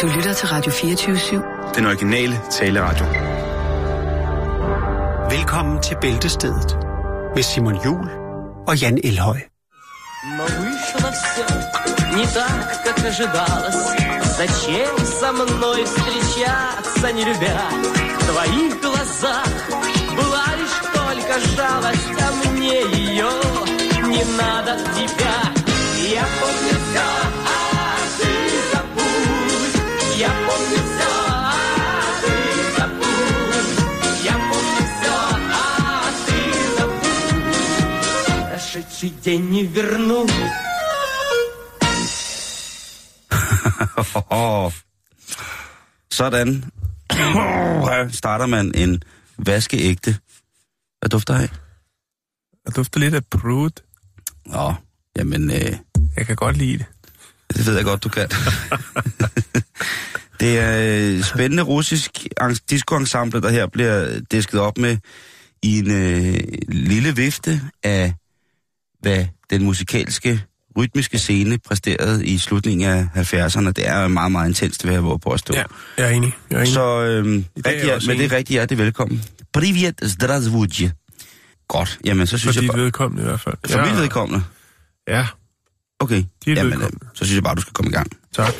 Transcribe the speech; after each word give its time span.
Du 0.00 0.06
lytter 0.16 0.32
til 0.32 0.48
Radio 0.48 0.72
24-7. 0.72 1.74
Den 1.74 1.86
originale 1.86 2.40
taleradio. 2.50 3.06
Velkommen 5.30 5.82
til 5.82 5.96
Bæltestedet 6.00 6.78
med 7.34 7.42
Simon 7.42 7.76
Jul 7.84 8.08
og 8.68 8.76
Jan 8.76 8.98
Elhøj. 9.04 9.40
Но 10.38 10.44
вышло 10.60 11.08
все 11.20 11.46
не 12.16 12.26
так, 12.38 12.66
как 12.84 12.98
ожидалось. 13.10 13.82
Зачем 14.40 14.94
со 15.20 15.32
мной 15.32 15.80
встречаться, 15.84 17.12
не 17.16 17.24
любя? 17.24 17.60
В 18.20 18.24
твоих 18.30 18.80
глазах 18.80 19.48
была 20.18 20.46
лишь 20.60 20.78
только 20.98 21.34
жалость, 21.56 22.20
а 22.26 22.28
мне 22.50 22.78
ее 23.04 23.32
не 24.12 24.24
надо 24.40 24.72
тебя. 24.96 25.38
Я 26.18 26.24
помню 26.40 26.74
все, 26.84 27.08
Прошедший 38.50 39.10
день 39.24 39.50
не 39.50 39.62
вернуть. 39.64 40.30
Sådan 46.10 46.64
Her 47.86 48.08
starter 48.12 48.46
man 48.46 48.72
en 48.74 49.02
vaskeægte. 49.38 50.16
Hvad 51.00 51.08
dufter 51.10 51.34
af? 51.34 51.48
Jeg 52.64 52.76
dufter 52.76 53.00
lidt 53.00 53.14
af 53.14 53.24
prud. 53.30 53.70
Nå, 54.46 54.74
jamen, 55.16 55.50
øh, 55.50 55.76
Jeg 56.16 56.26
kan 56.26 56.36
godt 56.36 56.56
lide 56.56 56.78
det. 56.78 56.86
det 57.53 57.65
ved 57.65 57.75
jeg 57.75 57.83
godt, 57.85 58.03
du 58.03 58.09
kan. 58.09 58.27
det 60.39 60.59
er 60.59 60.77
øh, 61.17 61.23
spændende 61.23 61.63
russisk 61.63 62.11
en- 62.41 62.57
disco-ensemble, 62.69 63.41
der 63.41 63.49
her 63.49 63.67
bliver 63.67 64.19
disket 64.31 64.59
op 64.59 64.77
med 64.77 64.97
i 65.63 65.79
en 65.79 65.91
øh, 65.91 66.39
lille 66.67 67.15
vifte 67.15 67.61
af, 67.83 68.13
hvad 69.01 69.25
den 69.49 69.63
musikalske, 69.63 70.41
rytmiske 70.77 71.17
scene 71.17 71.57
præsterede 71.67 72.25
i 72.25 72.37
slutningen 72.37 72.89
af 72.89 73.07
70'erne. 73.15 73.71
Det 73.71 73.87
er 73.87 74.07
meget, 74.07 74.31
meget 74.31 74.47
intenst, 74.47 74.85
vil 74.85 74.93
jeg 74.93 75.03
våge 75.03 75.19
på 75.19 75.29
at 75.31 75.39
stå. 75.39 75.53
Ja, 75.53 75.63
jeg 75.97 76.05
er 76.05 76.09
enig. 76.09 76.33
Jeg 76.49 76.57
er 76.57 76.61
enig. 76.61 76.73
Så 76.73 76.81
er 76.83 77.05
jeg 77.05 77.43
rigtig, 77.65 77.93
også 77.95 78.07
men 78.09 78.17
det 78.17 78.23
enig. 78.23 78.33
er 78.33 78.37
rigtigt 78.37 78.49
hjertelig 78.55 78.77
velkommen. 78.77 79.23
Privet, 79.53 79.95
zdravstvudje. 80.03 80.91
Godt, 81.67 81.99
jamen 82.05 82.27
så 82.27 82.31
For 82.31 82.37
synes 82.37 82.55
jeg 82.55 82.61
dit 82.61 82.71
bare... 82.71 82.81
vedkommende 82.81 83.23
i 83.23 83.25
hvert 83.25 83.39
fald. 83.39 83.55
For 83.69 83.85
mit 83.85 83.97
vedkommende? 84.01 84.43
Ja, 85.07 85.25
Okay, 86.01 86.23
Dit 86.45 86.57
jamen, 86.57 86.81
øh, 86.81 86.89
så 87.13 87.25
synes 87.25 87.35
jeg 87.35 87.43
bare, 87.43 87.55
du 87.55 87.61
skal 87.61 87.73
komme 87.73 87.89
i 87.89 87.93
gang. 87.93 88.11
tak. 88.35 88.53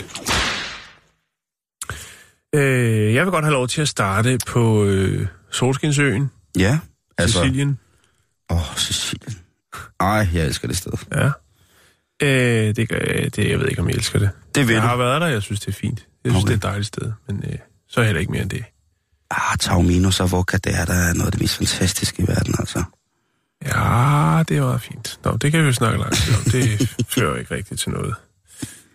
Øh, 2.55 3.13
jeg 3.13 3.25
vil 3.25 3.31
godt 3.31 3.45
have 3.45 3.53
lov 3.53 3.67
til 3.67 3.81
at 3.81 3.87
starte 3.87 4.37
på 4.47 4.85
øh, 4.85 5.27
Solskinsøen, 5.51 6.31
Ja, 6.57 6.79
altså... 7.17 7.41
Sicilien. 7.41 7.79
Åh, 8.49 8.75
Sicilien. 8.77 9.37
Ej, 9.99 10.27
jeg 10.33 10.45
elsker 10.45 10.67
det 10.67 10.77
sted. 10.77 10.91
Ja. 11.11 11.29
Øh, 12.23 12.75
det, 12.75 12.89
gør, 12.89 12.99
det, 13.35 13.49
jeg 13.49 13.59
ved 13.59 13.67
ikke, 13.69 13.81
om 13.81 13.89
jeg 13.89 13.95
elsker 13.95 14.19
det. 14.19 14.29
Det 14.55 14.67
vil 14.67 14.73
Jeg 14.73 14.81
du. 14.83 14.87
har 14.87 14.95
været 14.95 15.21
der, 15.21 15.27
jeg 15.27 15.41
synes, 15.41 15.59
det 15.59 15.67
er 15.67 15.71
fint. 15.71 16.07
Jeg 16.23 16.31
synes, 16.31 16.43
Okay. 16.43 16.47
det 16.47 16.63
er 16.63 16.67
et 16.67 16.71
dejligt 16.71 16.87
sted, 16.87 17.11
men 17.27 17.43
øh, 17.49 17.57
så 17.89 18.03
heller 18.03 18.19
ikke 18.19 18.31
mere 18.31 18.41
end 18.41 18.49
det. 18.49 18.63
Ah, 19.31 19.57
Taormino 19.59 20.11
og 20.19 20.31
Vodka, 20.31 20.57
det 20.57 20.75
er 20.75 20.85
der 20.85 20.93
er 20.93 21.13
noget 21.13 21.25
af 21.25 21.31
det 21.31 21.41
mest 21.41 21.55
fantastiske 21.57 22.23
i 22.23 22.27
verden, 22.27 22.55
altså. 22.59 22.83
Ja, 23.65 24.43
det 24.49 24.57
er 24.57 24.61
meget 24.61 24.81
fint. 24.81 25.19
Nå, 25.25 25.37
det 25.37 25.51
kan 25.51 25.61
vi 25.61 25.65
jo 25.65 25.73
snakke 25.73 25.99
langt 25.99 26.31
om. 26.37 26.51
Det 26.51 26.89
fører 27.15 27.37
ikke 27.37 27.55
rigtigt 27.55 27.79
til 27.81 27.89
noget. 27.91 28.15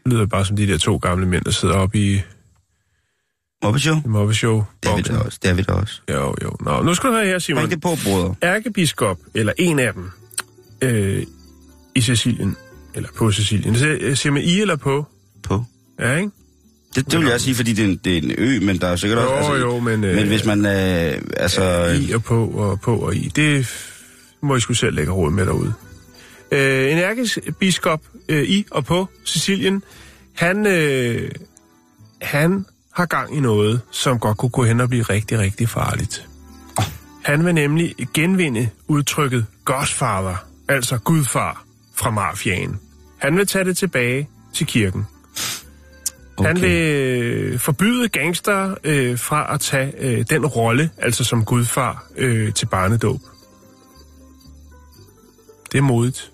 Det 0.04 0.12
lyder 0.12 0.26
bare 0.26 0.44
som 0.44 0.56
de 0.56 0.66
der 0.66 0.78
to 0.78 0.96
gamle 0.96 1.26
mænd, 1.26 1.44
der 1.44 1.50
sidder 1.50 1.74
oppe 1.74 1.98
i, 1.98 2.20
Moppe 3.62 3.80
Show? 3.80 3.96
i 4.04 4.08
Mobbe 4.08 4.34
Show. 4.34 4.64
Det 4.82 4.90
er 4.90 4.96
vi 4.96 5.02
da 5.02 5.16
også. 5.18 5.38
Det 5.42 5.50
er 5.50 5.54
vi 5.54 5.62
da 5.62 5.72
også. 5.72 6.00
Jo, 6.10 6.34
jo. 6.42 6.56
Nå, 6.60 6.82
nu 6.82 6.94
skal 6.94 7.10
du 7.10 7.14
høre 7.14 7.26
her, 7.26 7.38
Simon. 7.38 7.60
Ring 7.62 7.70
det 7.70 7.80
på, 7.80 7.96
brødre. 8.04 8.34
ærkebiskop, 8.42 9.18
eller 9.34 9.52
en 9.58 9.78
af 9.78 9.92
dem, 9.92 10.10
øh, 10.82 11.22
i 11.94 12.00
Sicilien, 12.00 12.56
eller 12.94 13.08
på 13.18 13.30
Sicilien. 13.32 13.74
Det 13.74 14.18
siger- 14.18 14.30
man 14.32 14.42
i 14.42 14.60
eller 14.60 14.76
på? 14.76 15.06
På. 15.42 15.64
Ja, 16.00 16.14
ikke? 16.16 16.30
Det, 16.94 17.10
det 17.12 17.18
vil 17.20 17.28
jeg 17.28 17.40
sige, 17.40 17.54
fordi 17.54 17.72
det 17.72 17.84
er, 17.84 17.88
en, 17.88 17.96
det 18.04 18.12
er 18.18 18.22
en 18.22 18.34
ø, 18.38 18.60
men 18.60 18.78
der 18.80 18.86
er 18.86 18.96
sikkert 18.96 19.18
Jo, 19.22 19.36
også... 19.36 19.54
jo, 19.54 19.80
men, 19.80 20.04
øh, 20.04 20.14
men 20.14 20.26
hvis 20.26 20.44
man... 20.44 20.66
Øh, 20.66 21.22
altså... 21.36 21.84
I 22.08 22.12
og 22.12 22.24
på 22.24 22.46
og 22.48 22.80
på 22.80 22.96
og 22.96 23.16
i. 23.16 23.28
Det 23.36 23.66
må 24.40 24.56
I 24.56 24.60
skulle 24.60 24.76
selv 24.76 24.94
lægge 24.94 25.12
råd 25.12 25.30
med 25.30 25.46
derude. 25.46 25.74
Øh, 26.52 26.92
en 26.92 26.98
ærkebiskop 26.98 28.00
øh, 28.28 28.42
i 28.42 28.66
og 28.70 28.84
på 28.84 29.08
Sicilien, 29.24 29.82
han, 30.34 30.66
øh, 30.66 31.30
han 32.22 32.66
har 32.94 33.06
gang 33.06 33.36
i 33.36 33.40
noget, 33.40 33.80
som 33.90 34.18
godt 34.18 34.38
kunne 34.38 34.50
gå 34.50 34.64
hen 34.64 34.80
og 34.80 34.88
blive 34.88 35.02
rigtig, 35.02 35.38
rigtig 35.38 35.68
farligt. 35.68 36.28
Han 37.24 37.44
vil 37.44 37.54
nemlig 37.54 37.94
genvinde 38.14 38.68
udtrykket 38.88 39.46
Godfather, 39.64 40.46
altså 40.68 40.98
gudfar 40.98 41.64
fra 41.94 42.10
mafiaen. 42.10 42.80
Han 43.18 43.36
vil 43.36 43.46
tage 43.46 43.64
det 43.64 43.76
tilbage 43.76 44.28
til 44.54 44.66
kirken. 44.66 45.06
Okay. 46.36 46.48
Han 46.48 46.62
vil 46.62 46.70
øh, 46.70 47.58
forbyde 47.58 48.08
gangster 48.08 48.74
øh, 48.84 49.18
fra 49.18 49.54
at 49.54 49.60
tage 49.60 49.92
øh, 49.98 50.24
den 50.30 50.46
rolle, 50.46 50.90
altså 50.98 51.24
som 51.24 51.44
gudfar, 51.44 52.06
øh, 52.16 52.52
til 52.52 52.66
barnedåb. 52.66 53.20
Det 55.76 55.82
er 55.82 55.86
modigt. 55.86 56.32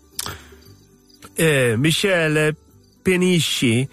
Øh, 1.39 1.79
Michel 1.79 2.55
Benichet, 3.05 3.89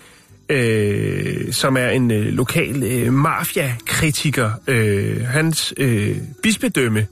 øh, 0.49 1.53
som 1.53 1.77
er 1.77 1.89
en 1.89 2.11
øh, 2.11 2.25
lokal 2.25 2.83
øh, 2.83 3.13
mafia-kritiker, 3.13 4.51
øh, 4.67 5.25
hans 5.25 5.73
øh, 5.77 6.17
bispedømme 6.43 7.07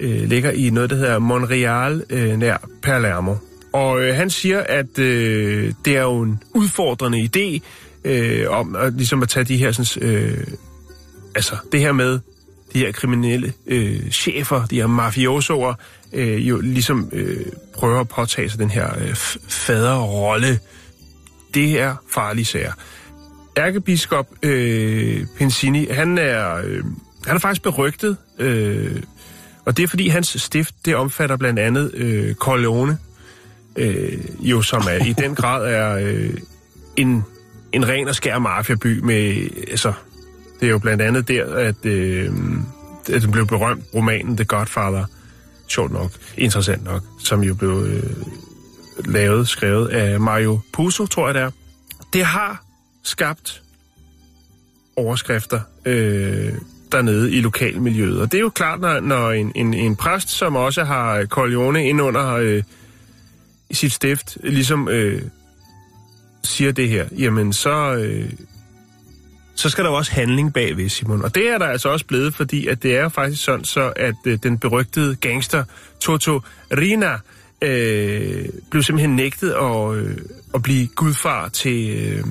øh, 0.00 0.28
ligger 0.28 0.50
i 0.50 0.70
noget, 0.70 0.90
der 0.90 0.96
hedder 0.96 1.18
Montreal 1.18 2.04
øh, 2.10 2.36
nær 2.36 2.56
Palermo. 2.82 3.34
Og 3.72 4.02
øh, 4.02 4.14
han 4.14 4.30
siger, 4.30 4.60
at 4.60 4.98
øh, 4.98 5.72
det 5.84 5.96
er 5.96 6.02
jo 6.02 6.22
en 6.22 6.42
udfordrende 6.54 7.28
idé 7.34 7.60
øh, 8.04 8.50
om 8.50 8.76
at, 8.76 8.92
ligesom 8.92 9.22
at 9.22 9.28
tage 9.28 9.44
de 9.44 9.56
her 9.56 9.72
sådan, 9.72 10.08
øh, 10.08 10.46
altså 11.34 11.56
det 11.72 11.80
her 11.80 11.92
med 11.92 12.18
de 12.72 12.78
her 12.78 12.92
kriminelle 12.92 13.52
øh, 13.66 14.10
chefer, 14.10 14.66
de 14.66 14.76
her 14.76 14.86
mafiosoer, 14.86 15.74
øh, 16.12 16.48
jo 16.48 16.60
ligesom 16.60 17.08
øh, 17.12 17.46
prøver 17.74 18.00
at 18.00 18.08
påtage 18.08 18.50
sig 18.50 18.58
den 18.58 18.70
her 18.70 18.98
øh, 19.00 19.14
faderrolle. 19.48 20.58
Det 21.54 21.80
er 21.80 21.96
farlige 22.10 22.44
sager. 22.44 22.72
Ærkebiskop 23.56 24.26
øh, 24.42 25.26
Pensini, 25.38 25.86
han 25.86 26.18
er, 26.18 26.56
øh, 26.64 26.84
han 27.26 27.36
er 27.36 27.40
faktisk 27.40 27.62
berygtet, 27.62 28.16
øh, 28.38 29.02
og 29.64 29.76
det 29.76 29.82
er 29.82 29.88
fordi 29.88 30.08
hans 30.08 30.42
stift, 30.42 30.74
det 30.84 30.96
omfatter 30.96 31.36
blandt 31.36 31.58
andet 31.58 31.94
øh, 31.94 32.34
Corleone, 32.34 32.98
øh, 33.76 34.18
jo 34.40 34.62
som 34.62 34.82
er 34.90 35.04
i 35.04 35.12
den 35.12 35.34
grad 35.34 35.72
er 35.72 35.94
øh, 35.94 36.34
en, 36.96 37.24
en 37.72 37.88
ren 37.88 38.08
og 38.08 38.14
skær 38.14 38.38
mafiaby 38.38 38.98
med, 38.98 39.48
altså, 39.70 39.92
det 40.60 40.66
er 40.66 40.70
jo 40.70 40.78
blandt 40.78 41.02
andet 41.02 41.28
der, 41.28 41.54
at, 41.54 41.86
øh, 41.86 42.32
at 43.12 43.22
den 43.22 43.30
blev 43.30 43.46
berømt, 43.46 43.84
romanen 43.94 44.36
The 44.36 44.44
Godfather, 44.44 45.04
sjovt 45.68 45.92
nok, 45.92 46.10
interessant 46.36 46.84
nok, 46.84 47.02
som 47.24 47.42
jo 47.42 47.54
blev 47.54 47.84
øh, 47.86 48.02
lavet, 49.04 49.48
skrevet 49.48 49.88
af 49.88 50.20
Mario 50.20 50.60
Puzo, 50.72 51.06
tror 51.06 51.28
jeg 51.28 51.34
det 51.34 51.42
er. 51.42 51.50
Det 52.12 52.24
har 52.24 52.64
skabt 53.02 53.62
overskrifter 54.96 55.60
øh, 55.84 56.52
dernede 56.92 57.32
i 57.32 57.40
lokalmiljøet. 57.40 58.20
Og 58.20 58.32
det 58.32 58.38
er 58.38 58.42
jo 58.42 58.48
klart, 58.50 58.80
når, 58.80 59.00
når 59.00 59.30
en, 59.30 59.52
en, 59.54 59.74
en 59.74 59.96
præst, 59.96 60.28
som 60.28 60.56
også 60.56 60.84
har 60.84 61.24
Corleone 61.24 61.88
ind 61.88 62.00
under 62.00 62.34
øh, 62.34 62.62
sit 63.70 63.92
stift, 63.92 64.38
ligesom 64.42 64.88
øh, 64.88 65.22
siger 66.44 66.72
det 66.72 66.88
her, 66.88 67.06
jamen 67.18 67.52
så, 67.52 67.94
øh, 67.94 68.32
så 69.58 69.68
skal 69.68 69.84
der 69.84 69.90
jo 69.90 69.96
også 69.96 70.12
handling 70.12 70.52
bagved, 70.52 70.88
Simon. 70.88 71.24
Og 71.24 71.34
det 71.34 71.48
er 71.48 71.58
der 71.58 71.66
altså 71.66 71.88
også 71.88 72.06
blevet, 72.06 72.34
fordi 72.34 72.66
at 72.66 72.82
det 72.82 72.96
er 72.96 73.08
faktisk 73.08 73.44
sådan, 73.44 73.64
så 73.64 73.92
at 73.96 74.14
øh, 74.24 74.38
den 74.42 74.58
berygtede 74.58 75.16
gangster 75.16 75.64
Toto 76.00 76.40
Rina 76.76 77.18
øh, 77.62 78.48
blev 78.70 78.82
simpelthen 78.82 79.16
nægtet 79.16 79.50
at, 79.50 79.94
øh, 79.94 80.16
at 80.54 80.62
blive 80.62 80.86
gudfar 80.86 81.48
til, 81.48 81.90
øh, 81.90 82.24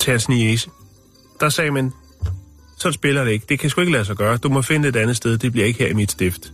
til 0.00 0.10
hans 0.10 0.28
niece. 0.28 0.70
Der 1.40 1.48
sagde 1.48 1.70
man, 1.70 1.92
så 2.78 2.92
spiller 2.92 3.24
det 3.24 3.30
ikke. 3.30 3.46
Det 3.48 3.58
kan 3.58 3.70
sgu 3.70 3.80
ikke 3.80 3.92
lade 3.92 4.04
sig 4.04 4.16
gøre. 4.16 4.36
Du 4.36 4.48
må 4.48 4.62
finde 4.62 4.88
et 4.88 4.96
andet 4.96 5.16
sted. 5.16 5.38
Det 5.38 5.52
bliver 5.52 5.66
ikke 5.66 5.78
her 5.78 5.88
i 5.88 5.94
mit 5.94 6.10
stift. 6.10 6.52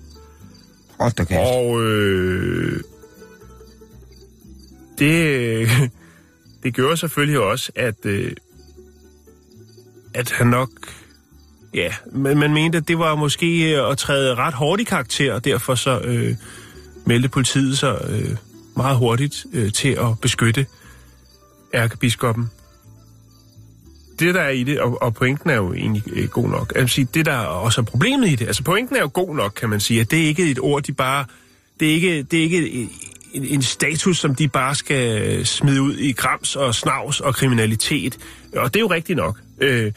Hold 1.00 1.12
da 1.12 1.24
kæft. 1.24 1.40
Og 1.40 1.82
øh, 1.82 2.80
det, 4.98 5.68
det 6.62 6.74
gjorde 6.74 6.96
selvfølgelig 6.96 7.40
også, 7.40 7.72
at, 7.74 8.06
øh, 8.06 8.32
at 10.18 10.30
han 10.30 10.46
nok... 10.46 10.70
Ja, 11.74 11.94
men 12.12 12.38
man 12.38 12.54
mente, 12.54 12.78
at 12.78 12.88
det 12.88 12.98
var 12.98 13.14
måske 13.14 13.74
øh, 13.74 13.90
at 13.90 13.98
træde 13.98 14.34
ret 14.34 14.54
hårdt 14.54 14.80
i 14.80 14.84
karakter, 14.84 15.34
og 15.34 15.44
derfor 15.44 15.74
så 15.74 16.00
øh, 16.00 16.34
meldte 17.06 17.28
politiet 17.28 17.78
sig 17.78 17.98
øh, 18.08 18.36
meget 18.76 18.96
hurtigt 18.96 19.46
øh, 19.52 19.72
til 19.72 19.88
at 19.88 20.20
beskytte 20.22 20.66
ærkebiskoppen. 21.74 22.50
det 24.18 24.34
der 24.34 24.40
er 24.40 24.50
i 24.50 24.64
det, 24.64 24.80
og, 24.80 25.02
og 25.02 25.14
pointen 25.14 25.50
er 25.50 25.54
jo 25.54 25.72
egentlig 25.72 26.02
øh, 26.12 26.28
god 26.28 26.48
nok. 26.48 26.72
Jeg 26.74 26.82
vil 26.82 26.90
sige, 26.90 27.08
det 27.14 27.26
der 27.26 27.36
også 27.36 27.80
er 27.80 27.84
problemet 27.84 28.28
i 28.28 28.34
det, 28.34 28.46
altså 28.46 28.62
pointen 28.62 28.96
er 28.96 29.00
jo 29.00 29.10
god 29.12 29.36
nok, 29.36 29.52
kan 29.56 29.68
man 29.68 29.80
sige, 29.80 30.00
at 30.00 30.10
det 30.10 30.22
er 30.22 30.26
ikke 30.26 30.50
et 30.50 30.58
ord, 30.60 30.82
de 30.82 30.92
bare, 30.92 31.24
det 31.80 31.88
er 31.88 31.92
ikke, 31.92 32.22
det 32.22 32.38
er 32.38 32.42
ikke 32.42 32.88
en, 33.32 33.44
en 33.44 33.62
status, 33.62 34.18
som 34.18 34.34
de 34.34 34.48
bare 34.48 34.74
skal 34.74 35.22
øh, 35.22 35.44
smide 35.44 35.82
ud 35.82 35.96
i 35.96 36.12
grams 36.12 36.56
og 36.56 36.74
snavs 36.74 37.20
og 37.20 37.34
kriminalitet. 37.34 38.18
Og 38.56 38.74
det 38.74 38.80
er 38.80 38.84
jo 38.84 38.90
rigtigt 38.90 39.16
nok. 39.16 39.38
Øh, 39.60 39.92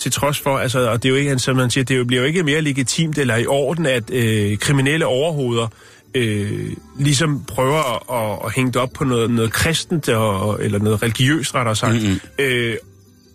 til 0.00 0.12
trods 0.12 0.38
for, 0.38 0.58
altså, 0.58 0.90
og 0.90 1.02
det 1.02 1.08
er 1.08 1.10
jo 1.10 1.16
ikke, 1.16 1.38
som 1.38 1.56
man 1.56 1.70
siger, 1.70 1.84
det 1.84 2.06
bliver 2.06 2.22
jo 2.22 2.26
ikke 2.26 2.42
mere 2.42 2.60
legitimt 2.60 3.18
eller 3.18 3.36
i 3.36 3.46
orden, 3.46 3.86
at 3.86 4.10
øh, 4.10 4.58
kriminelle 4.58 5.06
overhoveder 5.06 5.68
øh, 6.14 6.72
ligesom 6.98 7.44
prøver 7.44 8.12
at, 8.12 8.46
at 8.46 8.54
hænge 8.54 8.72
det 8.72 8.82
op 8.82 8.90
på 8.92 9.04
noget, 9.04 9.30
noget 9.30 9.52
kristent 9.52 10.08
og, 10.08 10.64
eller 10.64 10.78
noget 10.78 11.02
religiøst, 11.02 11.54
rettere 11.54 11.76
sagt, 11.76 11.94
mm-hmm. 11.94 12.20
øh, 12.38 12.76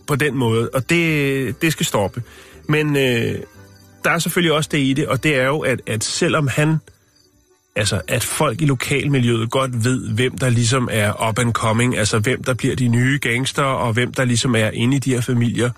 på 0.07 0.15
den 0.15 0.35
måde. 0.37 0.69
Og 0.73 0.89
det, 0.89 1.61
det 1.61 1.71
skal 1.71 1.85
stoppe. 1.85 2.23
Men 2.67 2.95
øh, 2.95 3.35
der 4.03 4.11
er 4.11 4.19
selvfølgelig 4.19 4.53
også 4.53 4.69
det 4.71 4.79
i 4.79 4.93
det, 4.93 5.07
og 5.07 5.23
det 5.23 5.35
er 5.35 5.45
jo, 5.45 5.59
at, 5.59 5.81
at 5.87 6.03
selvom 6.03 6.47
han, 6.47 6.77
altså 7.75 8.01
at 8.07 8.23
folk 8.23 8.61
i 8.61 8.65
lokalmiljøet 8.65 9.51
godt 9.51 9.83
ved, 9.83 10.09
hvem 10.09 10.37
der 10.37 10.49
ligesom 10.49 10.89
er 10.91 11.29
up 11.29 11.39
and 11.39 11.53
coming, 11.53 11.97
altså 11.97 12.19
hvem 12.19 12.43
der 12.43 12.53
bliver 12.53 12.75
de 12.75 12.87
nye 12.87 13.19
gangster, 13.21 13.63
og 13.63 13.93
hvem 13.93 14.13
der 14.13 14.25
ligesom 14.25 14.55
er 14.55 14.69
inde 14.69 14.97
i 14.97 14.99
de 14.99 15.13
her 15.13 15.21
familier, 15.21 15.69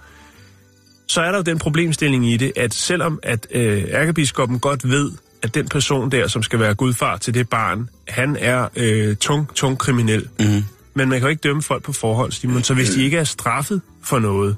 så 1.08 1.22
er 1.22 1.32
der 1.32 1.38
jo 1.38 1.44
den 1.44 1.60
problemstilling 1.60 2.32
i 2.32 2.38
det, 2.38 2.52
at 2.56 2.74
selvom 2.74 3.20
at 3.24 3.48
øh, 3.52 3.84
ærkebiskoppen 3.92 4.60
godt 4.60 4.90
ved, 4.90 5.12
at 5.44 5.56
den 5.56 5.68
person 5.68 6.12
der, 6.12 6.28
som 6.28 6.44
skal 6.44 6.60
være 6.60 6.76
gudfar 6.76 7.18
til 7.18 7.34
det 7.34 7.50
barn, 7.50 7.90
han 8.08 8.38
er 8.40 8.68
øh, 8.76 9.16
tung, 9.16 9.56
tung 9.56 9.78
kriminel. 9.78 10.28
Mm. 10.40 10.46
Men 10.94 11.10
man 11.10 11.20
kan 11.20 11.22
jo 11.22 11.28
ikke 11.28 11.42
dømme 11.42 11.62
folk 11.62 11.84
på 11.84 11.94
forhånd, 11.94 12.32
Simon. 12.32 12.64
Så 12.64 12.74
hvis 12.74 12.90
de 12.90 13.04
ikke 13.04 13.18
er 13.18 13.24
straffet 13.24 13.82
for 14.04 14.20
noget, 14.20 14.56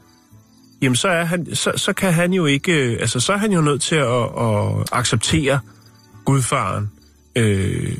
jamen 0.82 0.96
så, 0.96 1.08
er 1.08 1.24
han, 1.24 1.56
så, 1.56 1.72
så 1.76 1.94
kan 1.94 2.14
han 2.14 2.34
jo 2.34 2.46
ikke... 2.46 2.72
Øh, 2.72 2.98
altså, 3.00 3.20
så 3.20 3.34
er 3.34 3.38
han 3.38 3.52
jo 3.52 3.62
nødt 3.62 3.82
til 3.82 3.96
at, 3.96 4.24
at 4.40 4.90
acceptere 4.92 5.60
gudfaren. 6.26 6.90
Øh, 7.40 7.98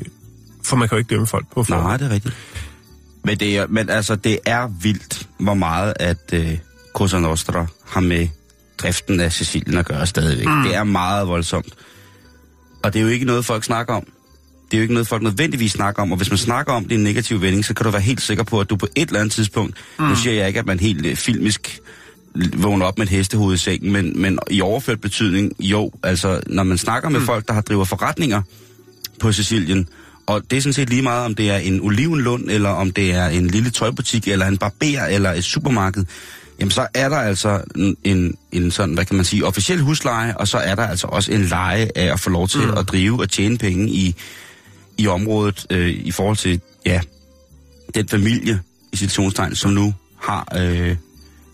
for 0.64 0.76
man 0.76 0.88
kan 0.88 0.96
jo 0.96 0.98
ikke 0.98 1.08
dømme 1.08 1.26
folk 1.26 1.46
på 1.54 1.64
forhånd. 1.64 1.86
Nej, 1.86 1.96
det 1.96 2.06
er 2.06 2.10
rigtigt. 2.10 2.36
Men, 3.24 3.40
det 3.40 3.56
er, 3.56 3.66
men 3.66 3.90
altså, 3.90 4.16
det 4.16 4.38
er 4.46 4.68
vildt, 4.82 5.28
hvor 5.38 5.54
meget 5.54 5.94
at 6.00 6.30
øh, 6.32 6.58
Cosa 6.94 7.18
Nostra 7.18 7.66
har 7.86 8.00
med 8.00 8.28
driften 8.78 9.20
af 9.20 9.32
Sicilien 9.32 9.78
at 9.78 9.86
gøre 9.86 10.06
stadigvæk. 10.06 10.46
Mm. 10.46 10.62
Det 10.62 10.74
er 10.74 10.84
meget 10.84 11.28
voldsomt. 11.28 11.74
Og 12.82 12.92
det 12.92 12.98
er 12.98 13.02
jo 13.02 13.08
ikke 13.08 13.24
noget, 13.24 13.44
folk 13.44 13.64
snakker 13.64 13.94
om. 13.94 14.04
Det 14.70 14.76
er 14.76 14.78
jo 14.78 14.82
ikke 14.82 14.94
noget, 14.94 15.08
folk 15.08 15.22
nødvendigvis 15.22 15.72
snakker 15.72 16.02
om. 16.02 16.12
Og 16.12 16.16
hvis 16.16 16.30
man 16.30 16.38
snakker 16.38 16.72
om 16.72 16.82
det 16.82 16.92
i 16.92 16.94
en 16.94 17.02
negativ 17.02 17.40
vending, 17.40 17.64
så 17.64 17.74
kan 17.74 17.84
du 17.84 17.90
være 17.90 18.02
helt 18.02 18.20
sikker 18.20 18.44
på, 18.44 18.60
at 18.60 18.70
du 18.70 18.76
på 18.76 18.86
et 18.96 19.08
eller 19.08 19.20
andet 19.20 19.32
tidspunkt, 19.32 19.76
mm. 19.98 20.04
nu 20.04 20.16
siger 20.16 20.34
jeg 20.34 20.48
ikke, 20.48 20.60
at 20.60 20.66
man 20.66 20.80
helt 20.80 21.06
uh, 21.06 21.14
filmisk 21.14 21.80
vågner 22.56 22.86
op 22.86 22.98
med 22.98 23.06
et 23.06 23.10
hestehoved 23.10 23.54
i 23.54 23.58
sengen, 23.58 23.92
men, 23.92 24.20
men 24.20 24.38
i 24.50 24.60
overført 24.60 25.00
betydning, 25.00 25.52
jo, 25.60 25.90
altså 26.02 26.40
når 26.46 26.62
man 26.62 26.78
snakker 26.78 27.08
med 27.08 27.20
mm. 27.20 27.26
folk, 27.26 27.48
der 27.48 27.54
har 27.54 27.60
driver 27.60 27.84
forretninger 27.84 28.42
på 29.20 29.32
Sicilien, 29.32 29.88
og 30.26 30.42
det 30.50 30.56
er 30.56 30.60
sådan 30.60 30.72
set 30.72 30.90
lige 30.90 31.02
meget, 31.02 31.24
om 31.24 31.34
det 31.34 31.50
er 31.50 31.56
en 31.56 31.80
olivenlund, 31.80 32.50
eller 32.50 32.70
om 32.70 32.90
det 32.90 33.14
er 33.14 33.26
en 33.26 33.46
lille 33.46 33.70
tøjbutik, 33.70 34.28
eller 34.28 34.46
en 34.46 34.58
barber, 34.58 35.04
eller 35.04 35.32
et 35.32 35.44
supermarked, 35.44 36.04
jamen 36.60 36.70
så 36.70 36.86
er 36.94 37.08
der 37.08 37.16
altså 37.16 37.60
en, 38.04 38.34
en 38.52 38.70
sådan, 38.70 38.94
hvad 38.94 39.04
kan 39.04 39.16
man 39.16 39.24
sige, 39.24 39.46
officiel 39.46 39.80
husleje, 39.80 40.36
og 40.36 40.48
så 40.48 40.58
er 40.58 40.74
der 40.74 40.86
altså 40.86 41.06
også 41.06 41.32
en 41.32 41.44
leje 41.44 41.90
af 41.96 42.12
at 42.12 42.20
få 42.20 42.30
lov 42.30 42.48
til 42.48 42.60
mm. 42.60 42.78
at 42.78 42.88
drive 42.88 43.20
og 43.20 43.30
tjene 43.30 43.58
penge 43.58 43.88
i, 43.90 44.14
i 44.98 45.06
området, 45.06 45.66
øh, 45.70 45.88
i 45.88 46.10
forhold 46.10 46.36
til, 46.36 46.60
ja, 46.86 47.00
den 47.94 48.08
familie, 48.08 48.60
i 48.92 48.96
situationstegn, 48.96 49.54
som 49.54 49.70
nu 49.70 49.94
har, 50.20 50.48
øh, 50.56 50.96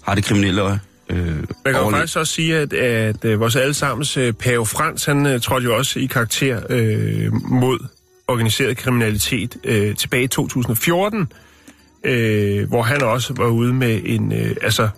har 0.03 0.15
det 0.15 0.25
kriminelle 0.25 0.81
Øh, 1.11 1.27
Man 1.27 1.47
kan 1.65 1.75
jo 1.75 1.91
faktisk 1.91 2.17
også 2.17 2.33
sige, 2.33 2.57
at, 2.59 2.73
at, 2.73 3.25
at 3.25 3.41
vores 3.41 3.57
allesammens 3.57 4.17
uh, 4.17 4.31
Pave 4.33 4.67
Frans, 4.67 5.05
han 5.05 5.27
uh, 5.27 5.41
trådte 5.41 5.65
jo 5.65 5.77
også 5.77 5.99
i 5.99 6.07
karakter 6.07 6.57
uh, 6.57 7.51
mod 7.51 7.79
organiseret 8.29 8.77
kriminalitet 8.77 9.57
uh, 9.69 9.97
tilbage 9.97 10.23
i 10.23 10.29
2014, 10.29 11.29
øh, 12.07 12.69
hvor 12.69 12.83
han 12.83 13.03
også 13.03 13.35
var 13.37 13.47
ude 13.47 13.73
med 13.73 14.01
en, 14.05 14.33
øh, 14.33 14.57
altså, 14.63 14.89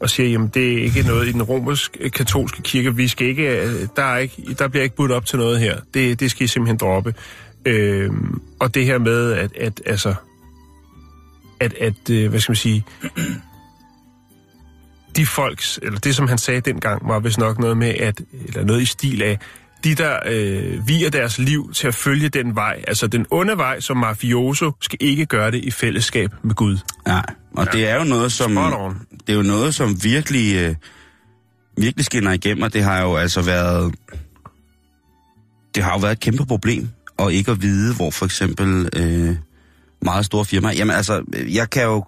og 0.00 0.10
siger, 0.10 0.28
jamen 0.28 0.48
det 0.54 0.72
er 0.72 0.82
ikke 0.82 1.02
noget 1.02 1.28
i 1.28 1.32
den 1.32 1.42
romersk 1.42 1.96
katolske 2.14 2.62
kirke, 2.62 2.96
vi 2.96 3.08
skal 3.08 3.26
ikke, 3.26 3.62
øh, 3.62 3.86
der, 3.96 4.02
er 4.02 4.18
ikke, 4.18 4.54
der 4.58 4.68
bliver 4.68 4.82
ikke 4.82 4.96
budt 4.96 5.12
op 5.12 5.26
til 5.26 5.38
noget 5.38 5.60
her, 5.60 5.80
det, 5.94 6.20
det 6.20 6.30
skal 6.30 6.44
I 6.44 6.46
simpelthen 6.46 6.76
droppe. 6.76 7.14
Øh, 7.64 8.10
og 8.58 8.74
det 8.74 8.86
her 8.86 8.98
med, 8.98 9.32
at, 9.32 9.56
at 9.56 9.82
altså, 9.86 10.14
at, 11.60 11.74
at 11.74 12.10
øh, 12.10 12.30
hvad 12.30 12.40
skal 12.40 12.50
man 12.50 12.56
sige, 12.56 12.84
de 15.20 15.26
folks, 15.26 15.78
eller 15.82 15.98
det 15.98 16.16
som 16.16 16.28
han 16.28 16.38
sagde 16.38 16.60
dengang, 16.60 17.08
var 17.08 17.18
vist 17.20 17.38
nok 17.38 17.58
noget 17.58 17.76
med, 17.76 17.88
at, 17.88 18.20
eller 18.46 18.64
noget 18.64 18.82
i 18.82 18.84
stil 18.84 19.22
af, 19.22 19.38
de, 19.84 19.94
der 19.94 20.18
øh, 20.26 20.88
viger 20.88 21.10
deres 21.10 21.38
liv 21.38 21.72
til 21.72 21.86
at 21.86 21.94
følge 21.94 22.28
den 22.28 22.54
vej, 22.54 22.84
altså 22.88 23.06
den 23.06 23.26
onde 23.30 23.56
vej 23.56 23.80
som 23.80 23.96
mafioso, 23.96 24.72
skal 24.80 24.98
ikke 25.00 25.26
gøre 25.26 25.50
det 25.50 25.64
i 25.64 25.70
fællesskab 25.70 26.30
med 26.42 26.54
Gud. 26.54 26.78
Nej, 27.06 27.26
og 27.56 27.66
ja. 27.66 27.78
det 27.78 27.88
er 27.88 27.96
jo 27.96 28.04
noget, 28.04 28.32
som, 28.32 28.54
det 29.26 29.32
er 29.32 29.36
jo 29.36 29.42
noget, 29.42 29.74
som 29.74 30.04
virkelig, 30.04 30.56
øh, 30.56 30.74
virkelig 31.76 32.04
skinner 32.04 32.32
igennem, 32.32 32.62
og 32.62 32.72
det 32.72 32.84
har 32.84 33.02
jo 33.02 33.16
altså 33.16 33.42
været, 33.42 33.94
det 35.74 35.82
har 35.82 35.92
jo 35.92 35.98
været 35.98 36.12
et 36.12 36.20
kæmpe 36.20 36.46
problem, 36.46 36.88
og 37.16 37.32
ikke 37.32 37.50
at 37.50 37.62
vide, 37.62 37.94
hvor 37.94 38.10
for 38.10 38.24
eksempel 38.24 38.88
øh, 38.96 39.36
meget 40.02 40.24
store 40.24 40.44
firmaer, 40.44 40.72
jamen 40.72 40.96
altså, 40.96 41.22
jeg 41.48 41.70
kan 41.70 41.82
jo, 41.82 42.04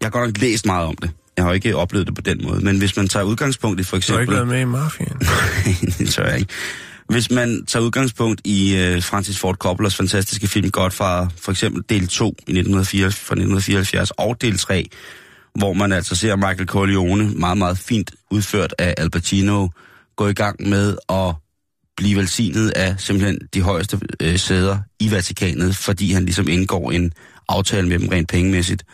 jeg 0.00 0.06
har 0.06 0.10
godt 0.10 0.28
nok 0.28 0.38
læst 0.40 0.66
meget 0.66 0.86
om 0.86 0.96
det, 0.96 1.10
jeg 1.36 1.44
har 1.44 1.52
ikke 1.52 1.76
oplevet 1.76 2.06
det 2.06 2.14
på 2.14 2.20
den 2.20 2.40
måde. 2.42 2.60
Men 2.60 2.78
hvis 2.78 2.96
man 2.96 3.08
tager 3.08 3.24
udgangspunkt 3.24 3.80
i 3.80 3.82
for 3.82 3.96
eksempel... 3.96 4.26
Du 4.26 4.32
har 4.32 4.40
ikke 4.40 4.48
været 4.48 4.48
med 4.48 4.60
i 4.60 4.64
Mafiaen? 4.64 5.16
Nej, 5.22 5.92
det 5.98 6.08
tør 6.08 6.26
jeg 6.26 6.38
ikke. 6.38 6.52
Hvis 7.08 7.30
man 7.30 7.66
tager 7.66 7.84
udgangspunkt 7.84 8.40
i 8.44 8.74
uh, 8.74 9.02
Francis 9.02 9.38
Ford 9.38 9.54
Coppolas 9.54 9.96
fantastiske 9.96 10.46
film 10.46 10.70
Godfather, 10.70 11.28
for 11.36 11.52
eksempel 11.52 11.82
del 11.88 12.08
2 12.08 12.24
i 12.26 12.28
1904, 12.28 13.04
fra 13.04 13.34
1974, 13.34 14.10
og 14.10 14.40
del 14.40 14.58
3, 14.58 14.88
hvor 15.54 15.72
man 15.72 15.92
altså 15.92 16.16
ser 16.16 16.36
Michael 16.36 16.66
Corleone, 16.66 17.30
meget, 17.30 17.58
meget 17.58 17.78
fint 17.78 18.10
udført 18.30 18.74
af 18.78 18.94
Al 18.96 19.10
Pacino, 19.10 19.68
gå 20.16 20.28
i 20.28 20.32
gang 20.32 20.68
med 20.68 20.96
at 21.08 21.34
blive 21.96 22.18
velsignet 22.18 22.70
af 22.70 22.94
simpelthen 22.98 23.38
de 23.54 23.62
højeste 23.62 24.00
øh, 24.22 24.38
sæder 24.38 24.78
i 25.00 25.10
Vatikanet, 25.10 25.76
fordi 25.76 26.12
han 26.12 26.24
ligesom 26.24 26.48
indgår 26.48 26.90
en 26.90 27.12
aftale 27.48 27.88
med 27.88 27.98
dem 27.98 28.08
rent 28.08 28.28
pengemæssigt. 28.28 28.84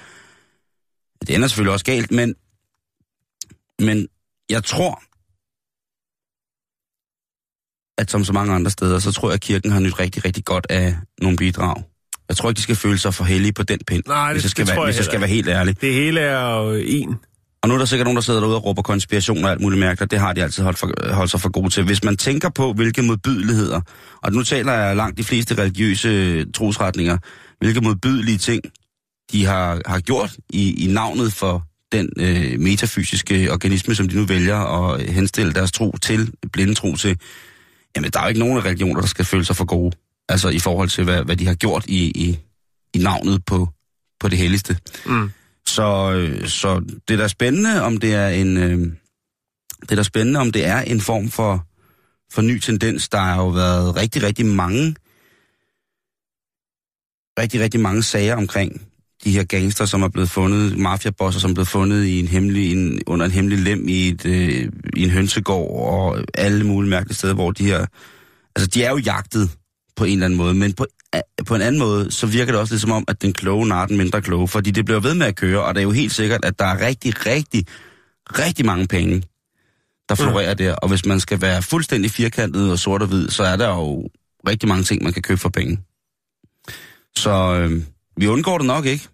Det 1.26 1.34
ender 1.34 1.48
selvfølgelig 1.48 1.72
også 1.72 1.84
galt, 1.84 2.10
men, 2.10 2.34
men 3.78 4.06
jeg 4.50 4.64
tror, 4.64 5.02
at 8.00 8.10
som 8.10 8.24
så 8.24 8.32
mange 8.32 8.54
andre 8.54 8.70
steder, 8.70 8.98
så 8.98 9.12
tror 9.12 9.28
jeg, 9.28 9.34
at 9.34 9.40
kirken 9.40 9.70
har 9.70 9.80
nyt 9.80 10.00
rigtig, 10.00 10.24
rigtig 10.24 10.44
godt 10.44 10.66
af 10.70 10.96
nogle 11.20 11.36
bidrag. 11.36 11.82
Jeg 12.28 12.36
tror 12.36 12.48
ikke, 12.48 12.56
de 12.56 12.62
skal 12.62 12.76
føle 12.76 12.98
sig 12.98 13.14
for 13.14 13.24
heldige 13.24 13.52
på 13.52 13.62
den 13.62 13.78
pind, 13.86 14.02
Nej, 14.06 14.26
det, 14.26 14.34
hvis 14.34 14.44
jeg 14.44 14.50
skal, 14.50 14.66
det 14.66 14.76
være, 14.76 14.84
hvis 14.84 14.96
jeg 14.96 15.04
skal 15.04 15.20
være 15.20 15.28
helt 15.28 15.48
ærlig. 15.48 15.80
Det 15.80 15.94
hele 15.94 16.20
er 16.20 16.56
jo 16.56 16.72
en. 16.74 17.18
Og 17.62 17.68
nu 17.68 17.74
er 17.74 17.78
der 17.78 17.84
sikkert 17.84 18.06
nogen, 18.06 18.16
der 18.16 18.22
sidder 18.22 18.40
derude 18.40 18.56
og 18.56 18.64
råber 18.64 18.82
konspiration 18.82 19.44
og 19.44 19.50
alt 19.50 19.60
muligt 19.60 19.80
mærkeligt. 19.80 20.10
Det 20.10 20.18
har 20.18 20.32
de 20.32 20.42
altid 20.42 20.62
holdt, 20.62 20.78
for, 20.78 21.14
holdt 21.14 21.30
sig 21.30 21.40
for 21.40 21.50
gode 21.50 21.70
til. 21.70 21.84
Hvis 21.84 22.04
man 22.04 22.16
tænker 22.16 22.48
på, 22.48 22.72
hvilke 22.72 23.02
modbydeligheder, 23.02 23.80
og 24.22 24.32
nu 24.32 24.42
taler 24.42 24.72
jeg 24.72 24.96
langt 24.96 25.18
de 25.18 25.24
fleste 25.24 25.54
religiøse 25.58 26.44
trosretninger, 26.52 27.18
hvilke 27.58 27.80
modbydelige 27.80 28.38
ting 28.38 28.62
de 29.32 29.44
har, 29.44 29.80
har 29.86 30.00
gjort 30.00 30.36
i, 30.50 30.84
i 30.84 30.92
navnet 30.92 31.32
for 31.32 31.66
den 31.92 32.08
øh, 32.18 32.60
metafysiske 32.60 33.52
organisme, 33.52 33.94
som 33.94 34.08
de 34.08 34.16
nu 34.16 34.24
vælger 34.24 34.56
at 34.56 35.10
henstille 35.10 35.52
deres 35.52 35.72
tro 35.72 35.96
til, 36.02 36.32
blinde 36.52 36.74
tro 36.74 36.96
til, 36.96 37.18
jamen 37.96 38.10
der 38.10 38.18
er 38.18 38.24
jo 38.24 38.28
ikke 38.28 38.40
nogen 38.40 38.58
af 38.58 38.64
religioner, 38.64 39.00
der 39.00 39.08
skal 39.08 39.24
føle 39.24 39.44
sig 39.44 39.56
for 39.56 39.64
gode. 39.64 39.96
Altså 40.28 40.48
i 40.48 40.58
forhold 40.58 40.88
til, 40.88 41.04
hvad, 41.04 41.24
hvad 41.24 41.36
de 41.36 41.46
har 41.46 41.54
gjort 41.54 41.84
i, 41.86 42.10
i, 42.10 42.38
i 42.94 42.98
navnet 42.98 43.44
på, 43.44 43.68
på 44.20 44.28
det 44.28 44.38
helligste. 44.38 44.78
Mm. 45.06 45.30
Så, 45.66 46.12
øh, 46.12 46.48
så 46.48 46.80
det 47.08 47.14
er 47.14 47.18
da 47.18 47.28
spændende, 47.28 47.82
om 47.82 47.96
det 47.96 48.14
er 48.14 48.28
en... 48.28 48.56
Øh, 48.56 48.92
det 49.82 49.90
er 49.90 49.96
da 49.96 50.02
spændende, 50.02 50.40
om 50.40 50.52
det 50.52 50.66
er 50.66 50.80
en 50.80 51.00
form 51.00 51.28
for, 51.30 51.66
for 52.34 52.42
ny 52.42 52.58
tendens. 52.58 53.08
Der 53.08 53.18
har 53.18 53.36
jo 53.36 53.48
været 53.48 53.96
rigtig, 53.96 54.22
rigtig 54.22 54.46
mange 54.46 54.94
rigtig, 57.38 57.60
rigtig 57.60 57.80
mange 57.80 58.02
sager 58.02 58.36
omkring 58.36 58.91
de 59.24 59.32
her 59.32 59.44
gangster, 59.44 59.84
som 59.84 60.02
er 60.02 60.08
blevet 60.08 60.30
fundet, 60.30 60.78
mafiabosser, 60.78 61.40
som 61.40 61.50
er 61.50 61.54
blevet 61.54 61.68
fundet 61.68 62.04
i 62.04 62.20
en 62.20 62.28
hemmelig, 62.28 62.72
en, 62.72 63.02
under 63.06 63.26
en 63.26 63.32
hemmelig 63.32 63.58
lem 63.58 63.88
i, 63.88 64.08
et, 64.08 64.26
øh, 64.26 64.68
i 64.96 65.02
en 65.02 65.10
hønsegård, 65.10 65.88
og 65.90 66.24
alle 66.34 66.66
mulige 66.66 66.90
mærkelige 66.90 67.16
steder, 67.16 67.34
hvor 67.34 67.50
de 67.50 67.64
her... 67.64 67.86
Altså, 68.56 68.66
de 68.66 68.84
er 68.84 68.90
jo 68.90 68.96
jagtet 68.96 69.50
på 69.96 70.04
en 70.04 70.12
eller 70.12 70.24
anden 70.24 70.36
måde, 70.36 70.54
men 70.54 70.72
på, 70.72 70.86
på 71.46 71.54
en 71.54 71.62
anden 71.62 71.78
måde, 71.78 72.10
så 72.10 72.26
virker 72.26 72.52
det 72.52 72.60
også 72.60 72.74
lidt 72.74 72.80
som 72.80 72.92
om, 72.92 73.04
at 73.08 73.22
den 73.22 73.32
kloge 73.32 73.68
nar 73.68 73.86
den 73.86 73.96
mindre 73.96 74.22
kloge, 74.22 74.48
fordi 74.48 74.70
det 74.70 74.84
bliver 74.84 75.00
ved 75.00 75.14
med 75.14 75.26
at 75.26 75.36
køre, 75.36 75.64
og 75.64 75.74
det 75.74 75.80
er 75.80 75.84
jo 75.84 75.90
helt 75.90 76.12
sikkert, 76.12 76.44
at 76.44 76.58
der 76.58 76.64
er 76.64 76.86
rigtig, 76.86 77.26
rigtig, 77.26 77.66
rigtig 78.38 78.66
mange 78.66 78.86
penge, 78.86 79.22
der 80.08 80.14
florerer 80.14 80.54
mm. 80.54 80.56
der, 80.56 80.74
og 80.74 80.88
hvis 80.88 81.06
man 81.06 81.20
skal 81.20 81.40
være 81.40 81.62
fuldstændig 81.62 82.10
firkantet 82.10 82.70
og 82.72 82.78
sort 82.78 83.02
og 83.02 83.08
hvid, 83.08 83.28
så 83.28 83.42
er 83.42 83.56
der 83.56 83.68
jo 83.68 84.08
rigtig 84.48 84.68
mange 84.68 84.84
ting, 84.84 85.02
man 85.02 85.12
kan 85.12 85.22
købe 85.22 85.40
for 85.40 85.48
penge. 85.48 85.78
Så 87.16 87.30
øh, 87.30 87.82
vi 88.16 88.26
undgår 88.26 88.58
det 88.58 88.66
nok 88.66 88.86
ikke. 88.86 89.08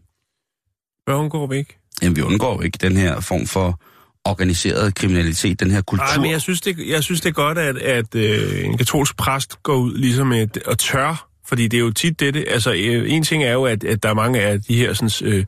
Hvad 1.05 1.15
undgår 1.15 1.47
vi 1.47 1.57
ikke? 1.57 1.79
Jamen, 2.03 2.17
vi 2.17 2.23
undgår 2.23 2.63
ikke 2.63 2.79
den 2.81 2.97
her 2.97 3.21
form 3.21 3.47
for 3.47 3.81
organiseret 4.25 4.95
kriminalitet, 4.95 5.61
den 5.61 5.71
her 5.71 5.83
kultur. 5.83 6.07
Nej, 6.07 6.19
men 6.19 6.31
jeg 6.31 6.41
synes, 6.41 6.61
det, 6.61 6.77
jeg 6.89 7.05
synes, 7.05 7.21
det 7.21 7.29
er 7.29 7.33
godt, 7.33 7.59
at, 7.59 7.77
at 7.77 8.15
øh, 8.15 8.65
en 8.65 8.79
katolsk 8.79 9.17
præst 9.17 9.63
går 9.63 9.77
ud 9.77 9.97
ligesom 9.97 10.33
et, 10.33 10.59
og 10.67 10.79
tør, 10.79 11.29
fordi 11.47 11.69
det 11.69 11.77
er 11.77 11.81
jo 11.81 11.91
tit 11.91 12.21
det, 12.21 12.45
altså 12.49 12.73
øh, 12.73 13.13
en 13.13 13.23
ting 13.23 13.45
er 13.45 13.53
jo, 13.53 13.65
at, 13.65 13.85
at 13.85 14.03
der 14.03 14.09
er 14.09 14.15
mange 14.15 14.41
af 14.41 14.63
de 14.63 14.77
her, 14.77 14.93
sådan, 14.93 15.33
øh, 15.33 15.45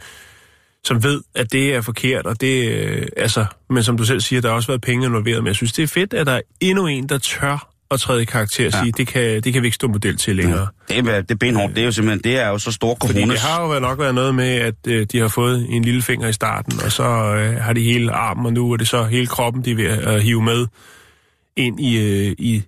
som 0.85 1.03
ved, 1.03 1.23
at 1.35 1.53
det 1.53 1.75
er 1.75 1.81
forkert, 1.81 2.27
og 2.27 2.41
det, 2.41 2.69
øh, 2.71 3.07
altså, 3.17 3.45
men 3.71 3.83
som 3.83 3.97
du 3.97 4.05
selv 4.05 4.21
siger, 4.21 4.41
der 4.41 4.49
har 4.49 4.57
også 4.57 4.69
været 4.69 4.81
penge 4.81 5.07
involveret, 5.07 5.43
men 5.43 5.47
jeg 5.47 5.57
synes, 5.57 5.73
det 5.73 5.83
er 5.83 5.87
fedt, 5.87 6.15
at 6.15 6.27
der 6.27 6.33
er 6.33 6.41
endnu 6.61 6.87
en, 6.87 7.09
der 7.09 7.19
tør 7.19 7.70
at 7.91 8.01
træde 8.01 8.23
i 8.23 8.25
karakter 8.25 8.67
og 8.67 8.73
Ja. 8.73 8.81
sige, 8.83 8.93
det 8.93 9.07
kan, 9.07 9.43
det 9.43 9.53
kan 9.53 9.63
vi 9.63 9.67
ikke 9.67 9.75
stå 9.75 9.89
model 9.89 10.17
til 10.17 10.37
længere. 10.37 10.67
Det 10.89 10.99
er, 10.99 11.21
det 11.21 11.31
er 11.31 11.35
benhårdt. 11.35 11.75
Det 11.75 11.81
er 11.81 11.85
jo 11.85 11.93
simpelthen, 11.93 12.21
det 12.33 12.41
er 12.41 12.49
jo 12.49 12.59
så 12.59 12.71
Fordi 12.81 12.95
kommunes... 13.01 13.41
det 13.41 13.49
har 13.51 13.75
jo 13.75 13.81
nok 13.81 13.99
været 13.99 14.15
noget 14.15 14.35
med, 14.35 14.49
at 14.49 14.75
øh, 14.87 15.07
de 15.13 15.19
har 15.19 15.29
fået 15.29 15.67
en 15.71 15.83
lille 15.85 16.03
finger 16.03 16.29
i 16.29 16.33
starten, 16.33 16.81
og 16.85 16.93
så 16.93 17.05
øh, 17.05 17.57
har 17.57 17.73
de 17.73 17.83
hele 17.83 18.13
armen, 18.13 18.47
og 18.47 18.53
nu 18.53 18.73
er 18.73 18.77
det 18.77 18.89
så 18.89 19.05
hele 19.05 19.27
kroppen, 19.27 19.65
de 19.65 19.71
er 19.71 19.75
ved 19.77 19.85
at 19.87 20.23
hive 20.23 20.43
med 20.43 20.67
ind 21.57 21.81
i, 21.81 21.99
øh, 21.99 22.35
i 22.39 22.63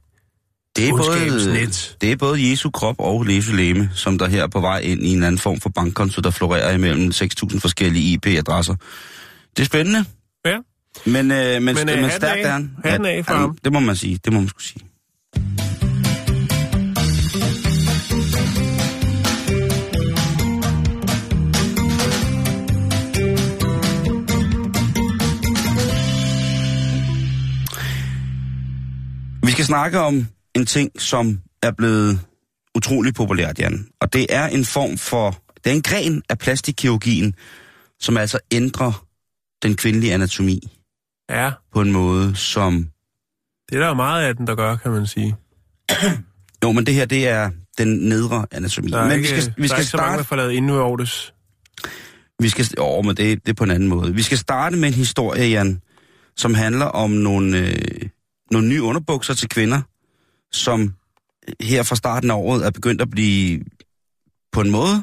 Det 0.76 0.88
er, 0.88 0.90
både, 0.90 1.66
det 2.00 2.12
er 2.12 2.16
både 2.16 2.50
Jesu 2.50 2.70
krop 2.70 2.96
og 2.98 3.26
Jesu 3.36 3.52
læme, 3.56 3.90
som 3.94 4.18
der 4.18 4.28
her 4.28 4.42
er 4.42 4.46
på 4.48 4.60
vej 4.60 4.78
ind 4.78 5.02
i 5.06 5.12
en 5.12 5.22
anden 5.22 5.38
form 5.38 5.60
for 5.60 5.68
bankkonto, 5.68 6.20
der 6.20 6.30
florerer 6.30 6.74
imellem 6.74 7.08
6.000 7.14 7.60
forskellige 7.60 8.12
IP-adresser. 8.12 8.74
Det 9.56 9.62
er 9.62 9.66
spændende, 9.66 10.04
Ja. 10.46 10.56
men, 11.06 11.30
øh, 11.30 11.62
men, 11.62 11.64
men, 11.64 11.88
øh, 11.88 12.00
men 12.02 12.10
stærkt 12.10 12.46
er 12.46 12.52
han. 12.52 12.76
Hatten 12.84 13.06
af 13.06 13.24
for 13.26 13.34
ham. 13.34 13.58
Det 13.64 13.72
må 13.72 13.80
man 13.80 13.96
sige, 13.96 14.18
det 14.24 14.32
må 14.32 14.38
man 14.40 14.48
sgu 14.48 14.60
sige. 14.60 14.80
Vi 29.44 29.50
skal 29.52 29.64
snakke 29.64 29.98
om 29.98 30.26
en 30.54 30.66
ting, 30.66 31.00
som 31.00 31.40
er 31.62 31.70
blevet 31.70 32.20
utrolig 32.74 33.14
populært, 33.14 33.58
Jan. 33.58 33.88
Og 34.00 34.12
det 34.12 34.26
er 34.30 34.46
en 34.46 34.64
form 34.64 34.98
for... 34.98 35.38
Det 35.64 35.70
er 35.70 35.74
en 35.74 35.82
gren 35.82 36.22
af 36.28 36.38
plastikkirurgien, 36.38 37.34
som 38.00 38.16
altså 38.16 38.38
ændrer 38.52 39.06
den 39.62 39.76
kvindelige 39.76 40.14
anatomi 40.14 40.60
Ja, 41.30 41.50
på 41.72 41.80
en 41.80 41.92
måde, 41.92 42.36
som... 42.36 42.91
det 43.72 43.78
er 43.78 43.82
der 43.82 43.88
jo 43.88 43.94
meget 43.94 44.24
af 44.24 44.36
den, 44.36 44.46
der 44.46 44.54
gør, 44.54 44.76
kan 44.76 44.90
man 44.90 45.06
sige. 45.06 45.36
Jo, 46.64 46.72
men 46.72 46.86
det 46.86 46.94
her, 46.94 47.04
det 47.04 47.28
er 47.28 47.50
den 47.78 47.88
nedre 47.88 48.46
anatomi. 48.50 48.90
Der 48.90 48.98
er 48.98 49.08
men 49.08 49.12
ikke, 49.12 49.34
vi 49.34 49.40
skal, 49.40 49.54
vi 49.56 49.62
der 49.62 49.62
er 49.62 49.68
skal 49.68 49.80
ikke 49.80 49.90
så 49.90 49.96
mange, 49.96 50.08
der 50.10 50.22
starte... 50.22 50.28
får 50.28 50.36
lavet 50.36 50.98
det. 50.98 51.34
Vi 52.38 52.48
skal, 52.48 52.66
åh, 52.78 53.04
men 53.04 53.16
det, 53.16 53.46
det 53.46 53.48
er 53.48 53.54
på 53.54 53.64
en 53.64 53.70
anden 53.70 53.88
måde. 53.88 54.14
Vi 54.14 54.22
skal 54.22 54.38
starte 54.38 54.76
med 54.76 54.88
en 54.88 54.94
historie, 54.94 55.44
Jan, 55.44 55.82
som 56.36 56.54
handler 56.54 56.86
om 56.86 57.10
nogle, 57.10 57.58
øh, 57.58 58.08
nogle 58.50 58.68
nye 58.68 58.82
underbukser 58.82 59.34
til 59.34 59.48
kvinder, 59.48 59.80
som 60.52 60.94
her 61.60 61.82
fra 61.82 61.96
starten 61.96 62.30
af 62.30 62.34
året 62.34 62.66
er 62.66 62.70
begyndt 62.70 63.02
at 63.02 63.10
blive 63.10 63.64
på 64.52 64.60
en 64.60 64.70
måde 64.70 65.02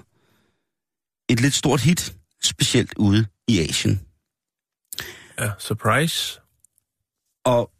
et 1.29 1.41
lidt 1.41 1.53
stort 1.53 1.81
hit, 1.81 2.15
specielt 2.43 2.93
ude 2.97 3.25
i 3.47 3.59
Asien. 3.59 4.01
Ja, 5.39 5.49
surprise. 5.59 6.39
Og 7.45 7.71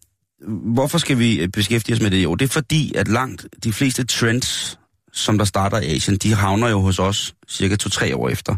hvorfor 0.48 0.98
skal 0.98 1.20
vi 1.20 1.40
øh, 1.40 1.48
beskæftige 1.48 1.96
os 1.96 2.02
med 2.02 2.12
det? 2.12 2.24
Jo, 2.24 2.36
det 2.36 2.46
er 2.46 2.50
fordi, 2.50 2.94
at 2.96 3.08
langt 3.08 3.48
de 3.64 3.74
fleste 3.74 4.06
trends, 4.06 4.80
som 5.14 5.38
der 5.38 5.46
starter 5.46 5.80
i 5.80 5.96
Asien, 5.96 6.18
de 6.18 6.34
havner 6.34 6.70
jo 6.70 6.80
hos 6.80 7.00
os 7.00 7.36
cirka 7.50 7.76
to-tre 7.76 8.16
år 8.16 8.30
efter. 8.30 8.56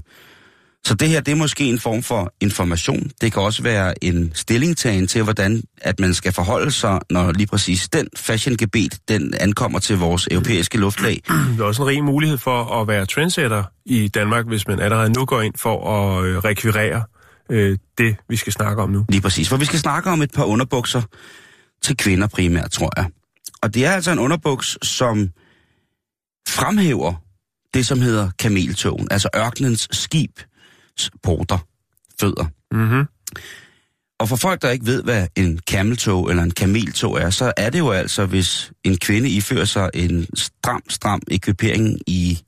Så 0.85 0.93
det 0.93 1.09
her, 1.09 1.21
det 1.21 1.31
er 1.31 1.35
måske 1.35 1.63
en 1.63 1.79
form 1.79 2.03
for 2.03 2.33
information. 2.41 3.11
Det 3.21 3.33
kan 3.33 3.41
også 3.41 3.63
være 3.63 4.03
en 4.03 4.31
stillingtagen 4.35 5.07
til, 5.07 5.23
hvordan 5.23 5.63
at 5.81 5.99
man 5.99 6.13
skal 6.13 6.33
forholde 6.33 6.71
sig, 6.71 6.99
når 7.09 7.31
lige 7.31 7.47
præcis 7.47 7.89
den 7.89 8.07
fashiongebet, 8.17 8.99
den 9.07 9.33
ankommer 9.39 9.79
til 9.79 9.97
vores 9.97 10.27
europæiske 10.31 10.77
luftlag. 10.77 11.21
Der 11.57 11.63
er 11.63 11.67
også 11.67 11.81
en 11.81 11.87
rig 11.87 12.03
mulighed 12.03 12.37
for 12.37 12.81
at 12.81 12.87
være 12.87 13.05
trendsetter 13.05 13.63
i 13.85 14.07
Danmark, 14.07 14.47
hvis 14.47 14.67
man 14.67 14.79
allerede 14.79 15.09
nu 15.09 15.25
går 15.25 15.41
ind 15.41 15.53
for 15.57 15.89
at 15.89 16.25
øh, 16.25 16.37
rekvirere 16.37 17.03
øh, 17.51 17.77
det, 17.97 18.15
vi 18.29 18.35
skal 18.35 18.53
snakke 18.53 18.81
om 18.81 18.89
nu. 18.89 19.05
Lige 19.09 19.21
præcis. 19.21 19.49
For 19.49 19.57
vi 19.57 19.65
skal 19.65 19.79
snakke 19.79 20.09
om 20.09 20.21
et 20.21 20.31
par 20.31 20.43
underbukser 20.43 21.01
til 21.83 21.97
kvinder 21.97 22.27
primært, 22.27 22.71
tror 22.71 22.89
jeg. 22.97 23.09
Og 23.61 23.73
det 23.73 23.85
er 23.85 23.91
altså 23.91 24.11
en 24.11 24.19
underbuks, 24.19 24.77
som 24.83 25.29
fremhæver 26.47 27.13
det, 27.73 27.85
som 27.85 28.01
hedder 28.01 28.29
kameltogen, 28.39 29.07
altså 29.11 29.29
ørkenens 29.35 29.87
skib, 29.91 30.39
porter, 31.23 31.57
fødder. 32.19 32.45
Mm-hmm. 32.71 33.05
Og 34.19 34.29
for 34.29 34.35
folk, 34.35 34.61
der 34.61 34.69
ikke 34.69 34.85
ved, 34.85 35.03
hvad 35.03 35.27
en 35.35 35.59
cameltog 35.69 36.29
eller 36.29 36.43
en 36.43 36.51
kameltog 36.51 37.21
er, 37.21 37.29
så 37.29 37.53
er 37.57 37.69
det 37.69 37.79
jo 37.79 37.91
altså, 37.91 38.25
hvis 38.25 38.71
en 38.83 38.97
kvinde 38.97 39.29
ifører 39.29 39.65
sig 39.65 39.89
en 39.93 40.27
stram, 40.35 40.81
stram 40.89 41.21
ekvipering 41.31 41.99
i 42.07 42.39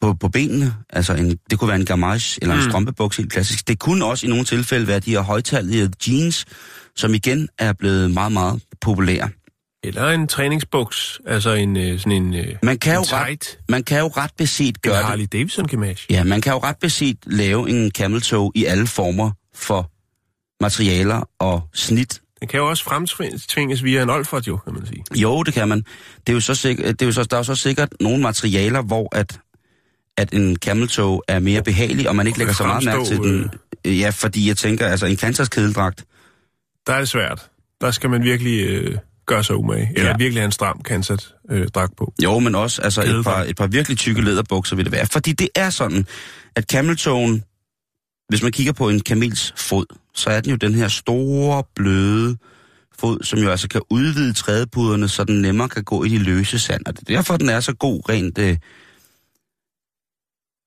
på, 0.00 0.14
på 0.14 0.28
benene, 0.28 0.74
altså 0.90 1.14
en, 1.14 1.38
det 1.50 1.58
kunne 1.58 1.68
være 1.68 1.80
en 1.80 1.86
gamage 1.86 2.38
eller 2.42 2.54
en 2.54 2.60
Mm. 2.60 2.70
strømpebuks, 2.70 3.16
helt 3.16 3.32
klassisk. 3.32 3.68
Det 3.68 3.78
kunne 3.78 4.04
også 4.04 4.26
i 4.26 4.28
nogle 4.28 4.44
tilfælde 4.44 4.86
være 4.86 5.00
de 5.00 5.10
her 5.10 5.20
højtallige 5.20 5.90
jeans, 6.06 6.44
som 6.98 7.14
igen 7.14 7.48
er 7.58 7.72
blevet 7.72 8.10
meget, 8.10 8.32
meget 8.32 8.62
populære. 8.80 9.28
Eller 9.82 10.08
en 10.08 10.28
træningsbuks, 10.28 11.20
altså 11.26 11.52
en 11.52 11.76
øh, 11.76 11.98
sådan 11.98 12.12
en, 12.12 12.34
øh, 12.34 12.46
Man 12.62 12.78
kan, 12.78 12.94
jo 12.94 13.00
en 13.00 13.12
ret, 13.12 13.26
tight, 13.26 13.58
man 13.68 13.82
kan 13.82 13.98
jo 13.98 14.06
ret 14.06 14.30
beset 14.38 14.66
en 14.66 14.74
gøre 14.82 14.96
det. 14.96 15.04
Harley 15.04 15.26
Davidson 15.32 15.66
gamage. 15.66 16.06
Ja, 16.10 16.24
man 16.24 16.40
kan 16.40 16.52
jo 16.52 16.58
ret 16.58 16.76
beset 16.80 17.16
lave 17.26 17.70
en 17.70 17.90
cameltog 17.90 18.52
i 18.54 18.64
alle 18.64 18.86
former 18.86 19.30
for 19.54 19.90
materialer 20.60 21.28
og 21.38 21.62
snit 21.74 22.20
Den 22.40 22.48
kan 22.48 22.58
jo 22.58 22.68
også 22.68 22.84
fremtvinges 22.84 23.84
via 23.84 24.02
en 24.02 24.10
Olfert, 24.10 24.46
jo, 24.46 24.56
kan 24.56 24.74
man 24.74 24.86
sige. 24.86 25.04
Jo, 25.16 25.42
det 25.42 25.54
kan 25.54 25.68
man. 25.68 25.78
Det 25.78 26.28
er 26.28 26.32
jo 26.32 26.40
så 26.40 26.54
sikkert, 26.54 26.86
det 26.86 27.02
er 27.02 27.06
jo 27.06 27.12
så, 27.12 27.24
der 27.24 27.36
er 27.36 27.40
jo 27.40 27.44
så 27.44 27.54
sikkert 27.54 27.88
nogle 28.00 28.22
materialer, 28.22 28.82
hvor 28.82 29.16
at, 29.16 29.40
at 30.16 30.32
en 30.32 30.56
cameltog 30.56 31.24
er 31.28 31.38
mere 31.38 31.62
behagelig, 31.62 32.08
og 32.08 32.16
man 32.16 32.26
ikke 32.26 32.38
lægger 32.38 32.54
så 32.54 32.66
meget 32.66 32.84
mærke 32.84 33.04
til 33.04 33.16
den. 33.16 33.50
Ja, 33.84 34.10
fordi 34.10 34.48
jeg 34.48 34.56
tænker, 34.56 34.86
altså 34.86 35.06
en 35.06 35.16
Kansas 35.16 35.48
kedeldragt, 35.48 36.04
Der 36.88 36.94
er 36.94 36.98
det 36.98 37.08
svært. 37.08 37.50
Der 37.80 37.90
skal 37.90 38.10
man 38.10 38.22
virkelig 38.22 38.66
øh, 38.66 38.98
gøre 39.26 39.44
sig 39.44 39.56
umage. 39.56 39.90
Eller 39.96 40.10
Ja. 40.10 40.16
virkelig 40.16 40.40
have 40.40 40.44
en 40.46 40.52
stram 40.52 40.82
kansat 40.82 41.34
øh, 41.50 41.68
dragt 41.68 41.96
på. 41.96 42.12
jo, 42.22 42.38
men 42.38 42.54
også 42.54 42.82
altså 42.82 43.02
et 43.02 43.24
par, 43.24 43.42
et 43.42 43.56
par 43.56 43.66
virkelig 43.66 43.98
tykke 43.98 44.20
læderbukser 44.22 44.76
vil 44.76 44.84
det 44.84 44.92
være. 44.92 45.06
Fordi 45.06 45.32
det 45.32 45.48
er 45.54 45.70
sådan, 45.70 46.06
at 46.56 46.64
cameltogen, 46.64 47.44
hvis 48.28 48.42
man 48.42 48.52
kigger 48.52 48.72
på 48.72 48.88
en 48.88 49.00
kamels 49.00 49.54
fod, 49.56 49.86
så 50.14 50.30
er 50.30 50.40
den 50.40 50.50
jo 50.50 50.56
den 50.56 50.74
her 50.74 50.88
store, 50.88 51.62
bløde 51.74 52.36
fod, 52.98 53.18
som 53.22 53.38
jo 53.38 53.50
altså 53.50 53.68
kan 53.68 53.80
udvide 53.90 54.32
trædepuderne, 54.32 55.08
så 55.08 55.24
den 55.24 55.42
nemmere 55.42 55.68
kan 55.68 55.84
gå 55.84 56.04
i 56.04 56.08
de 56.08 56.18
løse 56.18 56.58
sand. 56.58 56.86
Og 56.86 56.92
det 56.96 57.10
er 57.10 57.16
derfor, 57.16 57.36
den 57.36 57.48
er 57.48 57.60
så 57.60 57.74
god 57.74 58.08
rent, 58.08 58.38
øh, 58.38 58.56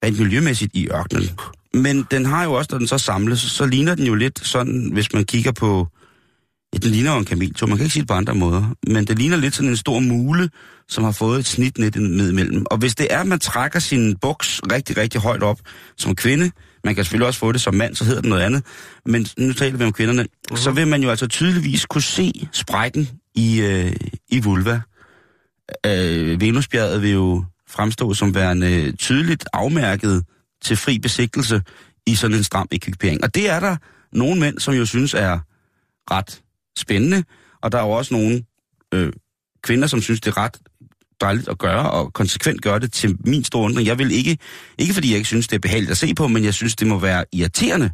rent 0.05 0.19
miljømæssigt 0.19 0.71
i 0.75 0.87
ørkenen. 0.89 1.29
Men 1.73 2.05
den 2.11 2.25
har 2.25 2.43
jo 2.43 2.53
også, 2.53 2.67
når 2.71 2.77
den 2.77 2.87
så 2.87 2.97
samles, 2.97 3.39
så 3.39 3.65
ligner 3.65 3.95
den 3.95 4.05
jo 4.05 4.15
lidt 4.15 4.47
sådan, 4.47 4.89
hvis 4.93 5.13
man 5.13 5.25
kigger 5.25 5.51
på... 5.51 5.87
Ja, 6.73 6.77
den 6.77 6.91
ligner 6.91 7.11
jo 7.11 7.17
en 7.17 7.25
kameltog, 7.25 7.69
man 7.69 7.77
kan 7.77 7.85
ikke 7.85 7.93
sige 7.93 8.01
det 8.01 8.07
på 8.07 8.13
andre 8.13 8.35
måder. 8.35 8.75
Men 8.87 9.05
det 9.05 9.19
ligner 9.19 9.37
lidt 9.37 9.55
sådan 9.55 9.69
en 9.69 9.77
stor 9.77 9.99
mule, 9.99 10.49
som 10.87 11.03
har 11.03 11.11
fået 11.11 11.39
et 11.39 11.45
snit 11.45 11.77
ned 11.77 11.91
ned 11.91 12.29
imellem. 12.29 12.65
Og 12.71 12.77
hvis 12.77 12.95
det 12.95 13.07
er, 13.09 13.19
at 13.19 13.27
man 13.27 13.39
trækker 13.39 13.79
sin 13.79 14.17
buks 14.17 14.61
rigtig, 14.71 14.97
rigtig 14.97 15.21
højt 15.21 15.43
op 15.43 15.59
som 15.97 16.15
kvinde, 16.15 16.51
man 16.83 16.95
kan 16.95 17.03
selvfølgelig 17.03 17.27
også 17.27 17.39
få 17.39 17.51
det 17.51 17.61
som 17.61 17.73
mand, 17.73 17.95
så 17.95 18.03
hedder 18.03 18.21
det 18.21 18.29
noget 18.29 18.43
andet, 18.43 18.63
men 19.05 19.27
nu 19.37 19.53
taler 19.53 19.77
vi 19.77 19.83
om 19.83 19.93
kvinderne, 19.93 20.27
uh-huh. 20.51 20.57
så 20.57 20.71
vil 20.71 20.87
man 20.87 21.03
jo 21.03 21.09
altså 21.09 21.27
tydeligvis 21.27 21.85
kunne 21.85 22.01
se 22.01 22.47
sprækken 22.51 23.09
i, 23.35 23.61
øh, 23.61 23.95
i 24.29 24.39
vulva. 24.39 24.81
Øh, 25.85 26.41
Venusbjerget 26.41 27.01
vil 27.01 27.11
jo 27.11 27.45
fremstå 27.69 28.13
som 28.13 28.35
værende 28.35 28.91
tydeligt 28.91 29.45
afmærket 29.53 30.23
til 30.63 30.77
fri 30.77 30.99
besigtelse 30.99 31.61
i 32.07 32.15
sådan 32.15 32.37
en 32.37 32.43
stram 32.43 32.67
ekvipering. 32.71 33.23
Og 33.23 33.35
det 33.35 33.49
er 33.49 33.59
der 33.59 33.75
nogle 34.11 34.39
mænd, 34.39 34.59
som 34.59 34.73
jo 34.73 34.85
synes 34.85 35.13
er 35.13 35.39
ret 36.11 36.41
spændende, 36.77 37.23
og 37.61 37.71
der 37.71 37.77
er 37.77 37.83
jo 37.83 37.91
også 37.91 38.13
nogle 38.13 38.43
øh, 38.93 39.13
kvinder, 39.63 39.87
som 39.87 40.01
synes, 40.01 40.21
det 40.21 40.31
er 40.31 40.37
ret 40.37 40.57
dejligt 41.21 41.49
at 41.49 41.57
gøre, 41.57 41.91
og 41.91 42.13
konsekvent 42.13 42.61
gøre 42.61 42.79
det 42.79 42.93
til 42.93 43.17
min 43.25 43.43
store 43.43 43.63
undring. 43.63 43.87
Jeg 43.87 43.97
vil 43.97 44.11
ikke, 44.11 44.37
ikke 44.77 44.93
fordi 44.93 45.09
jeg 45.09 45.17
ikke 45.17 45.27
synes, 45.27 45.47
det 45.47 45.55
er 45.55 45.59
behageligt 45.59 45.91
at 45.91 45.97
se 45.97 46.13
på, 46.15 46.27
men 46.27 46.43
jeg 46.43 46.53
synes, 46.53 46.75
det 46.75 46.87
må 46.87 46.99
være 46.99 47.25
irriterende 47.33 47.91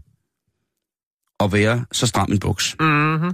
at 1.39 1.53
være 1.53 1.85
så 1.91 2.07
stram 2.07 2.31
en 2.31 2.39
buks. 2.39 2.75
Mm-hmm. 2.79 3.31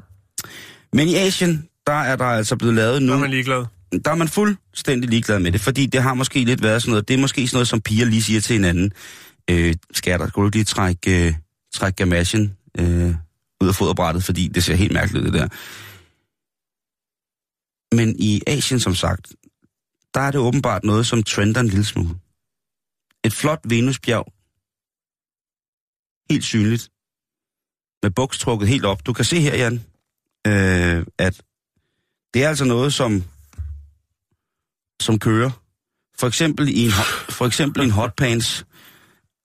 Men 0.93 1.07
i 1.07 1.15
Asien, 1.15 1.67
der 1.87 1.93
er 1.93 2.15
der 2.15 2.25
altså 2.25 2.55
blevet 2.55 2.75
lavet 2.75 3.01
Nu 3.01 3.07
nu... 3.07 3.13
er 3.13 3.17
man 3.17 3.29
ligeglad. 3.29 3.65
der 4.05 4.11
er 4.11 4.15
man 4.15 4.27
fuldstændig 4.27 5.09
ligeglad 5.09 5.39
med 5.39 5.51
det, 5.51 5.61
fordi 5.61 5.85
det 5.85 6.03
har 6.03 6.13
måske 6.13 6.43
lidt 6.43 6.63
været 6.63 6.81
sådan 6.81 6.91
noget, 6.91 7.07
det 7.07 7.13
er 7.13 7.17
måske 7.17 7.47
sådan 7.47 7.55
noget, 7.55 7.67
som 7.67 7.81
piger 7.81 8.05
lige 8.05 8.23
siger 8.23 8.41
til 8.41 8.53
hinanden. 8.53 8.91
Øh, 9.49 9.75
skatter, 9.93 10.27
skulle 10.27 10.51
du 10.51 10.57
lige 10.57 10.65
trække, 10.65 11.27
øh, 11.27 11.33
trække 11.75 11.95
gamagen 11.95 12.53
øh, 12.79 13.15
ud 13.63 13.69
af 13.69 13.75
foderbrættet, 13.75 14.23
fordi 14.23 14.47
det 14.47 14.63
ser 14.63 14.75
helt 14.75 14.93
mærkeligt 14.93 15.25
ud, 15.25 15.31
det 15.31 15.41
der. 15.41 15.47
Men 17.95 18.15
i 18.19 18.41
Asien, 18.47 18.79
som 18.79 18.95
sagt, 18.95 19.35
der 20.13 20.19
er 20.19 20.31
det 20.31 20.39
åbenbart 20.39 20.83
noget, 20.83 21.07
som 21.07 21.23
trender 21.23 21.61
en 21.61 21.67
lille 21.67 21.85
smule. 21.85 22.15
Et 23.23 23.33
flot 23.33 23.59
Venusbjerg 23.63 24.33
helt 26.29 26.43
synligt. 26.43 26.89
Med 28.03 28.11
buks 28.11 28.39
trukket 28.39 28.69
helt 28.69 28.85
op. 28.85 29.05
Du 29.05 29.13
kan 29.13 29.25
se 29.25 29.39
her, 29.39 29.55
Jan, 29.55 29.73
øh, 30.47 31.05
at 31.17 31.41
det 32.33 32.43
er 32.43 32.49
altså 32.49 32.65
noget, 32.65 32.93
som, 32.93 33.23
som 35.01 35.19
kører. 35.19 35.51
For 36.19 36.27
eksempel 36.27 36.69
i 36.69 36.85
en, 36.85 36.91
for 37.29 37.45
eksempel 37.45 37.81
i 37.81 37.85
en 37.85 37.91
hotpants. 37.91 38.65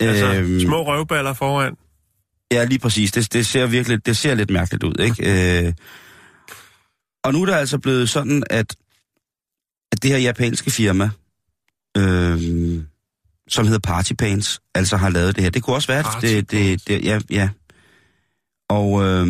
Altså, 0.01 0.35
Øhm, 0.35 0.61
små 0.61 0.87
røvballer 0.87 1.33
foran. 1.33 1.77
Ja, 2.53 2.65
lige 2.65 2.79
præcis. 2.79 3.13
Det, 3.13 3.33
det, 3.33 3.47
ser 3.47 3.67
virkelig, 3.67 4.07
det 4.07 4.17
ser 4.17 4.35
lidt 4.35 4.51
mærkeligt 4.51 4.85
ud, 4.85 4.95
ikke? 5.01 5.67
Øh, 5.67 5.73
og 7.25 7.33
nu 7.33 7.43
er 7.43 7.47
det 7.47 7.53
altså 7.53 7.79
blevet 7.79 8.09
sådan, 8.09 8.43
at, 8.51 8.77
at 9.93 10.03
det 10.03 10.11
her 10.11 10.19
japanske 10.19 10.71
firma, 10.71 11.11
øh, 11.97 12.39
som 13.49 13.67
hedder 13.67 13.81
Party 13.81 14.13
Pants, 14.13 14.61
altså 14.75 14.97
har 14.97 15.09
lavet 15.09 15.37
det 15.37 15.45
her. 15.45 15.51
Det 15.51 15.63
kunne 15.63 15.77
også 15.77 15.89
være, 15.89 16.03
Party 16.03 16.27
det, 16.27 16.51
det, 16.51 16.89
det, 16.89 17.05
ja, 17.05 17.21
ja. 17.31 17.49
Og 18.69 19.03
øh, 19.03 19.27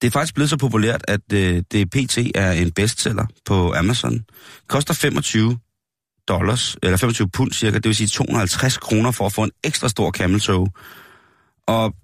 det 0.00 0.06
er 0.06 0.10
faktisk 0.10 0.34
blevet 0.34 0.50
så 0.50 0.56
populært, 0.56 1.04
at 1.08 1.32
øh, 1.32 1.62
det 1.72 1.90
pt. 1.90 2.18
er 2.34 2.52
en 2.52 2.72
bestseller 2.72 3.26
på 3.44 3.74
Amazon. 3.74 4.24
Koster 4.68 4.94
25 4.94 5.58
dollars, 6.28 6.76
eller 6.82 6.96
25 6.96 7.28
pund 7.28 7.52
cirka, 7.52 7.76
det 7.76 7.84
vil 7.84 7.96
sige 7.96 8.08
250 8.08 8.78
kroner 8.78 9.10
for 9.10 9.26
at 9.26 9.32
få 9.32 9.42
en 9.42 9.50
ekstra 9.64 9.88
stor 9.88 10.10
camel 10.10 10.40
toe. 10.40 10.68
Og 11.66 11.94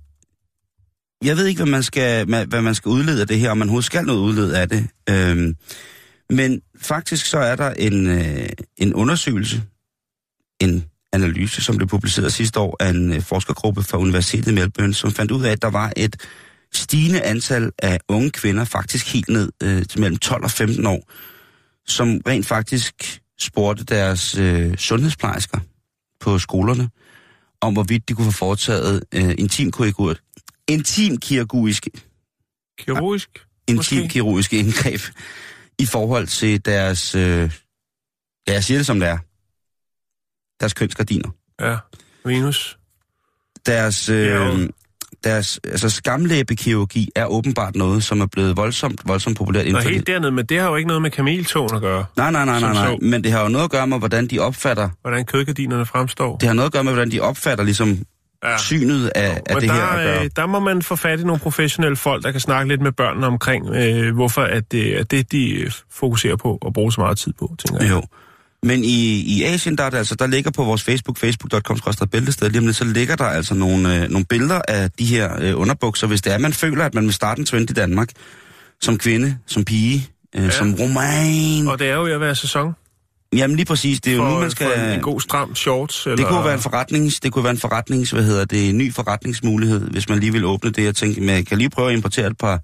jeg 1.25 1.37
ved 1.37 1.47
ikke, 1.47 1.59
hvad 1.59 1.71
man 1.71 1.83
skal, 1.83 2.27
hvad 2.27 2.63
man 2.63 2.75
skal 2.75 2.89
udlede 2.89 3.21
af 3.21 3.29
det 3.29 3.39
her, 3.39 3.51
om 3.51 3.59
man 3.59 3.69
overhovedet 3.69 3.85
skal 3.85 4.05
noget 4.05 4.21
udlede 4.21 4.59
af 4.59 4.69
det. 4.69 4.89
Øhm, 5.11 5.57
men 6.31 6.61
faktisk 6.81 7.27
så 7.27 7.39
er 7.39 7.57
der 7.57 7.71
en, 7.71 8.07
øh, 8.07 8.49
en 8.77 8.95
undersøgelse, 8.95 9.63
en 10.61 10.85
analyse, 11.13 11.63
som 11.63 11.77
blev 11.77 11.89
publiceret 11.89 12.33
sidste 12.33 12.61
år 12.61 12.77
af 12.81 12.89
en 12.89 13.13
øh, 13.13 13.23
forskergruppe 13.23 13.83
fra 13.83 13.99
Universitetet 13.99 14.51
i 14.51 14.55
Melbourne, 14.55 14.95
som 14.95 15.11
fandt 15.11 15.31
ud 15.31 15.45
af, 15.45 15.51
at 15.53 15.63
der 15.63 15.71
var 15.71 15.93
et 15.97 16.17
stigende 16.73 17.23
antal 17.23 17.71
af 17.79 17.99
unge 18.09 18.31
kvinder, 18.31 18.65
faktisk 18.65 19.13
helt 19.13 19.29
ned 19.29 19.53
øh, 19.63 19.83
til 19.87 20.01
mellem 20.01 20.19
12 20.19 20.45
og 20.45 20.51
15 20.51 20.87
år, 20.87 21.11
som 21.87 22.21
rent 22.27 22.47
faktisk 22.47 23.21
spurgte 23.41 23.85
deres 23.85 24.35
øh, 24.39 24.77
sundhedsplejersker 24.77 25.59
på 26.21 26.39
skolerne, 26.39 26.91
om 27.61 27.73
hvorvidt 27.73 28.09
de 28.09 28.15
kunne 28.15 28.33
få 28.33 28.39
foretaget 28.39 29.05
øh, 29.15 29.35
intimkirurgisk, 29.39 30.23
intimkirurgisk, 30.69 31.89
Kirurgisk. 32.79 33.47
intimkirurgiske 33.69 34.59
indgreb 34.59 35.01
i 35.79 35.87
forhold 35.87 36.27
til 36.27 36.65
deres, 36.65 37.15
øh, 37.15 37.51
ja, 38.49 38.53
jeg 38.53 38.65
siger 38.65 38.79
det 38.79 38.87
som 38.87 39.01
det 39.01 39.09
er, 39.09 39.19
deres 40.61 40.75
kønsgardiner. 40.75 41.31
Ja. 41.61 41.77
Venus. 42.25 42.79
Deres, 43.67 44.09
øh, 44.09 44.27
Ja. 44.27 44.67
Deres 45.25 45.61
altså 45.65 45.91
skamlæbekirurgi 45.91 47.09
er 47.17 47.27
åbenbart 47.27 47.77
noget, 47.77 48.05
som 48.05 48.21
er 48.21 48.27
blevet 48.27 48.57
voldsomt, 48.57 49.01
voldsomt 49.05 49.37
populært 49.39 49.67
for 49.71 49.79
helt 49.89 50.07
dernede, 50.07 50.33
men 50.33 50.47
det 50.47 50.61
har 50.61 50.69
jo 50.69 50.77
ikke 50.77 50.89
noget 50.89 51.03
med 51.03 51.11
kameltogen 51.11 51.75
at 51.77 51.81
gøre. 51.81 52.05
Nej, 52.17 52.31
nej, 52.31 52.45
nej, 52.45 52.61
nej, 52.61 52.73
nej. 52.73 52.97
Men 53.03 53.25
det 53.25 53.33
har 53.33 53.43
jo 53.43 53.49
noget 53.49 53.65
at 53.65 53.71
gøre 53.71 53.87
med, 53.87 53.99
hvordan 53.99 54.27
de 54.27 54.39
opfatter, 54.39 54.89
Hvordan 55.01 55.25
kødgardinerne 55.25 55.87
fremstår. 55.87 56.37
det 56.37 56.47
har 56.49 56.55
noget 56.55 56.67
at 56.67 56.73
gøre 56.73 56.85
med, 56.85 56.93
hvordan 56.93 57.11
de 57.11 57.21
opfatter 57.21 57.65
ligesom 57.65 57.99
Ja. 58.45 58.59
synet 58.59 59.11
af, 59.15 59.31
af 59.47 59.55
Men 59.55 59.61
det 59.61 59.69
der, 59.69 59.75
her 59.75 59.83
at 59.83 60.07
gøre. 60.07 60.25
øh, 60.25 60.31
der 60.37 60.47
må 60.47 60.61
man 60.61 60.83
få 60.83 60.97
fat 60.97 61.21
i 61.21 61.25
nogle 61.25 61.41
professionelle 61.41 61.97
folk, 61.97 62.25
der 62.25 62.31
kan 62.33 62.41
snakke 62.41 62.69
lidt 62.69 62.81
med 62.81 62.93
børnene 62.93 63.27
omkring, 63.27 63.69
øh, 63.75 64.15
hvorfor 64.15 64.43
at 64.43 64.73
det 64.73 64.99
er 65.01 65.05
det, 65.05 65.33
de 65.33 65.71
fokuserer 65.93 66.37
på 66.37 66.59
og 66.63 66.73
bruger 66.73 66.91
så 66.91 67.01
meget 67.01 67.19
tid 67.19 67.33
på, 67.39 67.55
tænker 67.59 67.85
jeg. 67.85 67.91
Jo. 67.93 68.03
Men 68.63 68.85
i, 68.85 69.21
i 69.21 69.45
Asien, 69.45 69.79
der, 69.79 69.85
er 69.85 69.91
det 69.91 69.99
altså, 69.99 70.15
der 70.15 70.27
ligger 70.27 70.51
på 70.51 70.65
vores 70.65 70.83
Facebook, 70.83 71.19
facebook.com, 71.19 71.79
bæltested, 72.13 72.51
lige 72.51 72.59
om 72.59 72.67
lidt, 72.67 72.77
så 72.77 72.85
ligger 72.85 73.17
der 73.17 73.25
altså 73.25 73.55
nogle, 73.55 74.03
øh, 74.03 74.11
nogle 74.11 74.25
billeder 74.25 74.61
af 74.69 74.91
de 74.91 75.05
her 75.05 75.37
øh, 75.41 75.61
underbukser, 75.61 76.07
hvis 76.07 76.23
det 76.23 76.33
er, 76.33 76.39
man 76.39 76.53
føler, 76.53 76.85
at 76.85 76.95
man 76.95 77.05
vil 77.05 77.13
starte 77.13 77.39
en 77.39 77.47
trend 77.47 77.71
i 77.71 77.73
Danmark, 77.73 78.09
som 78.81 78.99
kvinde, 78.99 79.39
som 79.47 79.65
pige, 79.65 80.09
øh, 80.37 80.45
ja. 80.45 80.51
som 80.51 80.75
roman. 80.75 81.69
Og 81.69 81.79
det 81.79 81.89
er 81.89 81.95
jo 81.95 82.03
ved 82.03 82.13
at 82.13 82.21
være 82.21 82.35
sæson 82.35 82.75
Jamen 83.33 83.57
lige 83.57 83.67
præcis, 83.67 84.01
det 84.01 84.13
er 84.13 84.17
jo 84.17 84.23
for, 84.23 84.31
nu, 84.31 84.41
man 84.41 84.51
skal... 84.51 84.79
en, 84.79 84.91
en 84.91 85.01
god 85.01 85.21
stram 85.21 85.55
shorts. 85.55 86.07
Eller... 86.07 86.17
Det 86.17 86.27
kunne 86.27 86.45
være 86.45 86.55
en 86.55 86.61
forretnings, 86.61 87.21
det 87.21 87.33
kunne 87.33 87.45
være 87.45 87.51
en 87.51 87.59
forretnings, 87.59 88.11
hvad 88.11 88.23
hedder 88.23 88.45
det, 88.45 88.69
en 88.69 88.79
ny 88.79 88.95
forretningsmulighed, 88.95 89.91
hvis 89.91 90.09
man 90.09 90.19
lige 90.19 90.33
vil 90.33 90.45
åbne 90.45 90.71
det. 90.71 90.85
Jeg 90.85 90.95
tænker, 90.95 91.33
jeg 91.33 91.47
kan 91.47 91.59
lige 91.59 91.71
prøve 91.71 91.89
at 91.89 91.97
importere 91.97 92.27
et 92.27 92.39
par, 92.39 92.61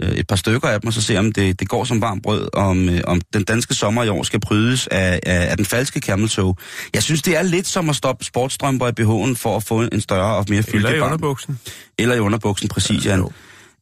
øh, 0.00 0.08
et 0.08 0.26
par 0.26 0.36
stykker 0.36 0.68
af 0.68 0.80
dem, 0.80 0.86
og 0.86 0.92
så 0.92 1.02
se, 1.02 1.18
om 1.18 1.32
det, 1.32 1.60
det 1.60 1.68
går 1.68 1.84
som 1.84 2.00
varmt 2.00 2.22
brød, 2.22 2.48
om, 2.52 2.88
øh, 2.88 3.00
om 3.04 3.20
den 3.32 3.44
danske 3.44 3.74
sommer 3.74 4.04
i 4.04 4.08
år 4.08 4.22
skal 4.22 4.40
prydes 4.40 4.86
af, 4.86 5.20
af, 5.26 5.50
af 5.50 5.56
den 5.56 5.66
falske 5.66 6.00
camel 6.00 6.28
toe. 6.28 6.54
Jeg 6.94 7.02
synes, 7.02 7.22
det 7.22 7.36
er 7.36 7.42
lidt 7.42 7.66
som 7.66 7.90
at 7.90 7.96
stoppe 7.96 8.24
sportsstrømper 8.24 8.88
i 8.88 8.92
BH'en 9.00 9.34
for 9.36 9.56
at 9.56 9.64
få 9.64 9.80
en 9.80 10.00
større 10.00 10.36
og 10.36 10.44
mere 10.48 10.62
fyldig 10.62 10.86
Eller 10.86 10.98
i 10.98 11.00
underbuksen. 11.00 11.58
Eller 11.98 12.14
i 12.14 12.18
underbuksen, 12.20 12.68
præcis, 12.68 13.06
Ja, 13.06 13.16
jo. 13.16 13.30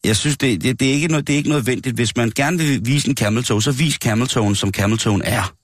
Jeg 0.04 0.16
synes, 0.16 0.38
det, 0.38 0.62
det, 0.62 0.80
det, 0.80 0.88
er 0.88 0.92
ikke 0.92 1.08
noget, 1.08 1.26
det 1.26 1.32
er 1.32 1.36
ikke 1.36 1.48
nødvendigt. 1.48 1.94
Hvis 1.94 2.16
man 2.16 2.32
gerne 2.36 2.58
vil 2.58 2.80
vise 2.86 3.08
en 3.08 3.16
camel 3.16 3.44
toe, 3.44 3.62
så 3.62 3.72
vis 3.72 3.94
camel 3.94 4.28
toeen, 4.28 4.54
som 4.54 4.70
camel 4.70 4.98
toeen 4.98 5.22
er. 5.24 5.54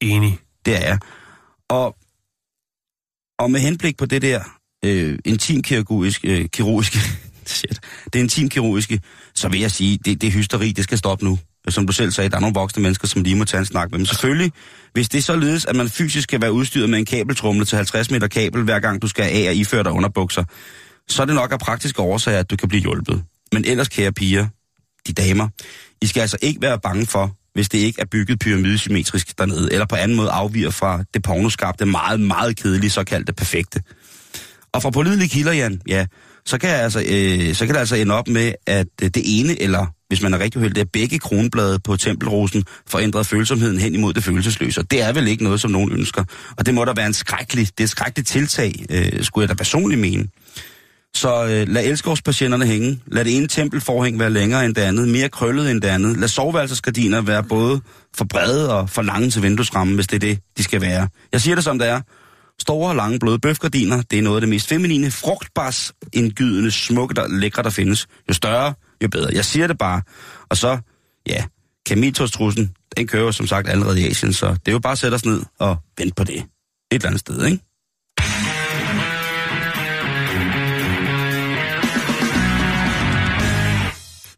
Enig. 0.00 0.38
Det 0.66 0.88
er. 0.88 0.98
Og, 1.68 1.96
og 3.38 3.50
med 3.50 3.60
henblik 3.60 3.96
på 3.96 4.06
det 4.06 4.22
der 4.22 4.40
øh, 4.84 5.18
intimkirurgiske, 5.24 6.38
øh, 6.38 6.48
kirurgiske, 6.48 6.98
shit, 7.46 7.80
det 8.12 8.18
intimkirurgiske, 8.18 9.00
så 9.34 9.48
vil 9.48 9.60
jeg 9.60 9.70
sige, 9.70 9.98
det, 10.04 10.20
det 10.20 10.32
hysteri, 10.32 10.72
det 10.72 10.84
skal 10.84 10.98
stoppe 10.98 11.24
nu. 11.24 11.38
Som 11.68 11.86
du 11.86 11.92
selv 11.92 12.10
sagde, 12.10 12.30
der 12.30 12.36
er 12.36 12.40
nogle 12.40 12.54
voksne 12.54 12.82
mennesker, 12.82 13.08
som 13.08 13.22
lige 13.22 13.36
må 13.36 13.44
tage 13.44 13.58
en 13.58 13.66
snak 13.66 13.90
med 13.90 13.98
dem. 13.98 14.06
Selvfølgelig, 14.06 14.52
hvis 14.92 15.08
det 15.08 15.18
er 15.18 15.22
således, 15.22 15.64
at 15.64 15.76
man 15.76 15.88
fysisk 15.88 16.22
skal 16.22 16.40
være 16.40 16.52
udstyret 16.52 16.90
med 16.90 16.98
en 16.98 17.04
kabeltrumle 17.04 17.64
til 17.64 17.76
50 17.76 18.10
meter 18.10 18.28
kabel, 18.28 18.62
hver 18.62 18.78
gang 18.78 19.02
du 19.02 19.08
skal 19.08 19.22
af 19.22 19.48
og 19.48 19.54
iføre 19.54 19.82
dig 19.82 19.92
underbukser, 19.92 20.44
så 21.08 21.22
er 21.22 21.26
det 21.26 21.34
nok 21.34 21.52
af 21.52 21.58
praktiske 21.58 22.02
årsager, 22.02 22.38
at 22.38 22.50
du 22.50 22.56
kan 22.56 22.68
blive 22.68 22.82
hjulpet. 22.82 23.24
Men 23.52 23.64
ellers, 23.64 23.88
kære 23.88 24.12
piger, 24.12 24.46
de 25.06 25.12
damer, 25.12 25.48
I 26.02 26.06
skal 26.06 26.20
altså 26.20 26.36
ikke 26.42 26.62
være 26.62 26.80
bange 26.80 27.06
for, 27.06 27.36
hvis 27.54 27.68
det 27.68 27.78
ikke 27.78 28.00
er 28.00 28.04
bygget 28.04 28.38
pyramidesymmetrisk 28.38 29.38
dernede, 29.38 29.72
eller 29.72 29.86
på 29.86 29.96
anden 29.96 30.16
måde 30.16 30.30
afviger 30.30 30.70
fra 30.70 31.04
det 31.14 31.22
pornoskabte, 31.22 31.86
meget, 31.86 32.20
meget 32.20 32.56
kedelige 32.56 32.90
såkaldte 32.90 33.32
perfekte. 33.32 33.82
Og 34.72 34.82
fra 34.82 34.90
pålidelige 34.90 35.28
kilder, 35.28 35.52
Jan, 35.52 35.80
ja, 35.88 36.06
så 36.46 36.58
kan, 36.58 36.70
jeg 36.70 36.78
altså, 36.78 37.00
øh, 37.08 37.54
så 37.54 37.66
kan 37.66 37.74
det 37.74 37.80
altså 37.80 37.96
ende 37.96 38.14
op 38.14 38.28
med, 38.28 38.52
at 38.66 38.86
øh, 39.02 39.10
det 39.14 39.22
ene, 39.40 39.62
eller 39.62 39.86
hvis 40.08 40.22
man 40.22 40.34
er 40.34 40.38
rigtig 40.38 40.58
uheldig, 40.58 40.80
at 40.80 40.90
begge 40.92 41.18
kronblade 41.18 41.78
på 41.78 41.96
tempelrosen 41.96 42.64
forændrer 42.86 43.02
ændret 43.04 43.26
følsomheden 43.26 43.78
hen 43.78 43.94
imod 43.94 44.12
det 44.12 44.24
følelsesløse. 44.24 44.80
Og 44.80 44.90
det 44.90 45.02
er 45.02 45.12
vel 45.12 45.28
ikke 45.28 45.44
noget, 45.44 45.60
som 45.60 45.70
nogen 45.70 45.92
ønsker. 45.92 46.24
Og 46.56 46.66
det 46.66 46.74
må 46.74 46.84
da 46.84 46.92
være 46.96 47.06
en 47.06 47.12
skrækkelig, 47.12 47.66
det 47.66 47.80
er 47.80 47.84
et 47.84 47.90
skrækkeligt 47.90 48.28
tiltag, 48.28 48.86
øh, 48.90 49.24
skulle 49.24 49.42
jeg 49.42 49.48
da 49.48 49.54
personligt 49.54 50.00
mene. 50.00 50.28
Så 51.14 51.44
øh, 51.44 51.68
lad 51.68 51.84
elskovspatienterne 51.84 52.66
hænge. 52.66 53.00
Lad 53.06 53.24
det 53.24 53.36
ene 53.36 53.46
tempelforhæng 53.46 54.18
være 54.18 54.30
længere 54.30 54.64
end 54.64 54.74
det 54.74 54.82
andet, 54.82 55.08
mere 55.08 55.28
krøllet 55.28 55.70
end 55.70 55.80
det 55.80 55.88
andet. 55.88 56.16
Lad 56.16 56.28
soveværelsesgardiner 56.28 57.20
være 57.20 57.42
både 57.42 57.80
for 58.14 58.24
brede 58.24 58.74
og 58.74 58.90
for 58.90 59.02
lange 59.02 59.30
til 59.30 59.42
vinduesrammen, 59.42 59.94
hvis 59.94 60.06
det 60.06 60.16
er 60.16 60.20
det, 60.20 60.38
de 60.58 60.62
skal 60.62 60.80
være. 60.80 61.08
Jeg 61.32 61.40
siger 61.40 61.54
det 61.54 61.64
som 61.64 61.78
det 61.78 61.88
er. 61.88 62.00
Store, 62.62 62.96
lange, 62.96 63.18
bløde 63.18 63.38
bøfgardiner, 63.38 64.02
det 64.02 64.18
er 64.18 64.22
noget 64.22 64.36
af 64.36 64.40
det 64.40 64.48
mest 64.48 64.68
feminine, 64.68 65.10
frugtbars 65.10 65.92
indgydende, 66.12 66.70
smukke, 66.70 67.14
der 67.14 67.28
lækre, 67.28 67.62
der 67.62 67.70
findes. 67.70 68.06
Jo 68.28 68.34
større, 68.34 68.74
jo 69.02 69.08
bedre. 69.08 69.30
Jeg 69.34 69.44
siger 69.44 69.66
det 69.66 69.78
bare. 69.78 70.02
Og 70.50 70.56
så, 70.56 70.78
ja, 71.26 71.44
kameltårstrussen, 71.86 72.74
den 72.96 73.06
kører 73.06 73.30
som 73.30 73.46
sagt 73.46 73.68
allerede 73.68 74.00
i 74.00 74.06
Asien, 74.06 74.32
så 74.32 74.46
det 74.46 74.68
er 74.68 74.72
jo 74.72 74.78
bare 74.78 74.92
at 74.92 74.98
sætte 74.98 75.14
os 75.14 75.24
ned 75.24 75.42
og 75.58 75.76
vente 75.98 76.14
på 76.16 76.24
det. 76.24 76.36
Et 76.36 76.46
eller 76.90 77.06
andet 77.06 77.20
sted, 77.20 77.44
ikke? 77.44 77.58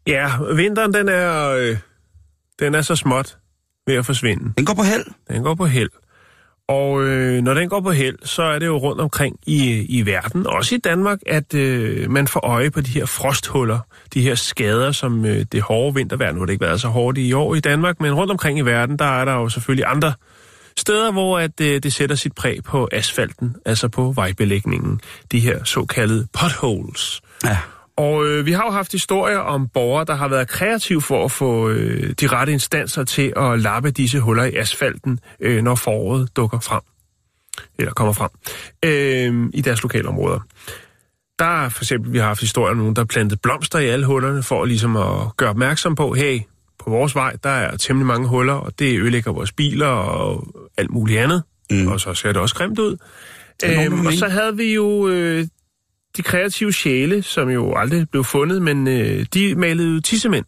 Ja, 0.07 0.53
vinteren 0.55 0.93
den 0.93 1.09
er, 1.09 1.49
øh, 1.49 1.77
den 2.59 2.75
er 2.75 2.81
så 2.81 2.95
småt 2.95 3.37
ved 3.87 3.95
at 3.95 4.05
forsvinde. 4.05 4.53
Den 4.57 4.65
går 4.65 4.73
på 4.73 4.83
held. 4.83 5.05
Den 5.27 5.43
går 5.43 5.55
på 5.55 5.65
held. 5.65 5.89
Og 6.67 7.03
øh, 7.03 7.43
når 7.43 7.53
den 7.53 7.69
går 7.69 7.81
på 7.81 7.91
held, 7.91 8.17
så 8.23 8.43
er 8.43 8.59
det 8.59 8.65
jo 8.65 8.77
rundt 8.77 9.01
omkring 9.01 9.39
i, 9.45 9.85
i 9.89 10.05
verden, 10.05 10.47
også 10.47 10.75
i 10.75 10.77
Danmark, 10.77 11.19
at 11.27 11.53
øh, 11.53 12.11
man 12.11 12.27
får 12.27 12.39
øje 12.39 12.71
på 12.71 12.81
de 12.81 12.91
her 12.91 13.05
frosthuller, 13.05 13.79
de 14.13 14.21
her 14.21 14.35
skader, 14.35 14.91
som 14.91 15.25
øh, 15.25 15.45
det 15.51 15.61
hårde 15.61 15.95
vintervejr, 15.95 16.31
nu 16.31 16.39
har 16.39 16.45
det 16.45 16.53
ikke 16.53 16.65
været 16.65 16.81
så 16.81 16.87
hårdt 16.87 17.17
i 17.17 17.33
år 17.33 17.55
i 17.55 17.59
Danmark, 17.59 18.01
men 18.01 18.13
rundt 18.13 18.31
omkring 18.31 18.59
i 18.59 18.61
verden, 18.61 18.99
der 18.99 19.05
er 19.05 19.25
der 19.25 19.33
jo 19.33 19.49
selvfølgelig 19.49 19.85
andre 19.87 20.13
steder, 20.77 21.11
hvor 21.11 21.39
at, 21.39 21.61
øh, 21.61 21.83
det 21.83 21.93
sætter 21.93 22.15
sit 22.15 22.35
præg 22.35 22.63
på 22.63 22.89
asfalten, 22.91 23.55
altså 23.65 23.87
på 23.87 24.11
vejbelægningen, 24.11 25.01
de 25.31 25.39
her 25.39 25.63
såkaldte 25.63 26.27
potholes. 26.33 27.21
Ja. 27.43 27.57
Og 27.97 28.25
øh, 28.25 28.45
vi 28.45 28.51
har 28.51 28.65
jo 28.65 28.71
haft 28.71 28.91
historier 28.91 29.37
om 29.37 29.67
borgere, 29.67 30.05
der 30.05 30.15
har 30.15 30.27
været 30.27 30.47
kreative 30.47 31.01
for 31.01 31.25
at 31.25 31.31
få 31.31 31.69
øh, 31.69 32.13
de 32.21 32.27
rette 32.27 32.53
instanser 32.53 33.03
til 33.03 33.33
at 33.37 33.59
lappe 33.59 33.91
disse 33.91 34.19
huller 34.19 34.43
i 34.43 34.55
asfalten, 34.55 35.19
øh, 35.39 35.63
når 35.63 35.75
foråret 35.75 36.35
dukker 36.35 36.59
frem. 36.59 36.81
Eller 37.79 37.93
kommer 37.93 38.13
frem. 38.13 38.29
Øh, 38.85 39.49
I 39.53 39.61
deres 39.61 39.83
lokalområder. 39.83 40.39
Der 41.39 41.63
er 41.63 41.69
for 41.69 41.83
eksempel, 41.83 42.13
vi 42.13 42.17
har 42.17 42.25
haft 42.25 42.39
historier 42.39 42.71
om 42.71 42.77
nogen, 42.77 42.95
der 42.95 43.01
har 43.01 43.05
plantet 43.05 43.41
blomster 43.41 43.79
i 43.79 43.87
alle 43.87 44.05
hullerne, 44.05 44.43
for 44.43 44.65
ligesom 44.65 44.95
at 44.95 45.37
gøre 45.37 45.49
opmærksom 45.49 45.95
på, 45.95 46.13
hey, 46.13 46.39
på 46.79 46.89
vores 46.89 47.15
vej, 47.15 47.35
der 47.43 47.49
er 47.49 47.77
temmelig 47.77 48.07
mange 48.07 48.27
huller, 48.27 48.53
og 48.53 48.79
det 48.79 48.99
ødelægger 48.99 49.31
vores 49.31 49.51
biler 49.51 49.87
og 49.87 50.47
alt 50.77 50.91
muligt 50.91 51.19
andet. 51.19 51.43
Mm. 51.71 51.87
Og 51.87 51.99
så 51.99 52.13
ser 52.13 52.31
det 52.31 52.41
også 52.41 52.55
grimt 52.55 52.79
ud. 52.79 52.97
Øhm, 53.65 54.05
og 54.05 54.13
så 54.13 54.27
havde 54.27 54.57
vi 54.57 54.73
jo 54.73 55.07
øh, 55.07 55.47
de 56.17 56.21
kreative 56.23 56.73
sjæle, 56.73 57.23
som 57.23 57.49
jo 57.49 57.75
aldrig 57.75 58.09
blev 58.09 58.23
fundet, 58.23 58.61
men 58.61 58.87
øh, 58.87 59.25
de 59.33 59.55
malede 59.55 59.93
jo 59.95 60.01
tissemænd 60.01 60.45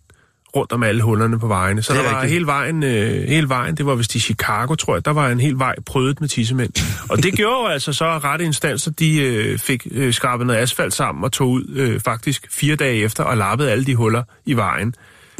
rundt 0.56 0.72
om 0.72 0.84
alle 0.84 1.02
hullerne 1.02 1.40
på 1.40 1.48
vejene. 1.48 1.82
Så 1.82 1.94
Det 1.94 2.00
der 2.00 2.06
er 2.10 2.14
var 2.14 2.22
rigtigt. 2.22 2.34
hele 2.34 2.46
vejen, 2.46 2.84
øh, 2.84 3.28
hele 3.30 3.50
vejen, 3.50 3.78
det 3.78 3.86
var 3.86 3.96
vist 3.96 4.16
i 4.16 4.20
Chicago, 4.20 4.76
tror 4.76 4.96
jeg, 4.96 5.06
der 5.06 5.12
var 5.14 5.30
en 5.30 5.40
hel 5.40 5.60
vej 5.60 5.76
prøvet 5.86 6.22
med 6.22 6.30
tissemænd. 6.30 6.72
Og 7.12 7.24
det 7.24 7.34
gjorde 7.34 7.60
jo 7.62 7.68
altså 7.68 7.94
så, 7.94 8.06
at 8.06 8.24
rette 8.24 8.46
instanser, 8.46 8.92
de 8.92 9.20
øh, 9.22 9.60
fik 9.60 9.88
øh, 9.92 10.14
skrabet 10.14 10.48
noget 10.48 10.60
asfalt 10.60 10.94
sammen 10.94 11.24
og 11.24 11.32
tog 11.32 11.50
ud 11.50 11.64
øh, 11.76 12.00
faktisk 12.00 12.48
fire 12.52 12.76
dage 12.76 13.04
efter 13.04 13.24
og 13.24 13.38
lappede 13.38 13.72
alle 13.72 13.86
de 13.86 13.96
huller 13.96 14.24
i 14.46 14.54
vejen. 14.54 14.94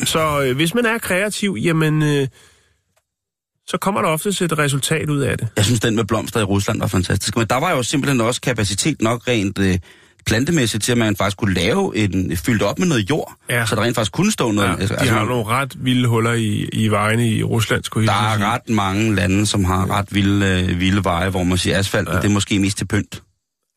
Så 0.04 0.44
øh, 0.44 0.56
hvis 0.56 0.74
man 0.74 0.86
er 0.86 0.98
kreativ, 0.98 1.58
jamen... 1.62 2.04
Øh, 2.04 2.28
så 3.70 3.78
kommer 3.78 4.02
der 4.02 4.10
oftest 4.10 4.42
et 4.42 4.58
resultat 4.58 5.10
ud 5.10 5.20
af 5.20 5.38
det. 5.38 5.48
Jeg 5.56 5.66
synes, 5.66 5.80
den 5.80 5.96
med 5.96 6.04
blomster 6.04 6.40
i 6.40 6.44
Rusland 6.44 6.80
var 6.80 6.88
fantastisk. 6.88 7.38
Men 7.38 7.48
der 7.48 7.56
var 7.60 7.72
jo 7.72 7.84
simpelthen 7.84 8.22
også 8.22 8.42
kapacitet 8.42 9.02
nok 9.02 9.28
rent 9.28 9.60
øh, 9.60 9.78
plantemæssigt 10.28 10.84
til, 10.84 10.92
at 10.92 10.98
man 10.98 11.16
faktisk 11.16 11.38
kunne 11.38 11.54
lave 11.54 11.98
en 11.98 12.38
fyldt 12.38 12.62
op 12.64 12.80
med 12.80 12.88
noget 12.88 13.10
jord, 13.10 13.34
Ja. 13.50 13.66
så 13.66 13.76
der 13.76 13.82
rent 13.82 13.96
faktisk 13.96 14.12
kunne 14.12 14.32
stå 14.32 14.52
noget. 14.52 14.68
Ja, 14.70 14.76
altså, 14.76 14.96
de 15.02 15.08
har 15.10 15.20
man- 15.20 15.28
nogle 15.28 15.46
ret 15.46 15.74
vilde 15.86 16.08
huller 16.08 16.34
i, 16.34 16.70
i 16.74 16.88
vejene 16.88 17.30
i 17.30 17.44
Rusland, 17.44 17.84
skulle 17.84 18.12
jeg 18.12 18.38
der 18.40 18.46
er 18.46 18.54
ret 18.54 18.70
mange 18.70 19.16
lande, 19.16 19.46
som 19.46 19.64
har 19.66 19.90
ret 19.98 20.08
vilde, 20.12 20.66
øh, 20.70 20.80
vilde 20.80 21.04
veje, 21.04 21.30
hvor 21.30 21.44
man 21.44 21.58
siger 21.58 21.78
asfalt, 21.80 22.10
ja. 22.10 22.16
Det 22.16 22.26
er 22.26 22.30
måske 22.30 22.60
mest 22.60 22.78
til 22.78 22.88
pynt. 22.88 23.24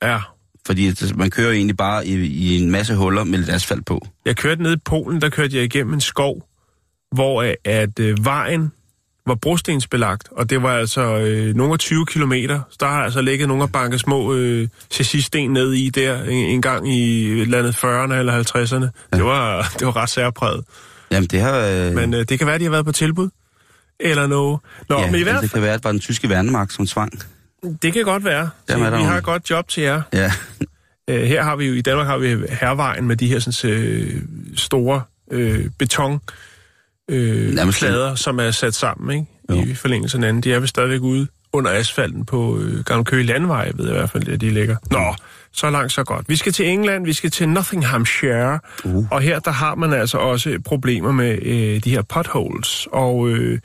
Ja. 0.03 0.19
Fordi 0.67 0.87
at 0.89 1.13
man 1.17 1.31
kører 1.31 1.53
egentlig 1.53 1.77
bare 1.77 2.07
i, 2.07 2.15
i 2.27 2.57
en 2.63 2.71
masse 2.71 2.95
huller 2.95 3.25
med 3.25 3.39
lidt 3.39 3.51
asfalt 3.51 3.87
på. 3.87 4.07
Jeg 4.27 4.37
kørte 4.37 4.63
ned 4.63 4.73
i 4.73 4.81
Polen, 4.85 5.21
der 5.21 5.29
kørte 5.29 5.57
jeg 5.57 5.65
igennem 5.65 5.95
en 5.95 6.01
skov, 6.01 6.49
hvor 7.15 7.43
øh, 7.43 7.55
at 7.65 7.99
øh, 8.01 8.25
vejen 8.25 8.73
var 9.31 9.35
brostensbelagt, 9.37 10.29
og 10.31 10.51
det 10.51 10.63
var 10.63 10.73
altså 10.77 11.19
øh, 11.19 11.55
nogle 11.55 11.73
af 11.73 11.79
20 11.79 12.07
kilometer. 12.07 12.61
Så 12.71 12.77
der 12.81 12.87
har 12.87 13.05
altså 13.05 13.21
ligget 13.23 13.49
nogle 13.49 13.63
af 13.63 13.73
banke 13.73 13.99
små 13.99 14.35
øh, 14.35 14.69
chassissten 14.91 15.51
ned 15.51 15.73
i 15.73 15.89
der 15.89 16.23
en, 16.25 16.31
en 16.31 16.63
gang 16.63 16.89
i 16.93 17.27
et 17.33 17.41
eller 17.41 17.59
andet 17.59 17.75
40'erne 17.77 18.15
eller 18.15 18.43
50'erne. 18.43 18.85
Ja. 19.13 19.17
Det, 19.17 19.25
var, 19.25 19.63
det 19.79 19.87
var 19.87 19.97
ret 19.97 20.09
særpræget. 20.11 20.65
Jamen 21.11 21.27
det 21.29 21.41
har... 21.41 21.59
Øh, 21.59 21.93
Men 21.95 22.15
øh, 22.15 22.25
det 22.29 22.39
kan 22.39 22.47
være, 22.47 22.59
de 22.59 22.65
har 22.65 22.71
været 22.71 22.85
på 22.85 22.93
tilbud. 22.93 23.29
Eller 24.01 24.27
noget. 24.27 24.61
Nå, 24.89 24.99
ja, 25.01 25.07
men 25.07 25.15
i 25.15 25.19
altså, 25.19 25.33
hvert 25.33 25.43
det 25.43 25.53
kan 25.53 25.63
være, 25.63 25.73
at 25.73 25.79
det 25.79 25.85
var 25.85 25.91
den 25.93 26.01
tyske 26.01 26.29
værnemagt, 26.29 26.73
som 26.73 26.87
tvang. 26.87 27.13
fald, 27.65 27.75
det 27.83 27.93
kan 27.93 28.05
godt 28.05 28.25
være. 28.25 28.51
Jamen, 28.71 28.85
vi 28.85 28.91
nogle- 28.91 29.07
har 29.07 29.19
et 29.19 29.25
godt 29.25 29.51
job 29.51 29.69
til 29.69 29.83
jer. 29.83 30.03
Ja, 30.13 30.33
Øh, 31.11 31.23
her 31.23 31.43
har 31.43 31.57
vi 31.57 31.67
jo, 31.67 31.75
i 31.75 31.81
Danmark 31.81 32.07
har 32.07 32.19
vi 32.19 32.37
hervejen 32.61 33.07
med 33.07 33.17
de 33.17 33.27
her 33.27 33.39
sådan, 33.39 33.71
øh, 33.71 34.23
store 34.57 35.03
øh, 35.31 35.71
beton 35.79 36.21
øh, 37.11 37.55
Nærmest 37.55 37.79
plader, 37.79 38.15
som 38.15 38.39
er 38.41 38.51
sat 38.51 38.75
sammen 38.75 39.17
ikke? 39.17 39.27
Jo. 39.51 39.71
i 39.71 39.75
forlængelse 39.75 40.17
af 40.17 40.21
hinanden. 40.21 40.43
De 40.43 40.53
er 40.53 40.61
vist 40.61 40.71
stadigvæk 40.71 41.01
ude 41.01 41.27
under 41.53 41.71
asfalten 41.71 42.25
på 42.25 42.59
øh, 42.59 42.85
Gamle 42.85 43.05
Køge 43.05 43.23
Landvej, 43.23 43.71
ved 43.75 43.85
jeg 43.87 43.95
i 43.95 43.99
hvert 43.99 44.11
fald, 44.11 44.29
at 44.29 44.41
de 44.41 44.51
ligger. 44.51 44.77
Nå, 44.91 45.15
så 45.53 45.71
langt, 45.71 45.93
så 45.93 46.05
godt. 46.05 46.29
Vi 46.29 46.37
skal 46.37 46.53
til 46.53 46.69
England, 46.69 47.05
vi 47.05 47.13
skal 47.13 47.31
til 47.31 47.49
Nottinghamshire, 47.49 48.59
Uh. 48.85 49.07
og 49.11 49.21
her 49.21 49.39
der 49.39 49.51
har 49.51 49.75
man 49.75 49.93
altså 49.93 50.19
også 50.19 50.59
problemer 50.65 51.13
med 51.13 51.39
øh, 51.43 51.85
de 51.85 51.91
her 51.91 52.03
potholes, 52.03 52.89
og 52.93 53.29
øh, 53.29 53.59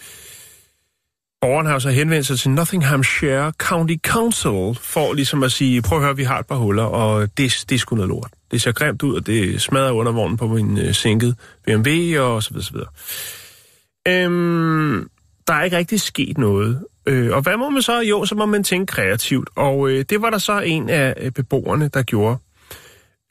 borgeren 1.42 1.68
har 1.68 1.80
så 1.80 1.90
henvendt 1.90 2.28
sig 2.28 2.40
til 2.40 2.52
Nottinghamshire 2.52 3.52
County 3.58 3.96
Council 4.08 4.78
for 4.82 5.14
ligesom 5.14 5.44
at 5.44 5.52
sige, 5.52 5.82
prøv 5.82 5.98
at 5.98 6.04
høre, 6.04 6.16
vi 6.16 6.24
har 6.24 6.40
et 6.40 6.46
par 6.46 6.56
huller, 6.56 6.84
og 6.84 7.22
det, 7.38 7.66
det 7.70 7.76
er 7.76 7.80
sgu 7.80 7.96
noget 7.96 8.10
lort. 8.10 8.30
Det 8.56 8.62
ser 8.62 8.72
grimt 8.72 9.04
ud, 9.04 9.16
og 9.16 9.28
det 9.28 9.62
smadrer 9.62 9.92
undervognen 9.92 10.38
på 10.38 10.48
min 10.48 10.78
øh, 10.78 10.94
sænket 10.94 11.36
BMW, 11.66 12.22
og 12.22 12.44
så 12.44 12.50
videre, 12.50 12.64
så 12.64 12.72
videre. 12.74 12.90
Øhm, 14.08 15.10
der 15.48 15.54
er 15.54 15.64
ikke 15.64 15.78
rigtig 15.78 16.02
sket 16.02 16.38
noget. 16.38 16.84
Øh, 17.06 17.32
og 17.32 17.42
hvad 17.42 17.58
må 17.58 17.70
man 17.70 17.82
så? 17.82 18.00
Jo, 18.00 18.26
så 18.26 18.36
må 18.36 18.46
man 18.46 18.64
tænke 18.64 18.86
kreativt. 18.86 19.50
Og 19.56 19.90
øh, 19.90 20.06
det 20.10 20.22
var 20.22 20.30
der 20.30 20.38
så 20.38 20.60
en 20.60 20.90
af 20.90 21.14
øh, 21.18 21.32
beboerne, 21.32 21.88
der 21.88 22.04
gjorde 22.04 22.38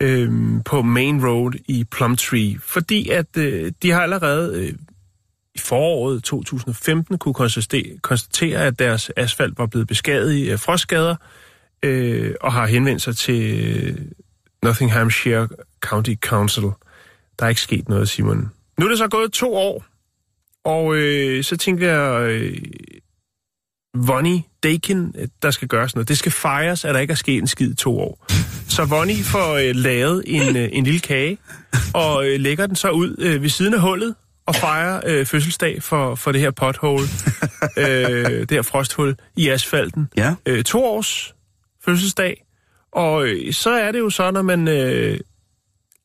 øh, 0.02 0.30
på 0.64 0.82
Main 0.82 1.26
Road 1.26 1.52
i 1.68 1.84
Plumtree. 1.84 2.58
Fordi 2.60 3.08
at 3.08 3.37
øh, 3.37 3.72
de 3.82 3.90
har 3.90 4.02
allerede 4.02 4.60
øh, 4.60 4.72
i 5.54 5.58
foråret 5.58 6.24
2015 6.24 7.18
kunne 7.18 7.34
konstatere, 7.34 7.98
konstatere, 8.02 8.64
at 8.64 8.78
deres 8.78 9.10
asfalt 9.16 9.58
var 9.58 9.66
blevet 9.66 9.88
beskadiget 9.88 10.48
af 10.48 10.52
øh, 10.52 10.58
frostskader, 10.58 11.16
øh, 11.82 12.34
og 12.40 12.52
har 12.52 12.66
henvendt 12.66 13.02
sig 13.02 13.16
til 13.16 13.64
øh, 13.84 13.98
Nottinghamshire 14.64 15.48
County 15.81 16.14
Council. 16.20 16.64
Der 17.38 17.44
er 17.44 17.48
ikke 17.48 17.61
sket 17.61 17.88
noget, 17.88 18.09
Simon. 18.09 18.50
Nu 18.79 18.85
er 18.85 18.88
det 18.88 18.98
så 18.98 19.09
gået 19.09 19.33
to 19.33 19.55
år, 19.55 19.85
og 20.64 20.96
øh, 20.96 21.44
så 21.44 21.57
tænker 21.57 21.92
jeg, 21.92 22.31
øh, 22.31 22.57
Vonnie 24.07 24.42
Dakin, 24.62 25.14
der 25.42 25.50
skal 25.50 25.68
gøres 25.68 25.94
noget. 25.94 26.09
Det 26.09 26.18
skal 26.18 26.33
fejres, 26.33 26.85
at 26.85 26.94
der 26.94 27.00
ikke 27.00 27.11
er 27.11 27.16
sket 27.16 27.38
en 27.38 27.46
skid 27.46 27.72
i 27.72 27.74
to 27.74 28.00
år. 28.00 28.27
Så 28.68 28.85
Vonnie 28.85 29.24
får 29.24 29.55
øh, 29.55 29.74
lavet 29.74 30.22
en, 30.27 30.57
øh, 30.57 30.68
en 30.72 30.85
lille 30.85 31.00
kage, 31.00 31.38
og 31.94 32.27
øh, 32.27 32.40
lægger 32.40 32.66
den 32.66 32.77
så 32.77 32.90
ud 32.90 33.16
øh, 33.18 33.42
ved 33.42 33.48
siden 33.48 33.74
af 33.74 33.81
hullet, 33.81 34.14
og 34.46 34.55
fejrer 34.55 35.00
øh, 35.07 35.27
fødselsdag 35.27 35.83
for, 35.83 36.14
for 36.14 36.33
det 36.33 36.40
her 36.40 36.50
pothole, 36.50 37.03
øh, 37.77 38.40
det 38.40 38.50
her 38.50 38.62
frosthul 38.62 39.16
i 39.37 39.48
asfalten. 39.48 40.09
ja. 40.16 40.35
Øh, 40.46 40.64
to 40.64 40.85
års 40.85 41.35
fødselsdag, 41.85 42.43
og 42.94 43.26
øh, 43.26 43.52
så 43.52 43.70
er 43.70 43.92
det 43.92 43.98
jo 43.98 44.11
så, 44.11 44.30
når 44.30 44.42
man 44.42 44.68
øh, 44.68 45.18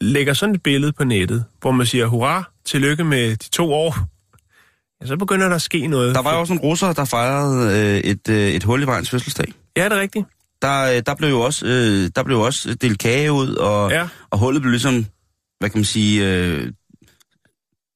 lægger 0.01 0.33
sådan 0.33 0.55
et 0.55 0.63
billede 0.63 0.91
på 0.93 1.03
nettet, 1.03 1.45
hvor 1.61 1.71
man 1.71 1.85
siger, 1.87 2.05
hurra, 2.05 2.43
tillykke 2.65 3.03
med 3.03 3.29
de 3.35 3.49
to 3.49 3.73
år, 3.73 3.95
ja, 5.01 5.07
så 5.07 5.17
begynder 5.17 5.47
der 5.47 5.55
at 5.55 5.61
ske 5.61 5.87
noget. 5.87 6.15
Der 6.15 6.21
var 6.21 6.33
jo 6.33 6.39
også 6.39 6.53
en 6.53 6.59
russer, 6.59 6.93
der 6.93 7.05
fejrede 7.05 7.79
øh, 7.79 7.97
et, 8.11 8.29
øh, 8.29 8.49
et 8.49 8.63
hul 8.63 8.81
i 8.83 8.85
vejens 8.85 9.09
fødselsdag. 9.09 9.53
Ja, 9.77 9.85
er 9.85 9.89
det 9.89 9.97
rigtigt? 9.97 10.25
Der, 10.61 10.83
øh, 10.95 11.01
der, 11.05 11.15
blev 11.15 11.29
jo 11.29 11.41
også, 11.41 11.65
øh, 11.65 12.09
der 12.15 12.23
blev 12.23 12.37
jo 12.37 12.41
også 12.41 12.73
delt 12.73 12.99
kage 12.99 13.31
ud, 13.31 13.55
og, 13.55 13.91
Ja. 13.91 14.07
og 14.29 14.39
hullet 14.39 14.61
blev 14.61 14.71
ligesom, 14.71 15.05
hvad 15.59 15.69
kan 15.69 15.77
man 15.79 15.85
sige, 15.85 16.27
øh, 16.33 16.71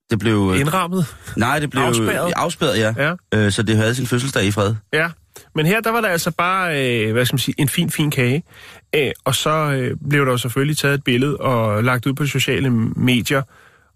det 0.09 0.19
blev... 0.19 0.51
Øh, 0.53 0.59
Indrammet. 0.59 1.15
nej, 1.37 1.59
det 1.59 1.69
blev 1.69 1.81
Afspærret. 1.83 2.33
afspærret 2.35 2.77
ja. 2.79 2.93
Ja. 2.97 3.13
Øh, 3.39 3.51
så 3.51 3.63
det 3.63 3.77
havde 3.77 3.95
sin 3.95 4.07
fødselsdag 4.07 4.45
i 4.45 4.51
fred. 4.51 4.75
Ja, 4.93 5.09
men 5.55 5.65
her 5.65 5.81
der 5.81 5.89
var 5.89 6.01
der 6.01 6.07
altså 6.07 6.31
bare, 6.31 6.87
øh, 7.05 7.11
hvad 7.11 7.25
skal 7.25 7.33
man 7.33 7.39
sige, 7.39 7.55
en 7.57 7.69
fin, 7.69 7.89
fin 7.89 8.11
kage. 8.11 8.43
Øh, 8.95 9.11
og 9.23 9.35
så 9.35 9.49
øh, 9.49 9.97
blev 10.09 10.25
der 10.25 10.31
jo 10.31 10.37
selvfølgelig 10.37 10.77
taget 10.77 10.93
et 10.93 11.03
billede 11.03 11.37
og 11.37 11.83
lagt 11.83 12.05
ud 12.05 12.13
på 12.13 12.25
sociale 12.25 12.69
medier. 12.69 13.41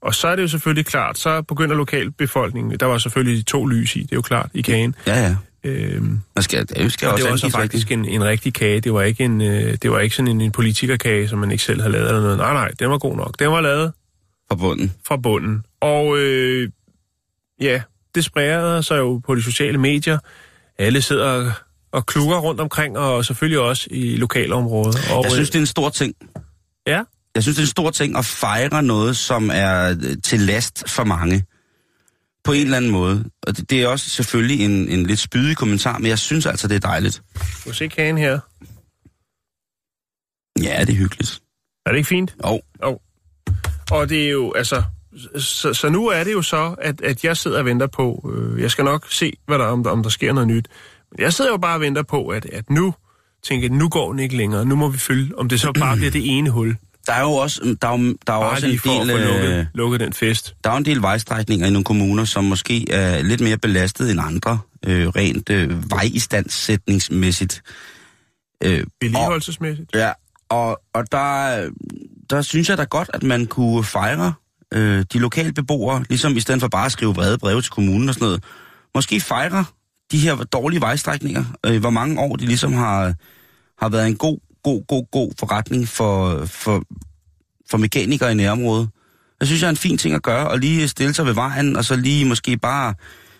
Og 0.01 0.15
så 0.15 0.27
er 0.27 0.35
det 0.35 0.43
jo 0.43 0.47
selvfølgelig 0.47 0.85
klart, 0.85 1.17
så 1.17 1.41
begynder 1.41 1.75
lokalbefolkningen, 1.75 2.79
der 2.79 2.85
var 2.85 2.97
selvfølgelig 2.97 3.45
to 3.45 3.65
lys 3.65 3.95
i, 3.95 3.99
det 3.99 4.11
er 4.11 4.15
jo 4.15 4.21
klart, 4.21 4.49
i 4.53 4.61
kagen. 4.61 4.95
Ja, 5.07 5.19
ja. 5.23 5.35
Øh, 5.63 6.01
Man 6.03 6.19
skal, 6.37 6.67
det 6.67 6.93
skal 6.93 7.07
og 7.07 7.13
også 7.13 7.23
det 7.23 7.25
var 7.25 7.31
også 7.31 7.49
faktisk 7.49 7.91
en, 7.91 8.05
en 8.05 8.23
rigtig 8.23 8.53
kage. 8.53 8.79
Det 8.81 8.93
var 8.93 9.01
ikke, 9.01 9.23
en, 9.23 9.41
øh, 9.41 9.77
det 9.81 9.91
var 9.91 9.99
ikke 9.99 10.15
sådan 10.15 10.31
en, 10.31 10.41
en 10.41 10.51
politikerkage, 10.51 11.27
som 11.27 11.39
man 11.39 11.51
ikke 11.51 11.63
selv 11.63 11.81
havde 11.81 11.91
lavet 11.91 12.07
eller 12.07 12.21
noget. 12.21 12.37
Nej, 12.37 12.53
nej, 12.53 12.71
den 12.79 12.89
var 12.89 12.97
god 12.97 13.15
nok. 13.15 13.39
Den 13.39 13.51
var 13.51 13.61
lavet 13.61 13.91
fra 14.49 14.55
bunden. 14.55 14.93
fra 15.07 15.17
bunden. 15.17 15.63
Og 15.81 16.17
øh, 16.17 16.69
ja, 17.61 17.81
det 18.15 18.25
spreder 18.25 18.81
sig 18.81 18.97
jo 18.97 19.21
på 19.25 19.35
de 19.35 19.43
sociale 19.43 19.77
medier. 19.77 20.17
Alle 20.79 21.01
sidder 21.01 21.51
og, 21.91 22.05
klukker 22.05 22.37
rundt 22.37 22.61
omkring, 22.61 22.97
og 22.97 23.25
selvfølgelig 23.25 23.59
også 23.59 23.87
i 23.91 24.15
lokalområdet. 24.17 25.11
Og, 25.11 25.23
Jeg 25.23 25.31
synes, 25.31 25.49
det 25.49 25.55
er 25.55 25.59
en 25.59 25.65
stor 25.67 25.89
ting. 25.89 26.15
Ja, 26.87 27.03
Jeg 27.35 27.43
synes, 27.43 27.55
det 27.55 27.61
er 27.61 27.65
en 27.65 27.69
stor 27.69 27.91
ting 27.91 28.17
at 28.17 28.25
fejre 28.25 28.83
noget, 28.83 29.17
som 29.17 29.49
er 29.53 29.89
øh, 29.89 30.17
til 30.23 30.39
last 30.39 30.89
for 30.89 31.03
mange. 31.03 31.45
På 32.43 32.51
en 32.51 32.61
eller 32.63 32.77
anden 32.77 32.91
måde. 32.91 33.25
Og 33.47 33.57
det, 33.57 33.69
det 33.69 33.81
er 33.81 33.87
også 33.87 34.09
selvfølgelig 34.09 34.65
en, 34.65 34.89
en 34.89 35.05
lidt 35.05 35.19
spydig 35.19 35.57
kommentar, 35.57 35.97
men 35.97 36.07
jeg 36.07 36.19
synes 36.19 36.45
altså, 36.45 36.67
det 36.67 36.75
er 36.75 36.79
dejligt. 36.79 37.21
du 37.65 37.73
se 37.73 37.87
kagen 37.87 38.17
her. 38.17 38.39
Ja, 40.63 40.81
det 40.85 40.89
er 40.93 40.97
hyggeligt. 40.97 41.41
Er 41.85 41.89
det 41.91 41.97
ikke 41.97 42.07
fint? 42.07 42.35
Jo, 42.45 42.61
Jo. 42.83 42.99
Og 43.91 44.09
det 44.09 44.25
er 44.25 44.29
jo, 44.29 44.53
altså... 44.53 44.83
Så, 45.37 45.73
så 45.73 45.89
nu 45.89 46.07
er 46.07 46.23
det 46.23 46.33
jo 46.33 46.41
så, 46.41 46.75
at, 46.81 47.01
at 47.01 47.23
jeg 47.23 47.37
sidder 47.37 47.59
og 47.59 47.65
venter 47.65 47.87
på... 47.87 48.31
Øh, 48.35 48.61
jeg 48.61 48.71
skal 48.71 48.85
nok 48.85 49.05
se, 49.11 49.33
hvad 49.47 49.59
der, 49.59 49.65
om, 49.65 49.83
der, 49.83 49.91
om 49.91 50.03
der 50.03 50.09
sker 50.09 50.33
noget 50.33 50.47
nyt. 50.47 50.67
Men 51.11 51.21
jeg 51.21 51.33
sidder 51.33 51.51
jo 51.51 51.57
bare 51.57 51.75
og 51.75 51.81
venter 51.81 52.03
på, 52.03 52.27
at, 52.27 52.45
at 52.45 52.69
nu 52.69 52.93
tænker 53.43 53.69
nu 53.69 53.89
går 53.89 54.11
den 54.11 54.19
ikke 54.19 54.37
længere. 54.37 54.65
Nu 54.65 54.75
må 54.75 54.89
vi 54.89 54.97
følge, 54.97 55.37
om 55.37 55.49
det 55.49 55.59
så 55.59 55.71
bare 55.71 55.95
bliver 55.95 56.11
det 56.11 56.37
ene 56.37 56.49
hul. 56.49 56.75
der 57.07 57.13
er 57.13 57.21
jo 57.21 57.31
også, 57.31 57.77
der 57.81 57.87
er 57.87 57.99
jo, 57.99 58.15
der 58.27 58.33
er 58.33 58.39
Bare 58.39 58.49
også 58.49 58.67
en 58.67 58.79
del, 58.83 59.09
at 59.11 59.19
øh, 59.19 59.27
lukket, 59.27 59.67
lukket 59.73 59.99
den 59.99 60.13
fest. 60.13 60.55
der 60.63 60.69
er 60.69 60.73
jo 60.73 60.77
en 60.77 60.85
del 60.85 61.01
vejstrækninger 61.01 61.67
i 61.67 61.69
nogle 61.69 61.83
kommuner, 61.83 62.25
som 62.25 62.43
måske 62.43 62.91
er 62.91 63.21
lidt 63.21 63.41
mere 63.41 63.57
belastet 63.57 64.11
end 64.11 64.19
andre, 64.21 64.59
øh, 64.85 65.07
rent 65.07 65.49
øh, 65.49 65.91
vejistandsætningsmæssigt. 65.91 67.63
Øh, 68.63 68.83
Vedligeholdelsesmæssigt. 69.01 69.95
Ja, 69.95 70.11
og, 70.49 70.81
og 70.93 71.11
der, 71.11 71.69
der 72.29 72.41
synes 72.41 72.69
jeg 72.69 72.77
da 72.77 72.83
godt, 72.83 73.09
at 73.13 73.23
man 73.23 73.45
kunne 73.45 73.83
fejre 73.83 74.33
øh, 74.73 75.05
de 75.13 75.19
lokale 75.19 75.53
beboere, 75.53 76.05
ligesom 76.09 76.37
i 76.37 76.39
stedet 76.39 76.61
for 76.61 76.67
bare 76.67 76.85
at 76.85 76.91
skrive 76.91 77.13
brede 77.13 77.37
breve 77.37 77.61
til 77.61 77.71
kommunen 77.71 78.09
og 78.09 78.15
sådan 78.15 78.25
noget. 78.25 78.43
Måske 78.95 79.21
fejre 79.21 79.65
de 80.11 80.17
her 80.17 80.35
dårlige 80.35 80.81
vejstrækninger, 80.81 81.45
øh, 81.65 81.79
hvor 81.79 81.89
mange 81.89 82.19
år 82.21 82.35
de 82.35 82.45
ligesom 82.45 82.73
har, 82.73 83.13
har 83.79 83.89
været 83.89 84.07
en 84.07 84.15
god, 84.15 84.39
god, 84.63 84.87
god, 84.87 85.05
god 85.11 85.31
forretning 85.39 85.87
for, 85.87 86.45
for, 86.45 86.83
for 87.69 87.77
mekanikere 87.77 88.31
i 88.31 88.35
nærområdet. 88.35 88.89
Jeg 89.39 89.47
synes, 89.47 89.61
jeg 89.61 89.67
er 89.67 89.71
en 89.71 89.77
fin 89.77 89.97
ting 89.97 90.15
at 90.15 90.23
gøre, 90.23 90.47
og 90.47 90.59
lige 90.59 90.87
stille 90.87 91.13
sig 91.13 91.25
ved 91.25 91.33
vejen, 91.33 91.75
og 91.75 91.85
så 91.85 91.95
lige 91.95 92.25
måske 92.25 92.57
bare 92.57 92.93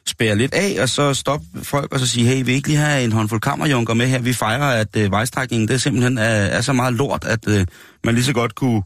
spære 0.08 0.36
lidt 0.36 0.54
af, 0.54 0.82
og 0.82 0.90
så 0.90 1.14
stoppe 1.14 1.46
folk 1.64 1.94
og 1.94 2.00
så 2.00 2.08
sige, 2.08 2.26
hey, 2.26 2.46
vi 2.46 2.52
ikke 2.52 2.68
lige 2.68 2.80
have 2.80 3.04
en 3.04 3.12
håndfuld 3.12 3.42
kammerjunker 3.42 3.94
med 3.94 4.08
her. 4.08 4.20
Vi 4.20 4.34
fejrer, 4.34 4.82
at 4.82 4.96
øh, 4.96 5.12
vejstrækningen 5.12 5.68
det 5.68 5.82
simpelthen 5.82 6.18
er, 6.18 6.24
er 6.24 6.62
så 6.62 6.74
meget 6.74 6.94
lort, 6.94 7.26
at 7.26 7.48
øh, 7.48 7.66
man 8.04 8.16
lige 8.16 8.24
så 8.24 8.34
godt 8.34 8.56
kunne, 8.56 8.82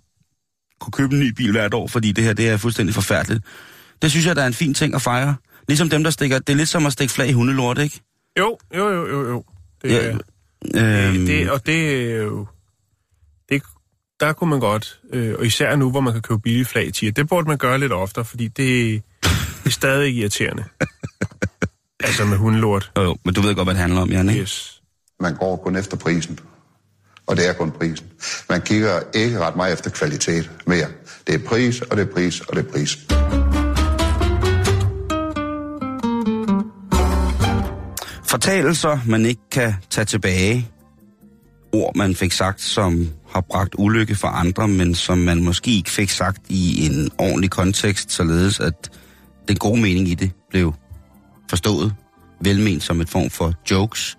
kunne 0.81 0.91
købe 0.91 1.13
en 1.13 1.19
ny 1.19 1.29
bil 1.29 1.51
hvert 1.51 1.73
år, 1.73 1.87
fordi 1.87 2.11
det 2.11 2.23
her 2.23 2.33
det 2.33 2.49
er 2.49 2.57
fuldstændig 2.57 2.95
forfærdeligt. 2.95 3.43
Det 4.01 4.11
synes 4.11 4.25
jeg, 4.25 4.35
der 4.35 4.41
er 4.41 4.47
en 4.47 4.53
fin 4.53 4.73
ting 4.73 4.95
at 4.95 5.01
fejre. 5.01 5.35
Ligesom 5.67 5.89
dem, 5.89 6.03
der 6.03 6.11
stikker... 6.11 6.39
Det 6.39 6.49
er 6.49 6.57
lidt 6.57 6.69
som 6.69 6.85
at 6.85 6.93
stikke 6.93 7.13
flag 7.13 7.29
i 7.29 7.31
hundelort, 7.31 7.77
ikke? 7.77 8.01
Jo, 8.39 8.57
jo, 8.75 8.89
jo, 8.89 9.07
jo, 9.09 9.29
jo. 9.29 9.43
Det, 9.83 9.91
Ja, 9.91 10.17
Øhm, 10.75 11.13
det, 11.13 11.27
det, 11.27 11.51
og 11.51 11.65
det 11.65 12.11
er 12.11 12.15
jo... 12.23 12.47
Det, 13.49 13.63
der 14.19 14.33
kunne 14.33 14.49
man 14.49 14.59
godt, 14.59 14.99
øh, 15.13 15.35
og 15.39 15.45
især 15.45 15.75
nu, 15.75 15.91
hvor 15.91 15.99
man 15.99 16.13
kan 16.13 16.21
købe 16.21 16.39
billige 16.41 16.65
flag 16.65 16.87
i 16.87 16.91
tier, 16.91 17.11
det 17.11 17.29
burde 17.29 17.47
man 17.47 17.57
gøre 17.57 17.79
lidt 17.79 17.93
oftere, 17.93 18.25
fordi 18.25 18.47
det, 18.47 18.57
det 19.63 19.65
er 19.65 19.69
stadig 19.69 20.15
irriterende. 20.15 20.63
altså 22.03 22.25
med 22.25 22.37
hundelort. 22.37 22.91
jo, 22.97 23.03
jo, 23.03 23.17
men 23.25 23.33
du 23.33 23.41
ved 23.41 23.55
godt, 23.55 23.65
hvad 23.65 23.73
det 23.73 23.81
handler 23.81 24.01
om, 24.01 24.09
Jan, 24.09 24.29
ikke? 24.29 24.41
Yes. 24.41 24.81
Man 25.19 25.35
går 25.35 25.55
kun 25.55 25.75
efter 25.75 25.97
prisen. 25.97 26.39
Og 27.31 27.37
det 27.37 27.49
er 27.49 27.53
kun 27.53 27.71
prisen. 27.71 28.07
Man 28.49 28.61
kigger 28.61 28.99
ikke 29.13 29.39
ret 29.39 29.55
meget 29.55 29.73
efter 29.73 29.89
kvalitet 29.89 30.51
mere. 30.67 30.87
Det 31.27 31.35
er 31.35 31.39
pris, 31.47 31.81
og 31.81 31.97
det 31.97 32.07
er 32.09 32.13
pris, 32.13 32.39
og 32.39 32.55
det 32.55 32.65
er 32.67 32.71
pris. 32.71 32.97
Fortalelser, 38.23 38.99
man 39.07 39.25
ikke 39.25 39.41
kan 39.51 39.73
tage 39.89 40.05
tilbage. 40.05 40.69
Ord, 41.73 41.95
man 41.95 42.15
fik 42.15 42.31
sagt, 42.31 42.61
som 42.61 43.09
har 43.29 43.41
bragt 43.41 43.75
ulykke 43.77 44.15
for 44.15 44.27
andre, 44.27 44.67
men 44.67 44.95
som 44.95 45.17
man 45.17 45.43
måske 45.43 45.71
ikke 45.71 45.91
fik 45.91 46.09
sagt 46.09 46.41
i 46.49 46.85
en 46.85 47.11
ordentlig 47.19 47.49
kontekst, 47.49 48.11
således 48.11 48.59
at 48.59 48.89
den 49.47 49.57
gode 49.57 49.81
mening 49.81 50.07
i 50.07 50.13
det 50.13 50.31
blev 50.49 50.73
forstået, 51.49 51.93
velment 52.41 52.83
som 52.83 53.01
et 53.01 53.09
form 53.09 53.29
for 53.29 53.53
jokes. 53.71 54.17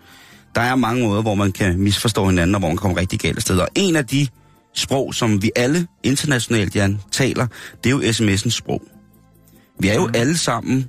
Der 0.54 0.60
er 0.60 0.74
mange 0.74 1.06
måder, 1.06 1.22
hvor 1.22 1.34
man 1.34 1.52
kan 1.52 1.78
misforstå 1.78 2.26
hinanden, 2.26 2.54
og 2.54 2.58
hvor 2.58 2.68
man 2.68 2.76
kommer 2.76 2.98
rigtig 2.98 3.20
galt 3.20 3.36
af 3.36 3.42
sted. 3.42 3.58
Og 3.58 3.68
en 3.74 3.96
af 3.96 4.06
de 4.06 4.26
sprog, 4.74 5.14
som 5.14 5.42
vi 5.42 5.50
alle 5.56 5.86
internationalt, 6.02 6.76
Jan, 6.76 7.00
taler, 7.12 7.46
det 7.84 7.90
er 7.92 7.94
jo 7.94 8.00
sms'ens 8.00 8.50
sprog. 8.50 8.82
Vi 9.80 9.88
er 9.88 9.94
jo 9.94 10.10
alle 10.14 10.36
sammen 10.36 10.88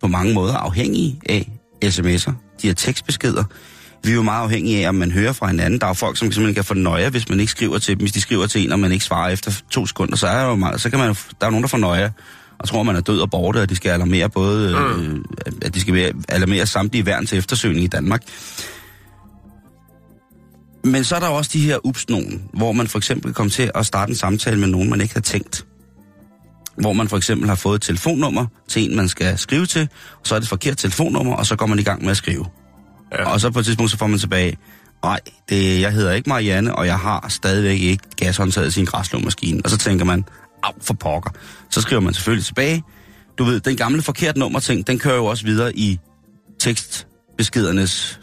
på 0.00 0.06
mange 0.06 0.34
måder 0.34 0.54
afhængige 0.54 1.20
af 1.28 1.50
sms'er, 1.84 2.32
de 2.62 2.66
her 2.66 2.74
tekstbeskeder. 2.74 3.44
Vi 4.04 4.10
er 4.10 4.14
jo 4.14 4.22
meget 4.22 4.42
afhængige 4.42 4.84
af, 4.84 4.88
om 4.88 4.94
man 4.94 5.10
hører 5.10 5.32
fra 5.32 5.46
hinanden. 5.46 5.80
Der 5.80 5.86
er 5.86 5.90
jo 5.90 5.94
folk, 5.94 6.16
som 6.16 6.32
simpelthen 6.32 6.54
kan 6.54 6.64
få 6.64 6.74
nøje, 6.74 7.08
hvis 7.08 7.28
man 7.28 7.40
ikke 7.40 7.52
skriver 7.52 7.78
til 7.78 7.94
dem. 7.94 8.00
Hvis 8.00 8.12
de 8.12 8.20
skriver 8.20 8.46
til 8.46 8.64
en, 8.64 8.72
og 8.72 8.78
man 8.78 8.92
ikke 8.92 9.04
svarer 9.04 9.30
efter 9.30 9.62
to 9.70 9.86
sekunder, 9.86 10.16
så 10.16 10.26
er 10.26 10.40
der 10.40 10.48
jo 10.48 10.54
meget, 10.54 10.80
så 10.80 10.90
kan 10.90 10.98
man, 10.98 11.08
der 11.40 11.46
er 11.46 11.50
nogen, 11.50 11.62
der 11.62 11.68
får 11.68 11.78
nøje 11.78 12.12
og 12.58 12.68
tror, 12.68 12.82
man 12.82 12.96
er 12.96 13.00
død 13.00 13.20
og 13.20 13.30
borte, 13.30 13.62
og 13.62 13.70
de 13.70 13.76
skal 13.76 13.90
alarmere 13.90 14.30
både, 14.30 14.70
øh, 14.70 15.16
at 15.62 15.74
de 15.74 15.80
skal 15.80 16.14
alarmere 16.28 16.66
samtlige 16.66 17.26
til 17.26 17.38
eftersøgning 17.38 17.84
i 17.84 17.86
Danmark. 17.86 18.22
Men 20.84 21.04
så 21.04 21.16
er 21.16 21.20
der 21.20 21.28
også 21.28 21.50
de 21.52 21.60
her 21.60 21.86
ups 21.86 22.08
nogen, 22.08 22.42
hvor 22.54 22.72
man 22.72 22.88
for 22.88 22.98
eksempel 22.98 23.28
kan 23.28 23.34
komme 23.34 23.50
til 23.50 23.70
at 23.74 23.86
starte 23.86 24.10
en 24.10 24.16
samtale 24.16 24.60
med 24.60 24.68
nogen, 24.68 24.90
man 24.90 25.00
ikke 25.00 25.14
har 25.14 25.20
tænkt. 25.20 25.66
Hvor 26.76 26.92
man 26.92 27.08
for 27.08 27.16
eksempel 27.16 27.48
har 27.48 27.54
fået 27.54 27.74
et 27.74 27.82
telefonnummer 27.82 28.46
til 28.68 28.90
en, 28.90 28.96
man 28.96 29.08
skal 29.08 29.38
skrive 29.38 29.66
til, 29.66 29.88
og 30.20 30.26
så 30.26 30.34
er 30.34 30.38
det 30.38 30.44
et 30.44 30.48
forkert 30.48 30.78
telefonnummer, 30.78 31.34
og 31.34 31.46
så 31.46 31.56
går 31.56 31.66
man 31.66 31.78
i 31.78 31.82
gang 31.82 32.02
med 32.02 32.10
at 32.10 32.16
skrive. 32.16 32.46
Ja. 33.12 33.32
Og 33.32 33.40
så 33.40 33.50
på 33.50 33.58
et 33.58 33.64
tidspunkt, 33.64 33.90
så 33.90 33.98
får 33.98 34.06
man 34.06 34.18
tilbage, 34.18 34.56
nej, 35.04 35.20
det, 35.48 35.80
jeg 35.80 35.92
hedder 35.92 36.12
ikke 36.12 36.28
Marianne, 36.28 36.74
og 36.74 36.86
jeg 36.86 36.98
har 36.98 37.26
stadigvæk 37.28 37.80
ikke 37.80 38.04
gashåndtaget 38.16 38.74
sin 38.74 38.84
græslåmaskine. 38.84 39.60
Og 39.64 39.70
så 39.70 39.78
tænker 39.78 40.04
man, 40.04 40.24
af 40.62 40.72
for 40.80 40.94
pokker. 40.94 41.30
Så 41.70 41.80
skriver 41.80 42.00
man 42.00 42.14
selvfølgelig 42.14 42.46
tilbage. 42.46 42.82
Du 43.38 43.44
ved, 43.44 43.60
den 43.60 43.76
gamle 43.76 44.02
forkert 44.02 44.36
nummer 44.36 44.60
ting, 44.60 44.86
den 44.86 44.98
kører 44.98 45.16
jo 45.16 45.24
også 45.24 45.44
videre 45.44 45.76
i 45.76 45.98
tekstbeskedernes 46.60 48.20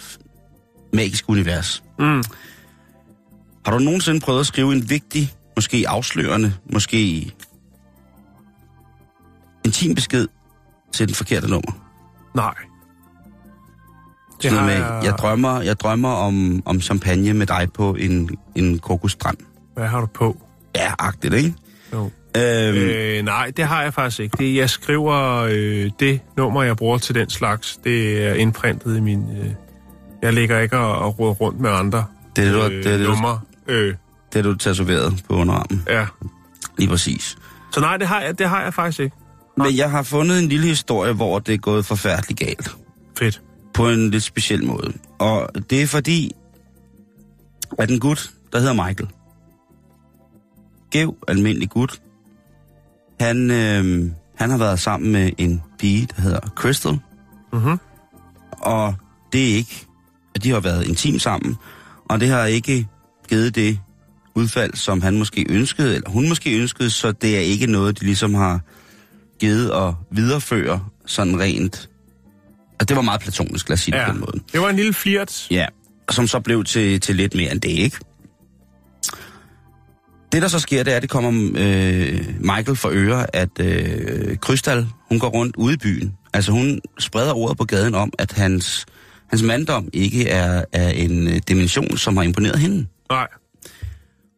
magiske 0.93 1.29
univers. 1.29 1.83
Mm. 1.99 2.23
Har 3.65 3.71
du 3.77 3.79
nogensinde 3.83 4.19
prøvet 4.19 4.39
at 4.39 4.45
skrive 4.45 4.73
en 4.73 4.89
vigtig, 4.89 5.33
måske 5.55 5.85
afslørende, 5.87 6.53
måske 6.73 7.31
intim 9.65 9.95
besked 9.95 10.27
til 10.93 11.07
den 11.07 11.15
forkerte 11.15 11.47
nummer? 11.49 11.71
Nej. 12.35 12.53
Sådan 14.41 14.57
noget 14.57 14.79
med, 14.79 14.85
jeg- 15.03 15.13
drømmer, 15.17 15.61
jeg 15.61 15.79
drømmer 15.79 16.09
om, 16.09 16.63
om 16.65 16.81
champagne 16.81 17.33
med 17.33 17.45
dig 17.47 17.67
på 17.73 17.95
en, 17.95 18.29
en 18.55 18.79
kokosstrand. 18.79 19.37
Hvad 19.73 19.87
har 19.87 19.99
du 19.99 20.05
på? 20.05 20.41
Ja, 20.75 20.91
agtigt, 20.99 21.33
ikke? 21.33 21.53
Jo. 21.93 22.11
Øhm, 22.37 22.77
Øh, 22.77 23.23
nej, 23.23 23.51
det 23.57 23.65
har 23.65 23.81
jeg 23.83 23.93
faktisk 23.93 24.19
ikke. 24.19 24.37
Det, 24.37 24.55
jeg 24.55 24.69
skriver 24.69 25.47
øh, 25.51 25.91
det 25.99 26.19
nummer, 26.37 26.63
jeg 26.63 26.77
bruger 26.77 26.97
til 26.97 27.15
den 27.15 27.29
slags, 27.29 27.79
det 27.83 28.27
er 28.27 28.33
indprintet 28.33 28.97
i 28.97 28.99
min... 28.99 29.37
Øh, 29.41 29.49
jeg 30.21 30.33
ligger 30.33 30.59
ikke 30.59 30.77
og, 30.77 30.97
og 31.19 31.41
rundt 31.41 31.59
med 31.59 31.69
andre 31.69 32.05
det 32.35 32.47
er 32.47 32.51
det, 32.51 32.71
øh, 32.71 32.83
det, 32.83 32.99
det, 32.99 33.07
numre. 33.09 33.39
Øh, 33.69 33.95
det 34.33 34.39
er 34.39 34.43
du 34.43 34.55
tatoveret 34.55 35.23
på 35.27 35.35
underarmen. 35.35 35.83
ja. 35.89 36.05
Lige 36.77 36.89
præcis. 36.89 37.37
Så 37.73 37.79
nej, 37.79 37.97
det 37.97 38.07
har, 38.07 38.21
jeg, 38.21 38.39
det 38.39 38.49
har 38.49 38.63
jeg 38.63 38.73
faktisk 38.73 38.99
ikke. 38.99 39.15
Men 39.57 39.77
jeg 39.77 39.91
har 39.91 40.03
fundet 40.03 40.39
en 40.39 40.49
lille 40.49 40.67
historie, 40.67 41.13
hvor 41.13 41.39
det 41.39 41.53
er 41.53 41.57
gået 41.57 41.85
forfærdeligt 41.85 42.39
galt. 42.39 42.75
Fedt. 43.17 43.41
På 43.73 43.89
en 43.89 44.09
lidt 44.11 44.23
speciel 44.23 44.65
måde. 44.65 44.93
Og 45.19 45.49
det 45.69 45.81
er 45.81 45.87
fordi, 45.87 46.31
at 47.77 47.91
en 47.91 47.99
gut, 47.99 48.31
der 48.53 48.59
hedder 48.59 48.73
Michael, 48.73 49.09
gæv, 50.91 51.15
almindelig 51.27 51.69
gut, 51.69 52.01
han, 53.19 53.51
øh, 53.51 54.11
han 54.35 54.49
har 54.49 54.57
været 54.57 54.79
sammen 54.79 55.11
med 55.11 55.31
en 55.37 55.61
pige, 55.79 56.07
der 56.15 56.21
hedder 56.21 56.39
Crystal. 56.55 56.99
Mhm. 57.53 57.77
Og 58.51 58.95
det 59.33 59.51
er 59.51 59.55
ikke, 59.55 59.87
at 60.35 60.43
de 60.43 60.51
har 60.51 60.59
været 60.59 60.87
intim 60.87 61.19
sammen, 61.19 61.55
og 62.09 62.19
det 62.19 62.27
har 62.29 62.45
ikke 62.45 62.87
givet 63.29 63.55
det 63.55 63.79
udfald, 64.35 64.73
som 64.75 65.01
han 65.01 65.17
måske 65.17 65.45
ønskede, 65.49 65.95
eller 65.95 66.09
hun 66.09 66.29
måske 66.29 66.59
ønskede, 66.61 66.89
så 66.89 67.11
det 67.11 67.35
er 67.35 67.39
ikke 67.39 67.67
noget, 67.67 67.99
de 67.99 68.05
ligesom 68.05 68.33
har 68.33 68.59
givet 69.39 69.69
at 69.71 69.93
videreføre 70.11 70.85
sådan 71.05 71.39
rent. 71.39 71.89
Og 72.79 72.89
det 72.89 72.95
var 72.95 73.01
meget 73.01 73.21
platonisk, 73.21 73.69
lad 73.69 73.73
os 73.73 73.79
sige 73.81 73.91
det 73.93 73.99
Ja. 73.99 74.05
på 74.05 74.11
den 74.11 74.19
måde. 74.19 74.39
Det 74.53 74.61
var 74.61 74.69
en 74.69 74.75
lille 74.75 74.93
flirt. 74.93 75.47
Ja, 75.51 75.65
som 76.11 76.27
så 76.27 76.39
blev 76.39 76.63
til, 76.63 76.99
til 76.99 77.15
lidt 77.15 77.35
mere 77.35 77.51
end 77.51 77.61
det, 77.61 77.69
ikke? 77.69 77.97
Det, 80.31 80.41
der 80.41 80.47
så 80.47 80.59
sker, 80.59 80.83
det 80.83 80.91
er, 80.93 80.95
at 80.95 81.01
det 81.01 81.09
kommer 81.09 81.51
øh, 81.55 82.19
Michael 82.39 82.75
for 82.75 82.89
øre, 82.93 83.35
at 83.35 83.49
øh, 83.59 84.37
Krystal, 84.37 84.87
hun 85.09 85.19
går 85.19 85.27
rundt 85.29 85.55
ude 85.55 85.73
i 85.73 85.77
byen. 85.77 86.13
Altså, 86.33 86.51
hun 86.51 86.79
spreder 86.99 87.33
ordet 87.33 87.57
på 87.57 87.63
gaden 87.63 87.95
om, 87.95 88.13
at 88.19 88.31
hans, 88.31 88.85
hans 89.29 89.41
manddom 89.43 89.89
ikke 89.93 90.27
er, 90.29 90.63
er 90.73 90.89
en 90.89 91.27
øh, 91.27 91.41
dimension, 91.47 91.97
som 91.97 92.17
har 92.17 92.23
imponeret 92.23 92.59
hende. 92.59 92.85
Nej. 93.09 93.27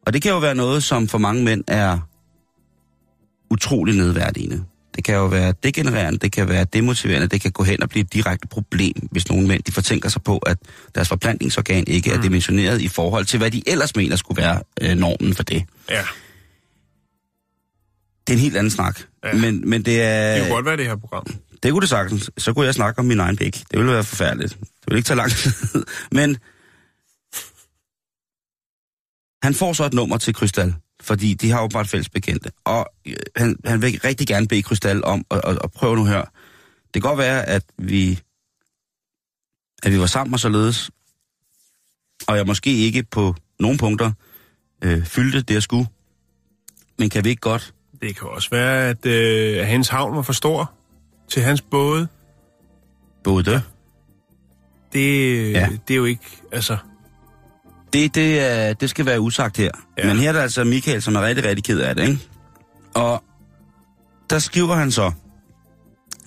Og 0.05 0.13
det 0.13 0.21
kan 0.21 0.31
jo 0.31 0.37
være 0.37 0.55
noget, 0.55 0.83
som 0.83 1.07
for 1.07 1.17
mange 1.17 1.43
mænd 1.43 1.63
er 1.67 1.99
utrolig 3.49 3.95
nedværdigende. 3.95 4.63
Det 4.95 5.03
kan 5.03 5.15
jo 5.15 5.25
være 5.25 5.53
degenererende, 5.63 6.19
det 6.19 6.31
kan 6.31 6.49
være 6.49 6.63
demotiverende, 6.63 7.27
det 7.27 7.41
kan 7.41 7.51
gå 7.51 7.63
hen 7.63 7.83
og 7.83 7.89
blive 7.89 8.01
et 8.01 8.13
direkte 8.13 8.47
problem, 8.47 9.07
hvis 9.11 9.29
nogle 9.29 9.47
mænd 9.47 9.63
de 9.63 9.71
fortænker 9.71 10.09
sig 10.09 10.23
på, 10.23 10.37
at 10.37 10.57
deres 10.95 11.09
forplantningsorgan 11.09 11.83
ikke 11.87 12.11
er 12.11 12.21
dimensioneret 12.21 12.81
i 12.81 12.87
forhold 12.87 13.25
til, 13.25 13.37
hvad 13.37 13.51
de 13.51 13.63
ellers 13.67 13.95
mener 13.95 14.15
skulle 14.15 14.41
være 14.41 14.61
øh, 14.81 14.97
normen 14.97 15.33
for 15.33 15.43
det. 15.43 15.63
Ja. 15.89 16.01
Det 18.27 18.33
er 18.33 18.37
en 18.37 18.39
helt 18.39 18.57
anden 18.57 18.71
snak. 18.71 18.99
Ja. 19.23 19.33
Men, 19.33 19.69
men 19.69 19.85
det 19.85 20.01
er... 20.01 20.33
Det 20.33 20.41
kunne 20.41 20.55
godt 20.55 20.65
være 20.65 20.77
det 20.77 20.85
her 20.85 20.95
program. 20.95 21.25
Det 21.63 21.71
kunne 21.71 21.81
det 21.81 21.89
sagtens. 21.89 22.31
Så 22.37 22.53
kunne 22.53 22.65
jeg 22.65 22.73
snakke 22.73 22.99
om 22.99 23.05
min 23.05 23.19
egen 23.19 23.37
pik. 23.37 23.63
Det 23.71 23.79
ville 23.79 23.91
være 23.93 24.03
forfærdeligt. 24.03 24.53
Det 24.59 24.87
ville 24.87 24.97
ikke 24.97 25.07
tage 25.07 25.17
lang 25.17 25.31
tid. 25.31 25.51
Men 26.11 26.37
han 29.43 29.53
får 29.53 29.73
så 29.73 29.85
et 29.85 29.93
nummer 29.93 30.17
til 30.17 30.33
Krystal, 30.33 30.75
fordi 31.01 31.33
de 31.33 31.51
har 31.51 31.79
et 31.79 31.87
fælles 31.87 32.09
bekendte. 32.09 32.51
Og 32.63 32.87
øh, 33.07 33.15
han, 33.35 33.55
han 33.65 33.81
vil 33.81 33.99
rigtig 34.03 34.27
gerne 34.27 34.47
bede 34.47 34.61
Krystal 34.63 35.03
om 35.03 35.25
at, 35.31 35.41
at, 35.43 35.59
at 35.63 35.71
prøve 35.71 35.95
nu 35.95 36.05
her. 36.05 36.21
Det 36.93 37.01
kan 37.01 37.01
godt 37.01 37.17
være, 37.17 37.45
at 37.45 37.63
vi, 37.77 38.19
at 39.83 39.91
vi 39.91 39.99
var 39.99 40.05
sammen 40.05 40.33
og 40.33 40.39
således, 40.39 40.91
og 42.27 42.37
jeg 42.37 42.45
måske 42.45 42.77
ikke 42.77 43.03
på 43.03 43.35
nogle 43.59 43.77
punkter 43.77 44.11
øh, 44.81 45.05
fyldte 45.05 45.41
det, 45.41 45.53
jeg 45.53 45.63
skulle. 45.63 45.87
Men 46.97 47.09
kan 47.09 47.23
vi 47.23 47.29
ikke 47.29 47.39
godt 47.39 47.73
Det 48.01 48.15
kan 48.15 48.27
også 48.27 48.49
være, 48.49 48.89
at, 48.89 49.05
øh, 49.05 49.59
at 49.61 49.67
hans 49.67 49.89
havn 49.89 50.15
var 50.15 50.21
for 50.21 50.33
stor 50.33 50.73
til 51.29 51.41
hans 51.41 51.61
både. 51.61 52.07
både 53.23 53.43
det? 53.43 53.63
Det, 54.93 55.51
Ja. 55.51 55.59
ja. 55.59 55.69
det 55.87 55.93
er 55.93 55.97
jo 55.97 56.05
ikke, 56.05 56.25
altså... 56.51 56.77
Det, 57.93 58.15
det, 58.15 58.39
er, 58.39 58.73
det 58.73 58.89
skal 58.89 59.05
være 59.05 59.21
usagt 59.21 59.57
her. 59.57 59.71
Ja. 59.97 60.07
Men 60.07 60.17
her 60.17 60.29
er 60.29 60.33
der 60.33 60.41
altså 60.41 60.63
Michael, 60.63 61.01
som 61.01 61.15
er 61.15 61.21
rigtig, 61.21 61.45
rigtig 61.45 61.63
ked 61.63 61.79
af 61.79 61.95
det, 61.95 62.07
ikke? 62.09 62.19
Og 62.93 63.23
der 64.29 64.39
skriver 64.39 64.75
han 64.75 64.91
så, 64.91 65.11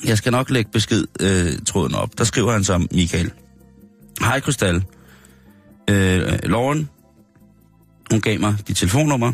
jeg 0.04 0.18
skal 0.18 0.32
nok 0.32 0.50
lægge 0.50 0.70
besked 0.70 1.04
øh, 1.20 1.52
tråden 1.66 1.94
op, 1.94 2.18
der 2.18 2.24
skriver 2.24 2.52
han 2.52 2.64
så 2.64 2.86
Michael. 2.92 3.32
Hej 4.20 4.40
Krystal. 4.40 4.84
Øh, 5.90 6.38
Lauren, 6.42 6.90
hun 8.10 8.20
gav 8.20 8.40
mig 8.40 8.56
dit 8.68 8.76
telefonnummer. 8.76 9.32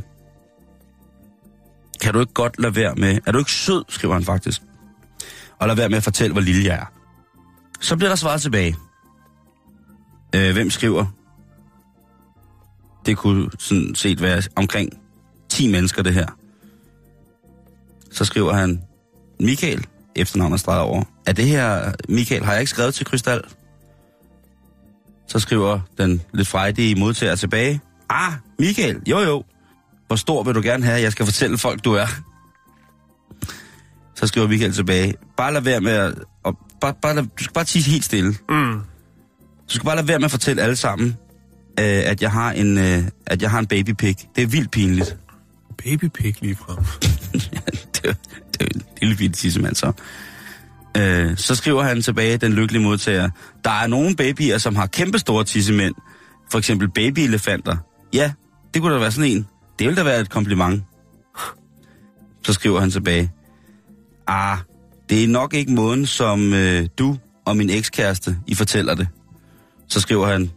Kan 2.01 2.15
du 2.15 2.21
ikke 2.21 2.33
godt 2.33 2.61
lade 2.61 2.77
være 2.77 2.95
med, 2.95 3.19
er 3.27 3.33
du 3.33 3.39
ikke 3.39 3.53
sød, 3.53 3.85
skriver 3.89 4.15
han 4.15 4.25
faktisk, 4.25 4.63
og 5.59 5.67
lade 5.67 5.79
være 5.79 5.89
med 5.89 5.97
at 5.97 6.05
fortælle, 6.05 6.33
hvor 6.33 6.43
lille 6.43 6.65
jeg 6.65 6.75
er. 6.75 6.93
Så 7.81 7.97
bliver 7.97 8.09
der 8.09 8.17
svaret 8.17 8.43
tilbage. 8.43 8.77
Øh, 10.35 10.53
hvem 10.53 10.71
skriver? 10.71 11.07
Det 13.07 13.17
kunne 13.17 13.51
sådan 13.59 13.95
set 13.95 14.23
være 14.23 14.43
omkring 14.57 14.93
10 15.49 15.69
mennesker, 15.69 16.03
det 16.03 16.15
her. 16.15 16.27
Så 18.11 18.25
skriver 18.25 18.53
han, 18.53 18.83
Michael, 19.41 19.87
efternavnet 20.17 20.61
streget 20.61 20.83
over. 20.83 21.03
Er 21.27 21.33
det 21.33 21.45
her, 21.47 21.93
Michael, 22.09 22.45
har 22.45 22.53
jeg 22.53 22.61
ikke 22.61 22.71
skrevet 22.71 22.95
til 22.95 23.07
Krystal? 23.07 23.43
Så 25.27 25.39
skriver 25.39 25.81
den 25.99 26.23
lidt 26.35 26.49
frejdige 26.49 26.95
modtager 26.95 27.35
tilbage. 27.35 27.81
Ah, 28.09 28.33
Michael, 28.59 29.01
jo 29.07 29.19
jo. 29.19 29.45
Hvor 30.07 30.17
stor 30.17 30.43
vil 30.43 30.55
du 30.55 30.61
gerne 30.63 30.85
have, 30.85 31.01
jeg 31.01 31.13
skal 31.13 31.27
fortælle 31.27 31.59
folk, 31.59 31.85
du 31.85 31.93
er? 31.93 32.07
Så 34.15 34.27
skriver 34.27 34.49
Michael 34.49 34.73
tilbage. 34.73 35.15
Bare 35.37 35.53
lad 35.53 35.61
være 35.61 35.81
med 35.81 35.93
at... 35.93 36.15
Og 36.43 36.59
bare, 36.81 36.95
bare 37.03 37.15
lad, 37.15 37.23
du 37.23 37.45
skal 37.45 37.55
bare 37.55 37.65
tige 37.65 37.91
helt 37.91 38.05
stille. 38.05 38.35
Mm. 38.49 38.81
Du 39.69 39.75
skal 39.75 39.85
bare 39.85 39.97
lade 39.97 40.09
være 40.09 40.19
med 40.19 40.25
at 40.25 40.31
fortælle 40.31 40.63
alle 40.63 40.77
sammen, 40.77 41.17
øh, 41.81 42.11
at, 42.11 42.23
jeg 42.23 42.31
har 42.31 42.53
en, 42.53 42.79
øh, 42.79 43.03
at 43.27 43.43
jeg 43.43 43.51
har 43.51 43.59
en 43.59 43.67
babypik. 43.67 44.27
Det 44.37 44.43
er 44.43 44.47
vildt 44.47 44.71
pinligt. 44.71 45.17
Babypik 45.85 46.41
lige 46.41 46.57
frem. 46.57 46.77
det, 47.95 48.05
er, 48.05 48.13
det 48.53 48.61
er 48.61 48.67
en 48.75 48.83
lille 49.01 49.17
bitte 49.17 49.37
tissemand 49.37 49.75
så. 49.75 49.93
Øh, 50.97 51.37
så 51.37 51.55
skriver 51.55 51.83
han 51.83 52.03
tilbage, 52.03 52.37
den 52.37 52.53
lykkelige 52.53 52.83
modtager. 52.83 53.31
Der 53.65 53.71
er 53.71 53.87
nogle 53.87 54.17
babyer, 54.17 54.59
som 54.59 54.77
har 54.77 54.87
kæmpe 54.87 55.19
store 55.19 55.45
tissemænd. 55.45 55.95
For 56.51 56.59
eksempel 56.59 56.89
babyelefanter. 56.89 57.77
Ja, 58.15 58.33
det 58.75 58.83
kunne 58.83 58.95
da 58.95 58.99
være 58.99 59.13
sådan 59.13 59.31
en. 59.31 59.47
Det 59.79 59.87
ville 59.87 59.97
da 59.97 60.03
være 60.03 60.21
et 60.21 60.31
kompliment. 60.31 60.85
Så 62.45 62.53
skriver 62.53 62.81
han 62.81 62.91
tilbage. 62.91 63.33
Ah, 64.27 64.59
det 65.11 65.25
er 65.25 65.29
nok 65.29 65.55
ikke 65.55 65.73
måden, 65.73 66.07
som 66.07 66.55
øh, 66.55 66.87
du 66.99 67.19
og 67.47 67.57
min 67.57 67.71
ekskæreste, 67.71 68.37
I 68.47 68.55
fortæller 68.55 68.95
det. 68.95 69.09
Så 69.89 70.01
skriver 70.01 70.27
han, 70.27 70.51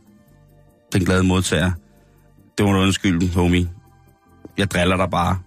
den 0.94 1.06
glade 1.06 1.24
modtager. 1.24 1.72
Det 2.58 2.66
var 2.66 2.72
en 2.72 2.82
undskyldning, 2.82 3.34
homie. 3.34 3.70
Jeg 4.58 4.72
driller 4.72 4.98
dig 4.98 5.10
bare. 5.12 5.40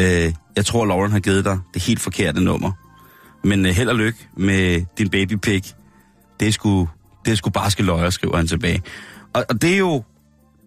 Øh, 0.00 0.32
jeg 0.56 0.66
tror, 0.66 0.86
Lauren 0.86 1.12
har 1.12 1.20
givet 1.20 1.44
dig 1.44 1.58
det 1.74 1.82
helt 1.82 2.00
forkerte 2.00 2.40
nummer. 2.40 2.72
Men 3.44 3.66
øh, 3.66 3.72
held 3.72 3.88
og 3.88 3.96
lykke 3.96 4.28
med 4.36 4.84
din 4.98 5.08
babypik. 5.08 5.74
Det 6.40 6.48
er 6.48 6.52
sgu, 6.52 6.88
det 7.24 7.32
er 7.32 7.36
sgu 7.36 7.50
bare 7.50 7.70
skal 7.70 7.84
løje, 7.84 8.10
skriver 8.10 8.36
han 8.36 8.46
tilbage. 8.46 8.82
Og, 9.32 9.44
og 9.48 9.62
det 9.62 9.74
er 9.74 9.78
jo, 9.78 10.02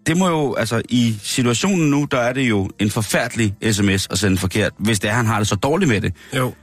det 0.08 0.18
må 0.18 0.30
jo, 0.30 0.54
altså 0.54 0.82
i 0.90 1.16
situationen 1.22 1.90
nu, 1.90 2.08
der 2.12 2.18
er 2.18 2.34
det 2.34 2.50
jo 2.50 2.70
en 2.80 2.90
forfærdelig 2.90 3.56
sms 3.72 4.08
at 4.12 4.20
sende 4.20 4.38
forkert, 4.38 4.72
hvis 4.78 5.00
det 5.00 5.10
er, 5.10 5.14
han 5.14 5.26
har 5.26 5.38
det 5.38 5.48
så 5.48 5.56
dårligt 5.56 5.90
med 5.90 6.02
det. 6.02 6.14
Jo. 6.36 6.54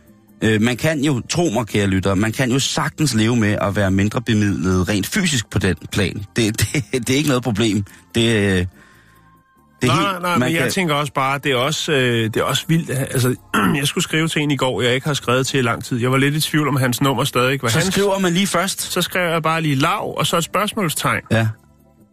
Øh, 0.42 0.60
man 0.62 0.76
kan 0.76 1.04
jo, 1.04 1.22
tro 1.30 1.50
mig 1.50 1.66
kære 1.66 1.86
lytter, 1.86 2.14
man 2.14 2.32
kan 2.32 2.50
jo 2.50 2.58
sagtens 2.58 3.14
leve 3.14 3.36
med 3.36 3.52
at 3.60 3.76
være 3.76 3.90
mindre 3.90 4.22
bemidlet 4.22 4.88
rent 4.88 5.06
fysisk 5.06 5.50
på 5.50 5.58
den 5.58 5.76
plan. 5.92 6.24
Det, 6.36 6.58
det, 6.60 6.84
det 6.92 7.10
er 7.10 7.16
ikke 7.16 7.28
noget 7.28 7.42
problem. 7.42 7.84
Det, 8.14 8.20
øh, 8.36 8.66
det 9.82 9.90
er 9.90 9.94
nej, 9.94 10.10
helt- 10.10 10.22
nej, 10.22 10.38
men 10.38 10.52
jeg 10.52 10.62
kan- 10.62 10.70
tænker 10.70 10.94
også 10.94 11.12
bare, 11.12 11.38
det 11.38 11.52
er 11.52 11.56
også, 11.56 11.92
øh, 11.92 12.24
det 12.24 12.36
er 12.36 12.42
også 12.42 12.64
vildt. 12.68 12.90
Altså, 12.90 13.34
jeg 13.76 13.86
skulle 13.86 14.04
skrive 14.04 14.28
til 14.28 14.42
en 14.42 14.50
i 14.50 14.56
går, 14.56 14.82
jeg 14.82 14.94
ikke 14.94 15.06
har 15.06 15.14
skrevet 15.14 15.46
til 15.46 15.58
i 15.58 15.62
lang 15.62 15.84
tid. 15.84 15.98
Jeg 16.00 16.10
var 16.10 16.16
lidt 16.18 16.34
i 16.34 16.40
tvivl 16.40 16.68
om 16.68 16.76
hans 16.76 17.00
nummer 17.00 17.24
stadig 17.24 17.58
var 17.62 17.68
Så 17.68 17.78
hans. 17.78 17.94
skriver 17.94 18.18
man 18.18 18.32
lige 18.32 18.46
først. 18.46 18.82
Så 18.92 19.02
skrev 19.02 19.30
jeg 19.30 19.42
bare 19.42 19.60
lige 19.62 19.74
lav, 19.74 20.14
og 20.18 20.26
så 20.26 20.36
et 20.36 20.44
spørgsmålstegn. 20.44 21.20
Ja, 21.30 21.48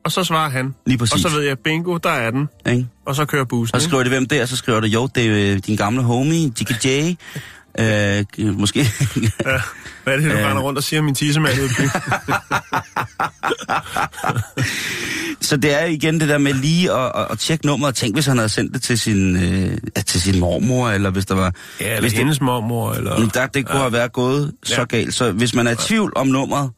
Og 0.05 0.11
så 0.11 0.23
svarer 0.23 0.49
han. 0.49 0.75
Lige 0.85 0.97
præcis. 0.97 1.13
Og 1.13 1.19
så 1.31 1.37
ved 1.37 1.43
jeg, 1.45 1.57
bingo, 1.59 1.97
der 1.97 2.09
er 2.09 2.31
den. 2.31 2.47
ikke? 2.69 2.87
Og 3.05 3.15
så 3.15 3.25
kører 3.25 3.43
bussen. 3.45 3.75
Og 3.75 3.81
så 3.81 3.87
skriver 3.87 4.03
det, 4.03 4.11
hvem 4.11 4.25
det 4.25 4.41
er, 4.41 4.45
så 4.45 4.55
skriver 4.55 4.79
du, 4.79 4.87
jo, 4.87 5.09
det 5.15 5.25
er 5.25 5.53
øh, 5.53 5.57
din 5.67 5.75
gamle 5.75 6.01
homie, 6.01 6.49
Dickie 6.49 6.77
J. 6.85 7.15
Øh, 7.79 8.25
måske. 8.59 8.79
Ja. 9.45 9.61
Hvad 10.03 10.13
er 10.13 10.17
det, 10.17 10.31
du 10.31 10.37
Øh. 10.37 10.45
render 10.45 10.61
rundt 10.61 10.77
og 10.77 10.83
siger, 10.83 11.01
min 11.01 11.15
tissemand 11.15 11.53
byen? 11.55 11.89
så 15.41 15.57
det 15.57 15.81
er 15.81 15.85
igen 15.85 16.19
det 16.19 16.29
der 16.29 16.37
med 16.37 16.53
lige 16.53 16.91
at, 16.91 17.11
at, 17.15 17.27
at 17.31 17.39
tjekke 17.39 17.65
nummeret. 17.65 17.95
Tænk, 17.95 18.15
hvis 18.15 18.25
han 18.25 18.37
havde 18.37 18.49
sendt 18.49 18.73
det 18.73 18.81
til 18.81 18.99
sin, 18.99 19.35
øh, 19.35 19.77
til 20.05 20.21
sin 20.21 20.39
mormor, 20.39 20.89
eller 20.89 21.09
hvis 21.09 21.25
der 21.25 21.35
var... 21.35 21.53
Ja, 21.81 21.85
eller 21.87 22.01
hvis 22.01 22.11
det, 22.11 22.19
hendes 22.19 22.41
mormor, 22.41 22.93
eller... 22.93 23.19
Men 23.19 23.31
der, 23.33 23.47
det 23.47 23.65
kunne 23.65 23.75
ja. 23.77 23.81
have 23.81 23.93
været 23.93 24.13
gået 24.13 24.51
så 24.63 24.75
Ja. 24.75 24.83
galt. 24.83 25.13
Så 25.13 25.31
hvis 25.31 25.53
man 25.53 25.67
er 25.67 25.71
i 25.71 25.75
tvivl 25.75 26.13
om 26.15 26.27
nummeret, 26.27 26.69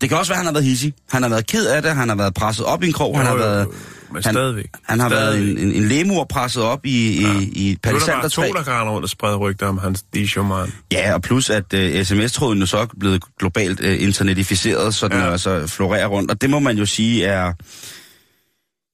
det 0.00 0.08
kan 0.08 0.18
også 0.18 0.32
være, 0.32 0.36
at 0.36 0.38
han 0.38 0.46
har 0.46 0.52
været 0.52 0.64
hissig. 0.64 0.94
Han 1.10 1.22
har 1.22 1.28
været 1.28 1.46
ked 1.46 1.66
af 1.66 1.82
det, 1.82 1.94
han 1.94 2.08
har 2.08 2.16
været 2.16 2.34
presset 2.34 2.66
op 2.66 2.82
i 2.82 2.86
en 2.86 2.92
krog, 2.92 3.16
han 3.18 3.26
Jo, 3.26 3.30
har 3.30 3.36
jo, 3.38 3.50
været... 3.50 3.64
jo, 3.64 3.72
men 4.12 4.22
han, 4.24 4.32
stadigvæk. 4.34 4.66
Han 4.82 5.00
har 5.00 5.08
været 5.08 5.32
Stadigvæk. 5.32 5.62
en, 5.64 5.68
en, 5.68 5.82
en 5.82 5.88
lemur 5.88 6.24
presset 6.24 6.62
op 6.62 6.86
i, 6.86 7.20
ja. 7.22 7.38
i, 7.40 7.42
i 7.42 7.70
et 7.72 7.78
Nu 7.86 7.90
er 7.90 7.98
der 7.98 8.06
bare 8.06 8.20
palisandertræ. 8.22 8.48
to, 8.48 8.52
der 8.72 8.88
rundt 8.90 9.04
og 9.04 9.08
sprede 9.10 9.36
rygter 9.36 9.66
om 9.66 9.78
hans 9.78 10.02
Dijon-man. 10.14 10.72
Ja, 10.92 11.14
og 11.14 11.22
plus 11.22 11.50
at 11.50 11.74
uh, 11.74 12.02
sms-tråden 12.02 12.58
jo 12.60 12.66
så 12.66 12.78
er 12.78 12.86
blevet 13.00 13.22
globalt 13.38 13.80
uh, 13.80 14.02
internetificeret, 14.02 14.94
så 14.94 15.08
den 15.08 15.18
Ja. 15.18 15.32
altså 15.32 15.66
florerer 15.66 16.06
rundt. 16.06 16.30
Og 16.30 16.40
det 16.40 16.50
må 16.50 16.58
man 16.58 16.78
jo 16.78 16.86
sige 16.86 17.24
er... 17.24 17.52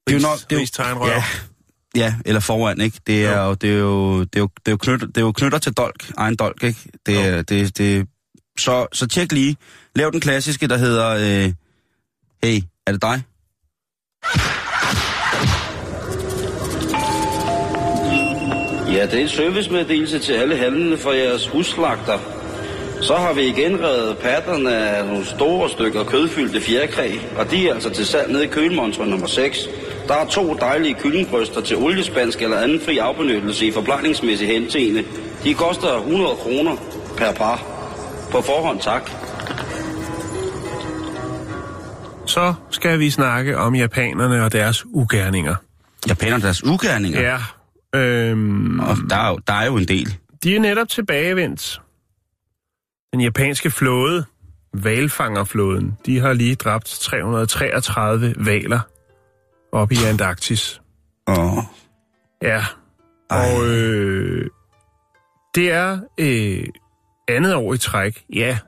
Det 0.07 0.14
er 0.14 0.19
jo 0.19 0.19
nok... 0.23 0.38
Det 0.51 0.59
er 0.79 0.88
jo, 0.90 1.07
ja, 1.07 1.25
ja, 1.97 2.14
eller 2.25 2.40
foran, 2.40 2.81
ikke? 2.81 3.01
Det 3.07 3.25
er 3.27 3.43
jo, 3.45 3.55
det 3.55 3.71
er 3.71 3.75
jo, 3.79 4.21
det 4.21 4.37
er 4.37 4.40
jo, 4.40 4.49
det 4.57 4.69
er 4.69 4.71
jo, 4.71 4.77
knytter, 4.77 5.07
det 5.07 5.17
er 5.17 5.21
jo 5.21 5.33
knytter 5.33 5.59
til 5.59 5.73
dolk, 5.73 6.11
egen 6.17 6.37
dolk, 6.37 6.62
ikke? 6.62 6.79
Det, 7.07 7.27
er- 7.27 7.43
det, 7.43 7.79
det, 7.79 8.07
så, 8.59 8.87
så 8.93 9.07
tjek 9.07 9.33
lige. 9.33 9.57
Lav 9.97 10.11
den 10.11 10.21
klassiske, 10.21 10.69
der 10.69 10.77
hedder... 10.77 11.11
Øh, 11.11 11.53
hey, 12.45 12.61
er 12.87 12.93
det 12.93 13.03
dig? 13.03 13.23
Ja, 18.93 19.07
det 19.07 19.14
er 19.14 19.23
en 19.23 19.29
servicemeddelelse 19.29 20.19
til 20.19 20.33
alle 20.33 20.57
handlende 20.57 20.99
for 20.99 21.12
jeres 21.12 21.49
huslagter. 21.49 22.19
Så 23.01 23.17
har 23.17 23.33
vi 23.33 23.43
igen 23.43 23.85
reddet 23.85 24.19
patterne 24.19 24.77
af 24.77 25.07
nogle 25.07 25.27
store 25.27 25.71
stykker 25.71 26.05
kødfyldte 26.05 26.61
fjerkræ, 26.61 27.11
og 27.37 27.51
de 27.51 27.69
er 27.69 27.75
altså 27.75 27.90
til 27.90 28.07
salg 28.07 28.33
nede 28.33 28.45
i 28.45 28.49
kølemontre 28.49 29.07
nummer 29.07 29.27
6. 29.27 29.69
Der 30.09 30.14
er 30.14 30.27
to 30.27 30.55
dejlige 30.55 30.95
kyllingbryster 30.95 31.61
til 31.61 31.77
oliespansk 31.77 32.43
eller 32.43 32.57
anden 32.57 32.81
fri 32.81 32.99
afbenyttelse 32.99 33.67
i 33.67 33.73
forplejningsmæssig 33.73 34.49
henseende. 34.49 35.05
De 35.45 35.55
koster 35.55 35.97
100 35.97 36.35
kroner 36.35 36.77
per 37.17 37.33
par. 37.33 37.73
På 38.35 38.40
forhånd 38.42 38.81
tak. 38.81 39.11
Så 42.27 42.55
skal 42.70 42.99
vi 42.99 43.11
snakke 43.11 43.59
om 43.59 43.75
japanerne 43.75 44.44
og 44.44 44.53
deres 44.53 44.85
ugerninger. 44.87 45.55
Japanerne 46.09 46.42
deres 46.42 46.64
ugerninger. 46.64 47.20
Ja. 47.20 47.38
Øhm, 48.01 48.81
Og 48.81 48.97
der 49.11 49.16
er, 49.16 49.29
jo, 49.29 49.38
der 49.47 49.53
er 49.53 49.66
jo 49.66 49.77
en 49.77 49.88
del. 49.88 50.16
de 50.42 50.57
er 50.57 50.61
netop 50.61 50.88
tilbagevendt. 50.88 51.81
Den 53.12 53.20
japanske 53.20 53.70
flåde, 53.70 54.25
valfangerflåden, 54.75 55.99
de 56.07 56.18
har 56.20 56.33
lige 56.33 56.55
dræbt 56.55 56.87
333 56.87 58.35
valer 58.38 58.81
op 59.73 59.92
i 59.92 59.97
Antarktis. 60.09 60.81
Og 61.27 61.64
Ja. 62.42 62.64
Ej. 63.31 63.55
Og 63.55 63.66
øh, 63.66 64.51
det 65.55 65.73
er 65.73 65.99
øh, 66.20 66.64
andet 67.28 67.54
år 67.54 67.74
i 67.74 67.78
træk, 67.78 68.24
ja. 68.32 68.58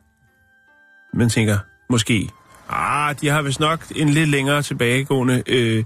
Man 1.14 1.28
tænker, 1.28 1.58
måske, 1.90 2.28
ah, 2.68 3.14
de 3.20 3.28
har 3.28 3.42
vist 3.42 3.60
nok 3.60 3.80
en 3.96 4.08
lidt 4.08 4.28
længere 4.28 4.62
tilbagegående 4.62 5.42
øh, 5.46 5.84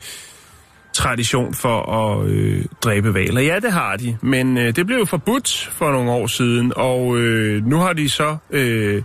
tradition 0.93 1.55
for 1.55 1.93
at 1.93 2.27
øh, 2.27 2.65
dræbe 2.83 3.15
valer. 3.15 3.41
Ja, 3.41 3.59
det 3.59 3.73
har 3.73 3.97
de, 3.97 4.19
men 4.23 4.59
øh, 4.59 4.77
det 4.77 4.87
blev 4.87 4.99
jo 4.99 5.05
forbudt 5.05 5.71
for 5.73 5.93
nogle 5.93 6.11
år 6.11 6.27
siden, 6.27 6.73
og 6.77 7.19
øh, 7.19 7.67
nu 7.67 7.77
har 7.77 7.93
de 7.93 8.09
så 8.09 8.37
øh, 8.51 9.03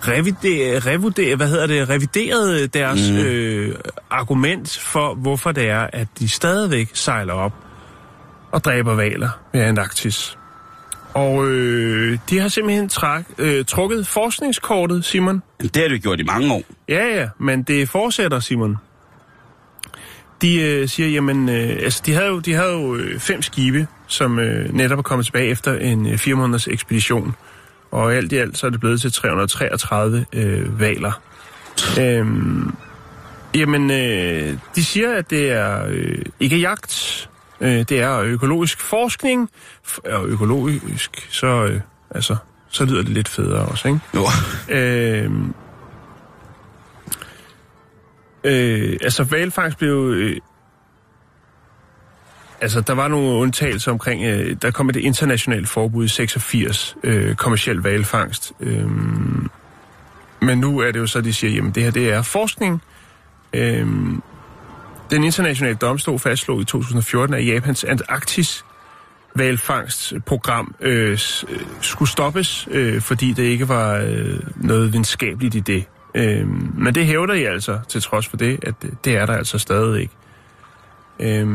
revideret, 0.00 0.86
revurderet, 0.86 1.36
hvad 1.36 1.48
hedder 1.48 1.66
det, 1.66 1.88
revideret 1.88 2.74
deres 2.74 3.10
mm. 3.10 3.16
øh, 3.16 3.74
argument 4.10 4.78
for, 4.78 5.14
hvorfor 5.14 5.52
det 5.52 5.68
er, 5.68 5.86
at 5.92 6.08
de 6.18 6.28
stadigvæk 6.28 6.90
sejler 6.94 7.34
op 7.34 7.52
og 8.52 8.64
dræber 8.64 8.94
valer 8.94 9.28
ved 9.52 9.60
Antarktis. 9.60 10.38
Og 11.18 11.46
øh, 11.46 12.18
de 12.30 12.38
har 12.38 12.48
simpelthen 12.48 12.88
træk, 12.88 13.24
øh, 13.38 13.64
trukket 13.64 14.06
forskningskortet, 14.06 15.04
Simon. 15.04 15.42
det 15.60 15.76
har 15.76 15.88
de 15.88 15.98
gjort 15.98 16.20
i 16.20 16.22
mange 16.22 16.52
år. 16.52 16.62
Ja, 16.88 17.06
ja, 17.20 17.28
men 17.38 17.62
det 17.62 17.88
fortsætter, 17.88 18.40
Simon. 18.40 18.76
De 20.42 20.60
øh, 20.60 20.88
siger, 20.88 21.08
jamen, 21.08 21.48
øh, 21.48 21.76
altså, 21.82 22.02
de 22.06 22.12
havde 22.12 22.26
jo, 22.26 22.38
de 22.38 22.54
havde 22.54 22.72
jo 22.72 22.96
øh, 22.96 23.20
fem 23.20 23.42
skibe, 23.42 23.86
som 24.06 24.38
øh, 24.38 24.74
netop 24.74 24.98
er 24.98 25.02
kommet 25.02 25.26
tilbage 25.26 25.48
efter 25.48 25.74
en 25.78 26.06
øh, 26.06 26.18
fire 26.18 26.34
måneders 26.34 26.68
ekspedition. 26.68 27.34
Og 27.90 28.14
alt 28.14 28.32
i 28.32 28.36
alt, 28.36 28.58
så 28.58 28.66
er 28.66 28.70
det 28.70 28.80
blevet 28.80 29.00
til 29.00 29.12
333 29.12 30.26
øh, 30.32 30.80
valer. 30.80 31.20
Øhm, 32.00 32.74
jamen, 33.54 33.90
øh, 33.90 34.58
de 34.74 34.84
siger, 34.84 35.14
at 35.14 35.30
det 35.30 35.50
er 35.50 35.86
øh, 35.88 36.22
ikke 36.40 36.58
jagt, 36.58 37.28
øh, 37.60 37.78
det 37.88 37.92
er 37.92 38.20
økologisk 38.20 38.80
forskning. 38.80 39.50
Og 40.04 40.26
økologisk, 40.26 41.28
så, 41.30 41.46
øh, 41.46 41.80
altså, 42.10 42.36
så 42.68 42.84
lyder 42.84 43.02
det 43.02 43.08
lidt 43.08 43.28
federe 43.28 43.64
også, 43.64 43.88
ikke? 43.88 44.00
Jo. 44.14 44.26
Øh, 44.68 45.32
øh, 48.44 48.96
altså, 49.02 49.24
valfangst 49.24 49.78
blev... 49.78 50.12
Øh, 50.16 50.36
altså, 52.60 52.80
der 52.80 52.92
var 52.92 53.08
nogle 53.08 53.28
undtagelser 53.28 53.92
omkring... 53.92 54.24
Øh, 54.24 54.56
der 54.62 54.70
kom 54.70 54.88
et 54.88 54.96
internationalt 54.96 55.68
forbud 55.68 56.04
i 56.04 56.08
86, 56.08 56.96
øh, 57.04 57.34
kommersiel 57.34 57.76
valfangst. 57.76 58.52
Øh, 58.60 58.90
men 60.40 60.58
nu 60.58 60.78
er 60.78 60.92
det 60.92 60.98
jo 60.98 61.06
så, 61.06 61.20
de 61.20 61.32
siger, 61.32 61.54
jamen 61.54 61.72
det 61.72 61.82
her 61.82 61.90
det 61.90 62.10
er 62.10 62.22
forskning. 62.22 62.82
Øhm, 63.52 64.22
den 65.10 65.24
internationale 65.24 65.76
domstol 65.76 66.18
fastslog 66.18 66.60
i 66.60 66.64
2014, 66.64 67.34
at 67.34 67.46
Japans 67.46 67.84
Antarktis 67.84 68.64
valfangstprogram 69.34 70.74
øh, 70.80 71.10
øh, 71.10 71.18
øh, 71.48 71.60
skulle 71.80 72.08
stoppes, 72.08 72.68
øh, 72.70 73.00
fordi 73.00 73.32
det 73.32 73.42
ikke 73.42 73.68
var 73.68 73.94
øh, 73.94 74.40
noget 74.56 74.92
videnskabeligt 74.92 75.54
i 75.54 75.60
det. 75.60 75.84
Øh, 76.14 76.48
men 76.78 76.94
det 76.94 77.06
hævder 77.06 77.34
I 77.34 77.44
altså, 77.44 77.78
til 77.88 78.02
trods 78.02 78.26
for 78.26 78.36
det, 78.36 78.58
at 78.62 78.74
det, 78.82 79.04
det 79.04 79.16
er 79.16 79.26
der 79.26 79.36
altså 79.36 79.58
stadig 79.58 80.00
ikke. 80.00 80.14
Øh, 81.20 81.46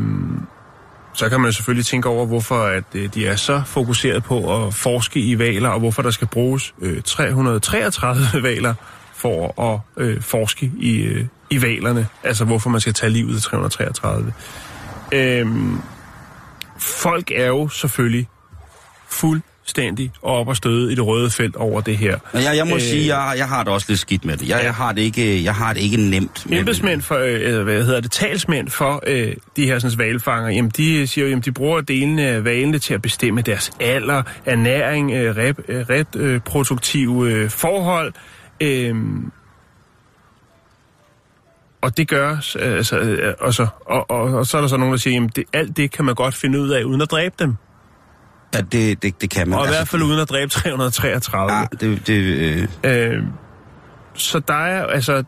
så 1.14 1.28
kan 1.28 1.40
man 1.40 1.52
selvfølgelig 1.52 1.86
tænke 1.86 2.08
over, 2.08 2.26
hvorfor 2.26 2.62
at 2.62 2.84
øh, 2.94 3.14
de 3.14 3.26
er 3.26 3.36
så 3.36 3.62
fokuseret 3.66 4.24
på 4.24 4.66
at 4.66 4.74
forske 4.74 5.20
i 5.20 5.38
valer, 5.38 5.68
og 5.68 5.78
hvorfor 5.78 6.02
der 6.02 6.10
skal 6.10 6.26
bruges 6.26 6.74
øh, 6.80 7.02
333 7.02 8.42
valer 8.48 8.74
for 9.14 9.62
at 9.72 9.80
øh, 9.96 10.22
forske 10.22 10.72
i, 10.78 11.02
øh, 11.02 11.26
i 11.50 11.62
valerne. 11.62 12.06
Altså 12.22 12.44
hvorfor 12.44 12.70
man 12.70 12.80
skal 12.80 12.94
tage 12.94 13.10
livet 13.10 13.36
af 13.36 13.42
333. 13.42 14.32
Øhm, 15.12 15.78
folk 16.78 17.30
er 17.30 17.46
jo 17.46 17.68
selvfølgelig 17.68 18.28
fuldstændig 19.08 20.12
op 20.22 20.48
og 20.48 20.56
støde 20.56 20.92
i 20.92 20.94
det 20.94 21.06
røde 21.06 21.30
felt 21.30 21.56
over 21.56 21.80
det 21.80 21.96
her. 21.96 22.18
Men 22.32 22.42
jeg, 22.42 22.56
jeg 22.56 22.66
må 22.66 22.70
Øh, 22.70 22.76
øh... 22.76 22.80
sige, 22.80 23.16
jeg, 23.16 23.38
jeg 23.38 23.48
har 23.48 23.64
det 23.64 23.72
også 23.72 23.86
lidt 23.88 24.00
skidt 24.00 24.24
med 24.24 24.36
det. 24.36 24.48
Jeg, 24.48 24.60
jeg, 24.64 24.74
har, 24.74 24.92
det 24.92 25.02
ikke, 25.02 25.44
jeg 25.44 25.54
har 25.54 25.72
det 25.72 25.80
ikke 25.80 25.96
nemt. 25.96 26.46
Embedsmænd 26.50 27.02
for, 27.02 27.18
øh, 27.18 27.62
hvad 27.62 27.84
hedder 27.84 28.00
det, 28.00 28.10
talsmænd 28.10 28.68
for 28.68 29.02
øh, 29.06 29.34
de 29.56 29.66
her 29.66 29.78
sådan, 29.78 29.98
valfanger, 29.98 30.50
jamen 30.50 30.70
de 30.76 31.06
siger 31.06 31.24
jo, 31.24 31.28
jamen 31.28 31.42
de 31.42 31.52
bruger 31.52 31.80
delene 31.80 32.26
af 32.26 32.44
valene 32.44 32.78
til 32.78 32.94
at 32.94 33.02
bestemme 33.02 33.42
deres 33.42 33.72
alder, 33.80 34.22
ernæring, 34.46 35.12
øh, 35.12 35.36
rep, 35.36 35.58
øh, 35.68 35.84
reproduktive 35.90 37.30
øh, 37.30 37.50
forhold. 37.50 38.12
Øh, 38.60 38.94
og 41.84 41.96
det 41.96 42.08
gør, 42.08 42.30
øh, 42.58 42.76
altså, 42.76 42.98
øh, 42.98 43.34
og, 43.40 43.54
så, 43.54 43.66
og, 43.86 44.10
og, 44.10 44.20
og 44.20 44.46
så 44.46 44.56
er 44.56 44.60
der 44.60 44.68
så 44.68 44.76
nogen, 44.76 44.92
der 44.92 44.98
siger, 44.98 45.28
det, 45.36 45.44
alt 45.52 45.76
det 45.76 45.90
kan 45.90 46.04
man 46.04 46.14
godt 46.14 46.34
finde 46.34 46.60
ud 46.60 46.68
af, 46.68 46.84
uden 46.84 47.00
at 47.00 47.10
dræbe 47.10 47.34
dem. 47.38 47.56
Ja, 48.54 48.60
det, 48.60 49.02
det, 49.02 49.20
det 49.20 49.30
kan 49.30 49.48
man. 49.48 49.58
Og 49.58 49.64
i 49.64 49.68
hvert 49.68 49.88
fald 49.88 50.02
uden 50.02 50.18
at 50.20 50.30
dræbe 50.30 50.50
333. 50.50 51.52
Ja, 51.52 51.64
det, 51.80 52.06
det, 52.06 52.14
øh, 52.14 52.68
Øh, 52.84 53.22
så 54.14 54.38
der 54.38 54.54
er, 54.54 54.86
altså, 54.86 55.24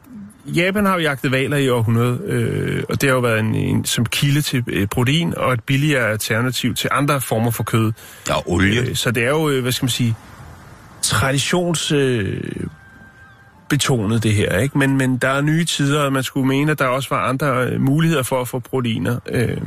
Japan 0.46 0.86
har 0.86 0.94
jo 0.94 1.00
jagtet 1.00 1.32
valer 1.32 1.56
i 1.56 1.68
århundrede, 1.68 2.20
øh, 2.24 2.82
og 2.88 3.00
det 3.00 3.08
har 3.08 3.14
jo 3.14 3.20
været 3.20 3.40
en, 3.40 3.54
en 3.54 3.84
som 3.84 4.06
kilde 4.06 4.42
til 4.42 4.64
øh, 4.66 4.86
protein 4.86 5.34
og 5.36 5.52
et 5.52 5.64
billigere 5.64 6.10
alternativ 6.10 6.74
til 6.74 6.90
andre 6.92 7.20
former 7.20 7.50
for 7.50 7.62
kød. 7.62 7.92
ja, 8.28 8.48
olie. 8.48 8.80
Øh, 8.80 8.94
så 8.94 9.10
det 9.10 9.24
er 9.24 9.28
jo, 9.28 9.50
øh, 9.50 9.62
hvad 9.62 9.72
skal 9.72 9.84
man 9.84 9.90
sige, 9.90 10.14
traditions... 11.02 11.92
Øh, 11.92 12.40
betonet 13.68 14.22
det 14.22 14.32
her, 14.32 14.58
ikke? 14.58 14.78
Men, 14.78 14.96
men 14.96 15.16
der 15.16 15.28
er 15.28 15.40
nye 15.40 15.64
tider, 15.64 16.00
og 16.00 16.12
man 16.12 16.22
skulle 16.22 16.48
mene, 16.48 16.72
at 16.72 16.78
der 16.78 16.86
også 16.86 17.08
var 17.10 17.28
andre 17.28 17.66
øh, 17.66 17.80
muligheder 17.80 18.22
for 18.22 18.40
at 18.40 18.48
få 18.48 18.58
proteiner. 18.58 19.18
Øh, 19.28 19.60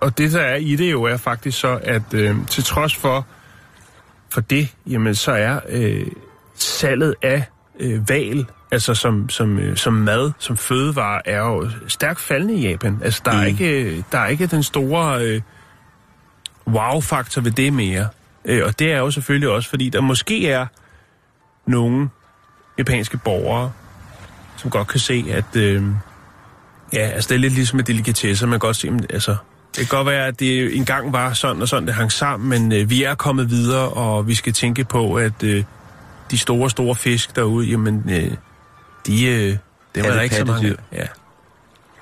og 0.00 0.18
det, 0.18 0.32
der 0.32 0.40
er 0.40 0.56
i 0.56 0.76
det 0.76 0.92
jo, 0.92 1.02
er 1.02 1.16
faktisk 1.16 1.60
så, 1.60 1.80
at 1.82 2.14
øh, 2.14 2.36
til 2.46 2.64
trods 2.64 2.96
for, 2.96 3.26
for 4.32 4.40
det, 4.40 4.74
jamen 4.86 5.14
så 5.14 5.32
er 5.32 5.60
øh, 5.68 6.06
salget 6.54 7.14
af 7.22 7.44
øh, 7.80 8.08
val, 8.08 8.46
altså 8.70 8.94
som, 8.94 9.28
som, 9.28 9.58
øh, 9.58 9.76
som 9.76 9.92
mad, 9.92 10.32
som 10.38 10.56
fødevare, 10.56 11.28
er 11.28 11.38
jo 11.38 11.70
stærkt 11.88 12.20
faldende 12.20 12.54
i 12.54 12.68
Japan. 12.68 12.98
Altså 13.02 13.22
der, 13.24 13.32
mm. 13.32 13.38
er, 13.38 13.44
ikke, 13.44 14.04
der 14.12 14.18
er 14.18 14.26
ikke 14.26 14.46
den 14.46 14.62
store 14.62 15.24
øh, 15.24 15.40
wow-faktor 16.68 17.40
ved 17.40 17.50
det 17.50 17.72
mere. 17.72 18.08
Øh, 18.44 18.62
og 18.66 18.78
det 18.78 18.92
er 18.92 18.98
jo 18.98 19.10
selvfølgelig 19.10 19.48
også, 19.48 19.70
fordi 19.70 19.88
der 19.88 20.00
måske 20.00 20.48
er 20.48 20.66
nogle 21.66 22.08
japanske 22.78 23.18
borgere, 23.18 23.72
som 24.56 24.70
godt 24.70 24.88
kan 24.88 25.00
se, 25.00 25.24
at 25.30 25.56
øh, 25.56 25.82
ja, 26.92 26.98
altså 26.98 27.28
det 27.28 27.34
er 27.34 27.38
lidt 27.38 27.52
ligesom 27.52 27.76
med 27.76 27.84
delikatesser. 27.84 28.46
Man 28.46 28.52
kan 28.52 28.58
godt 28.58 28.76
se, 28.76 28.90
men, 28.90 29.06
altså, 29.10 29.36
det 29.76 29.88
kan 29.88 29.98
godt 29.98 30.06
være, 30.06 30.26
at 30.26 30.40
det 30.40 30.76
engang 30.76 31.12
var 31.12 31.32
sådan 31.32 31.62
og 31.62 31.68
sådan, 31.68 31.86
det 31.86 31.94
hang 31.94 32.12
sammen, 32.12 32.48
men 32.48 32.72
øh, 32.72 32.90
vi 32.90 33.02
er 33.02 33.14
kommet 33.14 33.50
videre, 33.50 33.88
og 33.88 34.28
vi 34.28 34.34
skal 34.34 34.52
tænke 34.52 34.84
på, 34.84 35.14
at 35.14 35.42
øh, 35.42 35.64
de 36.30 36.38
store, 36.38 36.70
store 36.70 36.94
fisk 36.94 37.36
derude, 37.36 37.66
jamen, 37.66 38.04
øh, 38.10 38.30
de, 39.06 39.26
øh, 39.26 39.56
dem 39.94 40.04
er 40.04 40.14
der 40.14 40.20
ikke 40.20 40.36
så 40.36 40.44
mange 40.44 40.68
af. 40.68 40.74
Ja. 40.92 41.06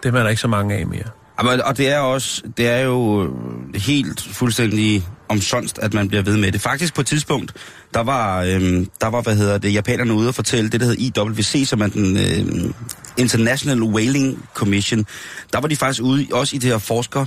Dem 0.02 0.14
er 0.14 0.22
der 0.22 0.28
ikke 0.28 0.40
så 0.40 0.48
mange 0.48 0.74
af 0.74 0.86
mere. 0.86 1.04
Men, 1.42 1.62
og 1.62 1.76
det 1.76 1.92
er 1.92 1.98
også, 1.98 2.42
det 2.56 2.68
er 2.68 2.78
jo 2.78 3.30
helt 3.74 4.28
fuldstændig 4.32 5.08
omsonst, 5.28 5.78
at 5.78 5.94
man 5.94 6.08
bliver 6.08 6.22
ved 6.22 6.36
med 6.36 6.52
det. 6.52 6.60
Faktisk 6.60 6.94
på 6.94 7.00
et 7.00 7.06
tidspunkt, 7.06 7.52
der 7.94 8.00
var, 8.00 8.42
øhm, 8.42 8.88
der 9.00 9.06
var 9.06 9.22
hvad 9.22 9.36
hedder 9.36 9.58
det, 9.58 9.74
japanerne 9.74 10.14
ude 10.14 10.28
og 10.28 10.34
fortælle 10.34 10.70
det, 10.70 10.80
der 10.80 10.86
hedder 10.86 11.20
IWC, 11.20 11.68
som 11.68 11.80
er 11.80 11.86
den 11.86 12.16
øh, 12.16 12.74
International 13.16 13.82
Whaling 13.82 14.48
Commission. 14.54 15.06
Der 15.52 15.60
var 15.60 15.68
de 15.68 15.76
faktisk 15.76 16.02
ude, 16.02 16.26
også 16.32 16.56
i 16.56 16.58
det 16.58 16.70
her 16.70 16.78
forsker, 16.78 17.26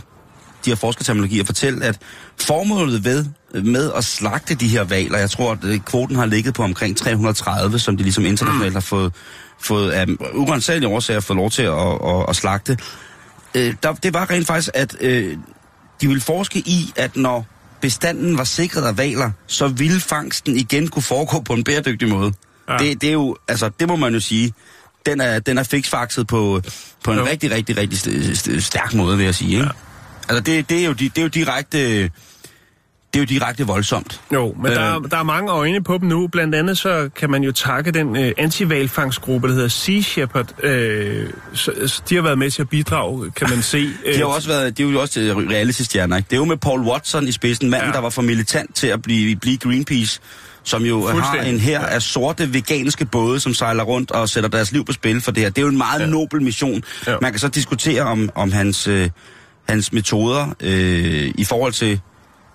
de 0.66 0.72
her 0.72 0.76
forskerterminologier, 0.76 1.44
fortælle, 1.44 1.86
at 1.86 2.00
formålet 2.38 3.06
ved, 3.06 3.26
med 3.64 3.92
at 3.96 4.04
slagte 4.04 4.56
de 4.56 4.68
her 4.68 4.84
valer, 4.84 5.20
jeg 5.20 5.30
tror, 5.30 5.52
at 5.52 5.64
øh, 5.64 5.80
kvoten 5.80 6.16
har 6.16 6.26
ligget 6.26 6.54
på 6.54 6.64
omkring 6.64 6.98
330, 6.98 7.80
som 7.80 7.98
de 7.98 8.04
ligesom 8.04 8.26
internationalt 8.26 8.74
har 8.74 8.80
fået, 8.80 9.14
fået 9.60 9.92
af 9.92 10.06
urensagelige 10.34 10.90
årsager 10.90 11.20
fået 11.20 11.38
lov 11.38 11.50
til 11.50 11.64
at, 11.64 11.74
at, 12.06 12.26
at 12.30 12.36
slagte. 12.36 12.78
Øh, 13.56 13.76
der, 13.84 13.94
det 13.94 14.14
var 14.14 14.30
rent 14.30 14.48
faktisk, 14.48 14.70
at 14.74 14.98
øh, 15.02 15.38
de 16.02 16.08
ville 16.08 16.22
forske 16.22 16.60
i, 16.60 16.94
at 16.96 17.16
når 17.16 17.46
bestanden 17.82 18.38
var 18.38 18.44
sikret 18.44 18.88
af 18.88 18.98
valer, 18.98 19.32
så 19.48 19.68
ville 19.68 20.00
fangsten 20.00 20.56
igen 20.58 20.88
kunne 20.88 21.04
foregå 21.04 21.40
på 21.40 21.54
en 21.54 21.64
bæredygtig 21.64 22.10
måde. 22.10 22.34
Ja. 22.70 22.78
Det, 22.78 23.02
det 23.02 23.10
er 23.10 23.14
jo, 23.14 23.38
altså, 23.48 23.70
det 23.80 23.88
må 23.88 23.96
man 23.96 24.14
jo 24.14 24.20
sige, 24.20 24.54
den 25.06 25.22
er, 25.22 25.40
den 25.40 25.58
er 25.58 25.64
fiksfakset 25.64 26.28
på, 26.28 26.62
på 27.04 27.12
en 27.12 27.18
Jo. 27.18 27.26
rigtig, 27.26 27.52
rigtig, 27.52 27.78
rigtig 27.78 28.00
st- 28.00 28.34
st- 28.34 28.60
stærk 28.60 28.94
måde, 28.94 29.18
vil 29.18 29.24
jeg 29.26 29.36
sige. 29.36 29.52
Ikke? 29.52 29.64
Ja. 29.64 29.70
Altså, 30.30 30.40
det, 30.42 30.70
det, 30.70 30.82
er 30.82 30.86
jo, 30.86 30.94
det 30.94 31.18
er 31.18 31.22
jo 31.22 31.28
direkte... 31.28 32.12
Det 33.14 33.20
er 33.20 33.24
jo 33.24 33.26
direkte 33.26 33.68
voldsomt. 33.68 34.22
Jo, 34.34 34.56
men 34.62 34.72
øh. 34.72 34.76
der, 34.78 34.82
er, 34.82 35.00
Øh. 35.04 35.12
der 35.12 35.18
er 35.18 35.24
mange 35.24 35.52
øjne 35.52 35.84
på 35.84 35.98
dem 35.98 36.08
nu. 36.08 36.28
Blandt 36.28 36.56
andet 36.56 36.78
så 36.78 37.10
kan 37.16 37.30
man 37.30 37.44
jo 37.44 37.52
takke 37.52 37.92
den 37.92 38.16
øh, 38.16 38.32
antivalfangsgruppe, 38.38 39.48
der 39.48 39.54
hedder 39.54 39.68
Sea 39.68 40.02
Shepherd. 40.02 40.64
Øh, 40.64 41.30
så, 41.54 41.72
så 41.88 42.02
de 42.10 42.16
har 42.16 42.22
været 42.22 42.38
med 42.38 42.52
til 42.52 42.62
at 42.62 42.70
bidrage, 42.70 43.32
kan 43.32 43.50
man 43.50 43.62
se. 43.62 43.78
Øh, 43.78 43.86
De 44.14 44.18
har 44.18 44.20
jo 44.20 44.30
også 44.30 44.48
været, 44.48 44.78
de 44.78 44.84
er 44.84 44.88
jo 44.90 45.02
også 45.02 45.20
øh, 45.20 45.38
reality-stjerner, 45.38 46.18
ikke? 46.18 46.28
Det 46.28 46.34
er 46.36 46.38
jo 46.40 46.46
med 46.46 46.58
Paul 46.58 46.80
Watson 46.82 47.28
i 47.28 47.32
spidsen, 47.32 47.70
manden, 47.70 47.88
Ja. 47.90 47.94
der 47.94 48.00
var 48.00 48.10
for 48.10 48.22
militant 48.22 48.76
til 48.76 48.88
at 48.88 49.02
blive, 49.02 49.36
blive 49.36 49.58
Greenpeace, 49.58 50.20
som 50.64 50.84
jo 50.84 51.08
har 51.08 51.36
en 51.36 51.60
her 51.60 51.80
af 51.80 52.02
sorte 52.02 52.54
veganske 52.54 53.06
både, 53.06 53.40
som 53.40 53.54
sejler 53.54 53.84
rundt 53.84 54.12
og 54.12 54.30
sætter 54.30 54.50
deres 54.50 54.72
liv 54.72 54.86
på 54.86 54.92
spil 54.92 55.22
for 55.22 55.32
det 55.32 55.44
her. 55.44 55.50
Det 55.50 55.58
er 55.58 55.62
jo 55.62 55.68
en 55.72 55.78
meget 55.78 56.00
Ja. 56.02 56.06
nobel 56.06 56.42
mission. 56.42 56.84
Ja. 57.08 57.16
Man 57.22 57.32
kan 57.32 57.40
så 57.40 57.48
diskutere 57.48 58.02
om, 58.02 58.30
om 58.36 58.52
hans, 58.52 58.88
øh, 58.88 59.10
hans 59.70 59.94
metoder 59.94 60.56
øh, 60.60 61.32
i 61.38 61.44
forhold 61.46 61.74
til 61.74 62.00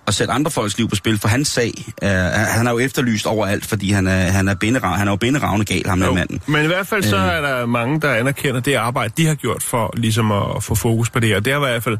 at 0.07 0.13
sætte 0.13 0.33
andre 0.33 0.51
folks 0.51 0.77
liv 0.77 0.89
på 0.89 0.95
spil, 0.95 1.19
for 1.19 1.27
hans 1.27 1.47
sag, 1.47 1.71
er, 2.01 2.29
han 2.45 2.67
er 2.67 2.71
jo 2.71 2.79
efterlyst 2.79 3.25
overalt, 3.25 3.65
fordi 3.65 3.91
han 3.91 4.07
er, 4.07 4.17
han 4.17 4.47
er, 4.47 4.55
binderav, 4.55 4.93
han 4.95 5.07
er 5.07 5.11
jo 5.11 5.15
binderavne 5.15 5.65
gal, 5.65 5.85
ham 5.87 5.99
der 5.99 6.13
manden. 6.13 6.41
men 6.47 6.63
i 6.63 6.67
hvert 6.67 6.87
fald 6.87 7.03
så 7.03 7.15
Øh. 7.17 7.23
er 7.23 7.41
der 7.41 7.65
mange, 7.65 8.01
der 8.01 8.13
anerkender 8.13 8.61
det 8.61 8.73
arbejde, 8.75 9.13
de 9.17 9.25
har 9.27 9.35
gjort 9.35 9.63
for 9.63 9.93
ligesom 9.97 10.31
at 10.31 10.63
få 10.63 10.75
fokus 10.75 11.09
på 11.09 11.19
det 11.19 11.29
her. 11.29 11.39
Det 11.39 11.53
er 11.53 11.57
i 11.57 11.59
hvert 11.59 11.83
fald, 11.83 11.97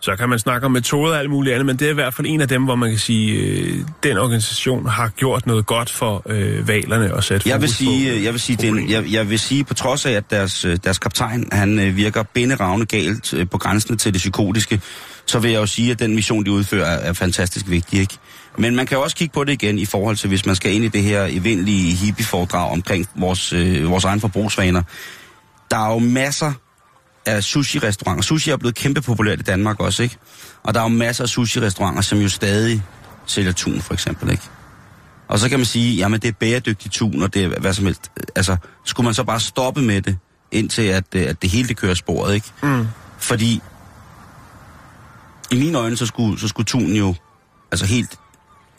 så 0.00 0.16
kan 0.16 0.28
man 0.28 0.38
snakke 0.38 0.64
om 0.64 0.72
metoder 0.72 1.12
og 1.12 1.18
alt 1.18 1.30
muligt 1.30 1.54
andet, 1.54 1.66
men 1.66 1.76
det 1.76 1.86
er 1.86 1.90
i 1.90 1.94
hvert 1.94 2.14
fald 2.14 2.26
en 2.26 2.40
af 2.40 2.48
dem, 2.48 2.64
hvor 2.64 2.74
man 2.74 2.90
kan 2.90 2.98
sige, 2.98 3.32
øh, 3.32 3.78
den 4.02 4.18
organisation 4.18 4.86
har 4.86 5.08
gjort 5.08 5.46
noget 5.46 5.66
godt 5.66 5.90
for 5.90 6.22
øh, 6.28 6.68
valerne 6.68 7.14
og 7.14 7.24
sat 7.24 7.46
Jeg 7.46 7.60
vil 7.60 7.68
fokus 7.68 7.76
sige, 7.76 8.12
på, 8.12 8.22
jeg 8.24 8.32
vil 8.32 8.40
sige, 8.40 8.56
det 8.56 8.64
er 8.64 8.72
en, 8.72 8.90
jeg, 8.90 9.12
jeg 9.12 9.30
vil 9.30 9.38
sige, 9.38 9.64
på 9.64 9.74
trods 9.74 10.06
af, 10.06 10.12
at 10.12 10.30
deres, 10.30 10.64
øh, 10.64 10.78
deres 10.84 10.98
kaptajn, 10.98 11.48
han 11.52 11.78
øh, 11.78 11.96
virker 11.96 12.22
binderavne 12.22 12.86
galt 12.86 13.34
øh, 13.34 13.48
på 13.48 13.58
grænsen 13.58 13.98
til 13.98 14.12
det 14.12 14.18
psykotiske, 14.18 14.80
så 15.28 15.38
vil 15.38 15.50
jeg 15.50 15.58
jo 15.58 15.66
sige, 15.66 15.90
at 15.90 15.98
den 15.98 16.14
mission, 16.14 16.44
de 16.44 16.50
udfører, 16.50 16.86
er, 16.86 16.98
er 16.98 17.12
fantastisk 17.12 17.68
vigtig, 17.68 18.00
ikke? 18.00 18.18
Men 18.58 18.76
man 18.76 18.86
kan 18.86 18.96
jo 18.96 19.02
også 19.02 19.16
kigge 19.16 19.32
på 19.32 19.44
det 19.44 19.52
igen 19.52 19.78
i 19.78 19.84
forhold 19.84 20.16
til, 20.16 20.28
hvis 20.28 20.46
man 20.46 20.56
skal 20.56 20.74
ind 20.74 20.84
i 20.84 20.88
det 20.88 21.02
her 21.02 21.26
evindelige 21.30 21.94
hippie-foredrag 21.94 22.70
omkring 22.72 23.06
vores, 23.14 23.52
øh, 23.52 23.90
vores 23.90 24.04
egen 24.04 24.20
forbrugsvaner. 24.20 24.82
Der 25.70 25.76
er 25.76 25.92
jo 25.92 25.98
masser 25.98 26.52
af 27.26 27.44
sushi-restauranter. 27.44 28.22
Sushi 28.22 28.50
er 28.50 28.56
blevet 28.56 28.74
kæmpe 28.74 29.00
populært 29.00 29.40
i 29.40 29.42
Danmark 29.42 29.80
også, 29.80 30.02
ikke? 30.02 30.16
Og 30.62 30.74
der 30.74 30.80
er 30.80 30.84
jo 30.84 30.88
masser 30.88 31.24
af 31.24 31.28
sushi-restauranter, 31.28 32.02
som 32.02 32.18
jo 32.18 32.28
stadig 32.28 32.82
sælger 33.26 33.52
tun, 33.52 33.80
for 33.80 33.94
eksempel, 33.94 34.30
ikke? 34.30 34.42
Og 35.28 35.38
så 35.38 35.48
kan 35.48 35.58
man 35.58 35.66
sige, 35.66 35.96
jamen 35.96 36.20
det 36.20 36.28
er 36.28 36.32
bæredygtig 36.32 36.90
tun, 36.90 37.22
og 37.22 37.34
det 37.34 37.44
er 37.44 37.60
hvad 37.60 37.72
som 37.72 37.84
helst. 37.84 38.10
Altså, 38.36 38.56
skulle 38.84 39.04
man 39.04 39.14
så 39.14 39.24
bare 39.24 39.40
stoppe 39.40 39.82
med 39.82 40.02
det, 40.02 40.18
indtil 40.52 40.82
at, 40.82 41.04
øh, 41.14 41.28
at 41.28 41.42
det 41.42 41.50
hele 41.50 41.68
det 41.68 41.76
kører 41.76 41.94
sporet, 41.94 42.34
ikke? 42.34 42.46
Mm. 42.62 42.86
Fordi 43.18 43.60
i 45.52 45.56
mine 45.58 45.78
øjne, 45.78 45.96
så 45.96 46.06
skulle, 46.06 46.40
så 46.40 46.48
skulle 46.48 46.66
tunen 46.66 46.96
jo 46.96 47.14
altså 47.72 47.86
helt 47.86 48.18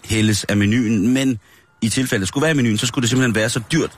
hældes 0.05 0.43
af 0.43 0.57
menuen, 0.57 1.13
men 1.13 1.39
i 1.81 1.89
tilfælde, 1.89 2.19
det 2.21 2.27
skulle 2.27 2.41
være 2.41 2.51
i 2.51 2.55
menuen, 2.55 2.77
så 2.77 2.85
skulle 2.85 3.03
det 3.03 3.09
simpelthen 3.09 3.35
være 3.35 3.49
så 3.49 3.61
dyrt, 3.71 3.91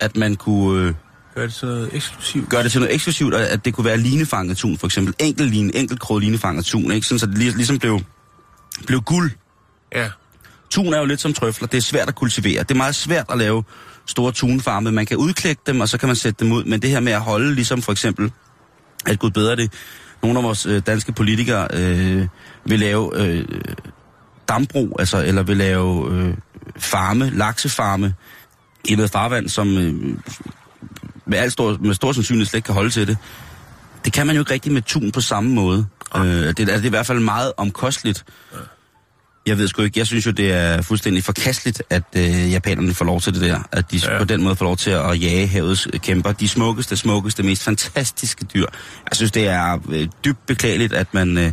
at 0.00 0.16
man 0.16 0.36
kunne 0.36 0.82
øh, 0.82 0.94
Gør 1.34 1.42
det 1.42 1.54
sådan 1.54 1.74
noget 1.74 1.94
eksklusivt. 1.94 2.48
gøre 2.48 2.62
det 2.62 2.72
til 2.72 2.80
noget 2.80 2.94
eksklusivt, 2.94 3.34
og 3.34 3.40
at 3.48 3.64
det 3.64 3.74
kunne 3.74 3.84
være 3.84 3.96
linefanget 3.98 4.56
tun, 4.56 4.78
for 4.78 4.86
eksempel. 4.86 5.14
Enkelt 5.18 5.50
line, 5.50 5.76
enkelt 5.76 6.00
krog 6.00 6.18
linefanget 6.18 6.64
tun, 6.64 6.90
ikke? 6.92 7.06
Sådan, 7.06 7.18
så 7.18 7.26
det 7.26 7.38
lig- 7.38 7.54
ligesom 7.56 7.78
blev, 7.78 8.00
blev 8.86 9.00
guld 9.00 9.30
Ja. 9.94 10.08
Tun 10.70 10.94
er 10.94 10.98
jo 10.98 11.04
lidt 11.04 11.20
som 11.20 11.32
trøfler. 11.34 11.68
Det 11.68 11.76
er 11.78 11.82
svært 11.82 12.08
at 12.08 12.14
kultivere. 12.14 12.62
Det 12.62 12.70
er 12.70 12.74
meget 12.74 12.94
svært 12.94 13.26
at 13.30 13.38
lave 13.38 13.64
store 14.06 14.32
tunfarme. 14.32 14.92
Man 14.92 15.06
kan 15.06 15.16
udklække 15.16 15.62
dem, 15.66 15.80
og 15.80 15.88
så 15.88 15.98
kan 15.98 16.06
man 16.06 16.16
sætte 16.16 16.44
dem 16.44 16.52
ud. 16.52 16.64
Men 16.64 16.82
det 16.82 16.90
her 16.90 17.00
med 17.00 17.12
at 17.12 17.20
holde, 17.20 17.54
ligesom 17.54 17.82
for 17.82 17.92
eksempel, 17.92 18.32
at 19.06 19.18
gud 19.18 19.30
bedre 19.30 19.56
det, 19.56 19.72
nogle 20.26 20.38
af 20.38 20.44
vores 20.44 20.66
øh, 20.66 20.82
danske 20.86 21.12
politikere 21.12 21.68
øh, 21.72 22.26
vil 22.64 22.78
lave 22.78 23.20
øh, 23.20 23.44
dambro, 24.48 24.96
altså, 24.98 25.24
eller 25.24 25.42
vil 25.42 25.56
lave 25.56 26.12
øh, 26.12 26.34
farme, 26.78 27.30
laksefarme, 27.30 28.14
i 28.88 28.94
noget 28.94 29.10
farvand, 29.10 29.48
som 29.48 29.78
øh, 29.78 29.94
med, 31.26 31.38
alt 31.38 31.52
stor, 31.52 31.76
med 31.80 31.94
stor 31.94 32.12
sandsynlighed 32.12 32.46
slet 32.46 32.58
ikke 32.58 32.66
kan 32.66 32.74
holde 32.74 32.90
til 32.90 33.06
det. 33.06 33.18
Det 34.04 34.12
kan 34.12 34.26
man 34.26 34.36
jo 34.36 34.42
ikke 34.42 34.52
rigtig 34.52 34.72
med 34.72 34.82
tun 34.82 35.12
på 35.12 35.20
samme 35.20 35.50
måde. 35.50 35.86
Øh, 36.16 36.22
det, 36.24 36.56
det 36.56 36.68
er 36.68 36.84
i 36.84 36.88
hvert 36.88 37.06
fald 37.06 37.20
meget 37.20 37.52
omkosteligt. 37.56 38.24
Jeg 39.46 39.58
ved 39.58 39.68
sgu 39.68 39.82
ikke, 39.82 39.98
jeg 39.98 40.06
synes 40.06 40.26
jo, 40.26 40.30
det 40.30 40.52
er 40.52 40.82
fuldstændig 40.82 41.24
forkasteligt, 41.24 41.82
at 41.90 42.02
øh, 42.16 42.52
japanerne 42.52 42.94
får 42.94 43.04
lov 43.04 43.20
til 43.20 43.34
det 43.34 43.42
der. 43.42 43.58
At 43.72 43.90
de 43.90 44.00
ja. 44.04 44.18
på 44.18 44.24
den 44.24 44.42
måde 44.42 44.56
får 44.56 44.64
lov 44.64 44.76
til 44.76 44.90
at 44.90 45.22
jage 45.22 45.46
havets 45.46 45.88
kæmper. 46.02 46.32
De 46.32 46.48
smukkeste, 46.48 46.96
smukkeste, 46.96 47.42
mest 47.42 47.62
fantastiske 47.62 48.44
dyr. 48.44 48.66
Jeg 49.10 49.16
synes, 49.16 49.32
det 49.32 49.48
er 49.48 49.78
øh, 49.88 50.08
dybt 50.24 50.46
beklageligt, 50.46 50.92
at 50.92 51.14
man... 51.14 51.38
Øh, 51.38 51.52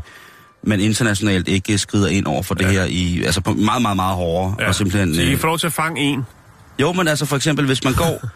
man 0.66 0.80
internationalt 0.80 1.48
ikke 1.48 1.78
skrider 1.78 2.08
ind 2.08 2.26
over 2.26 2.44
for 2.44 2.56
det 2.56 2.66
ja. 2.66 2.72
her 2.72 2.84
i, 2.84 3.24
altså 3.24 3.42
på 3.42 3.54
meget, 3.54 3.82
meget, 3.82 3.96
meget 3.96 4.16
hårdere. 4.16 4.56
Ja. 4.60 4.68
Og 4.68 4.76
simpelthen, 4.76 5.16
Så 5.16 5.22
I 5.22 5.32
øh, 5.32 5.38
får 5.38 5.48
lov 5.48 5.60
til 5.60 5.68
at 5.68 5.74
fange 5.74 6.02
en. 6.02 6.26
jo, 6.80 6.94
men 6.94 7.08
altså 7.08 7.26
for 7.26 7.36
eksempel, 7.36 7.66
hvis 7.66 7.84
man 7.84 7.94
går... 7.94 8.22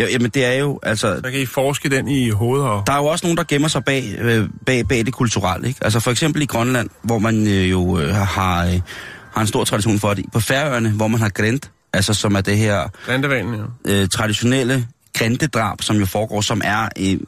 Ja, 0.00 0.06
jamen 0.10 0.30
det 0.30 0.44
er 0.44 0.52
jo, 0.52 0.80
altså... 0.82 1.20
Så 1.24 1.30
kan 1.30 1.40
I 1.40 1.46
forske 1.46 1.88
den 1.88 2.08
i 2.08 2.30
hovedet 2.30 2.66
og... 2.66 2.82
Der 2.86 2.92
er 2.92 2.96
jo 2.96 3.04
også 3.04 3.26
nogen, 3.26 3.36
der 3.36 3.44
gemmer 3.44 3.68
sig 3.68 3.84
bag, 3.84 4.14
øh, 4.18 4.48
bag, 4.66 4.88
bag 4.88 5.06
det 5.06 5.12
kulturelle, 5.12 5.68
ikke? 5.68 5.84
Altså 5.84 6.00
for 6.00 6.10
eksempel 6.10 6.42
i 6.42 6.46
Grønland, 6.46 6.88
hvor 7.02 7.18
man 7.18 7.46
øh, 7.46 7.70
jo 7.70 7.98
øh, 7.98 8.14
har, 8.14 8.66
øh, 8.66 8.80
har 9.32 9.40
en 9.40 9.46
stor 9.46 9.64
tradition 9.64 9.98
for 9.98 10.14
det. 10.14 10.24
På 10.32 10.40
Færøerne, 10.40 10.90
hvor 10.90 11.08
man 11.08 11.20
har 11.20 11.28
grænt, 11.28 11.70
altså 11.92 12.14
som 12.14 12.34
er 12.34 12.40
det 12.40 12.56
her 12.56 12.88
Grindevalen, 13.06 13.54
ja. 13.86 14.02
øh, 14.02 14.08
traditionelle 14.08 14.86
græntedrab, 15.14 15.82
som 15.82 15.96
jo 15.96 16.06
foregår, 16.06 16.40
som 16.40 16.60
er 16.64 16.88
øh, 17.00 17.18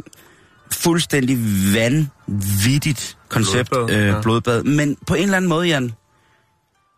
fuldstændig 0.72 1.38
vanvittigt 1.74 3.16
koncept, 3.28 3.70
Blodbad, 3.70 3.96
øh, 3.96 4.06
ja. 4.06 4.20
blodbad. 4.20 4.62
Men 4.62 4.96
på 5.06 5.14
en 5.14 5.22
eller 5.22 5.36
anden 5.36 5.48
måde, 5.48 5.66
Jan, 5.66 5.92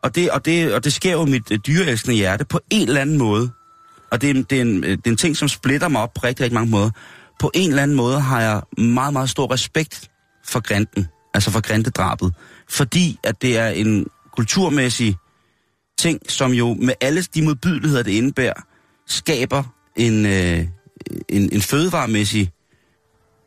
og 0.03 0.15
det, 0.15 0.31
og 0.31 0.45
det, 0.45 0.75
og 0.75 0.85
det 0.85 0.93
sker 0.93 1.13
jo 1.13 1.25
mit 1.25 1.51
øh, 1.51 1.59
dyreelskende 1.67 2.17
hjerte, 2.17 2.45
på 2.45 2.61
en 2.71 2.89
eller 2.89 3.01
anden 3.01 3.19
måde, 3.19 3.51
og 4.15 4.21
det 4.21 4.31
er, 4.31 4.43
det, 4.51 4.59
er 4.59 4.63
en, 4.63 4.85
øh, 4.85 4.91
det 4.91 5.07
er 5.07 5.11
en 5.11 5.17
ting, 5.17 5.37
som 5.37 5.49
splitter 5.49 5.89
mig 5.89 6.03
op 6.03 6.15
på 6.15 6.21
rigtig, 6.25 6.45
rigtig 6.45 6.55
mange 6.55 6.71
måder. 6.71 6.91
På 7.41 7.51
en 7.55 7.69
eller 7.71 7.83
anden 7.83 7.97
måde 7.97 8.21
har 8.21 8.41
jeg 8.41 8.63
meget, 8.79 9.13
meget 9.13 9.31
stor 9.31 9.53
respekt 9.53 10.11
for 10.47 10.61
grænten, 10.61 11.09
altså 11.35 11.51
for 11.51 11.61
græntedrabet, 11.61 12.35
fordi 12.69 13.19
at 13.25 13.43
det 13.43 13.59
er 13.59 13.69
en 13.69 14.07
kulturmæssig 14.37 15.17
ting, 15.99 16.21
som 16.29 16.53
jo 16.53 16.75
med 16.75 16.95
alle 17.01 17.23
de 17.23 17.43
modbydeligheder, 17.43 18.03
det 18.03 18.11
indebærer, 18.11 18.67
skaber 19.07 19.63
en, 19.97 20.27
øh, 20.27 20.67
en, 21.29 21.49
en 21.53 21.63
fødevaremæssig 21.63 22.53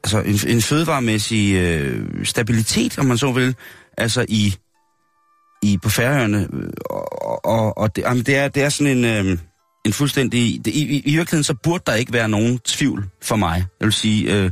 altså 0.04 0.22
en, 0.22 0.56
en 0.56 0.62
fødevaremæssig 0.62 1.56
øh, 1.56 2.26
stabilitet, 2.26 3.00
om 3.00 3.06
man 3.06 3.18
så 3.18 3.32
vil, 3.32 3.56
altså 3.98 4.26
i, 4.30 4.56
i 5.64 5.78
på 5.84 5.90
færøerne. 5.90 6.48
Øh, 6.54 6.70
og, 6.86 7.46
og, 7.46 7.78
og 7.78 7.96
det, 7.96 8.02
jamen, 8.02 8.24
det, 8.24 8.36
er, 8.36 8.48
det 8.48 8.64
er 8.64 8.70
sådan 8.70 8.98
en, 8.98 9.06
øh, 9.06 9.38
en 9.88 9.94
fuldstændig... 9.94 10.66
Det, 10.66 10.74
i, 10.74 10.80
i, 10.80 10.98
I 11.00 11.16
virkeligheden 11.16 11.44
så 11.44 11.54
burde 11.64 11.84
der 11.88 11.94
ikke 11.94 12.14
være 12.14 12.30
nogen 12.30 12.60
tvivl 12.60 13.10
for 13.24 13.36
mig. 13.36 13.66
Jeg 13.80 13.86
vil 13.86 13.94
sige, 13.94 14.34
øh, 14.34 14.46
øh 14.46 14.52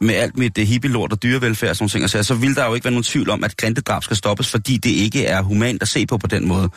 med 0.00 0.14
alt 0.14 0.36
mit 0.36 0.56
det 0.56 0.66
hippie-lort 0.66 1.12
og 1.12 1.22
dyrevelfærd 1.22 1.70
og 1.70 1.76
sådan 1.76 1.88
ting, 1.88 2.02
altså, 2.02 2.22
så 2.22 2.34
vil 2.34 2.54
der 2.54 2.66
jo 2.66 2.74
ikke 2.74 2.84
være 2.84 2.92
nogen 2.92 3.04
tvivl 3.04 3.30
om, 3.30 3.44
at 3.44 3.56
grintedrab 3.56 4.02
skal 4.04 4.16
stoppes, 4.16 4.50
fordi 4.50 4.76
det 4.76 4.90
ikke 4.90 5.26
er 5.26 5.42
humant 5.42 5.82
at 5.82 5.88
se 5.88 6.06
på 6.06 6.18
på 6.18 6.26
den 6.26 6.48
måde. 6.48 6.68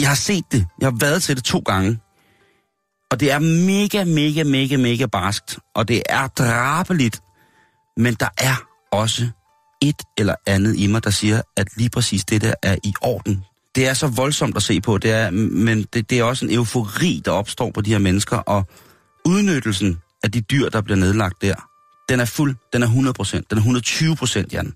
Jeg 0.00 0.08
har 0.08 0.14
set 0.14 0.44
det. 0.52 0.66
Jeg 0.80 0.86
har 0.86 0.96
været 1.00 1.22
til 1.22 1.36
det 1.36 1.44
to 1.44 1.58
gange. 1.58 1.98
Og 3.10 3.20
det 3.20 3.32
er 3.32 3.38
mega, 3.38 4.04
mega, 4.04 4.42
mega, 4.44 4.76
mega 4.76 5.06
barskt. 5.06 5.58
Og 5.74 5.88
det 5.88 6.02
er 6.08 6.26
drabeligt. 6.26 7.20
Men 7.96 8.14
der 8.14 8.28
er 8.38 8.56
også 8.92 9.28
et 9.82 10.02
eller 10.18 10.34
andet 10.46 10.76
i 10.76 10.86
mig, 10.86 11.04
der 11.04 11.10
siger, 11.10 11.42
at 11.56 11.68
lige 11.76 11.90
præcis 11.90 12.24
det 12.24 12.42
der 12.42 12.54
er 12.62 12.76
i 12.84 12.92
orden. 13.02 13.44
Det 13.78 13.86
er 13.86 13.94
så 13.94 14.06
voldsomt 14.06 14.56
at 14.56 14.62
se 14.62 14.80
på, 14.80 14.98
det 14.98 15.10
er, 15.10 15.30
men 15.30 15.86
det, 15.92 16.10
det 16.10 16.18
er 16.18 16.24
også 16.24 16.44
en 16.44 16.54
eufori, 16.54 17.22
der 17.24 17.30
opstår 17.30 17.70
på 17.70 17.80
de 17.80 17.90
her 17.90 17.98
mennesker, 17.98 18.36
og 18.36 18.68
udnyttelsen 19.24 19.98
af 20.22 20.32
de 20.32 20.40
dyr, 20.40 20.68
der 20.68 20.80
bliver 20.80 20.96
nedlagt 20.96 21.42
der, 21.42 21.54
den 22.08 22.20
er 22.20 22.24
fuld, 22.24 22.54
den 22.72 22.82
er 22.82 22.86
100 22.86 23.14
procent, 23.14 23.50
den 23.50 23.58
er 23.58 23.60
120 23.60 24.16
procent, 24.16 24.52
Jan. 24.52 24.72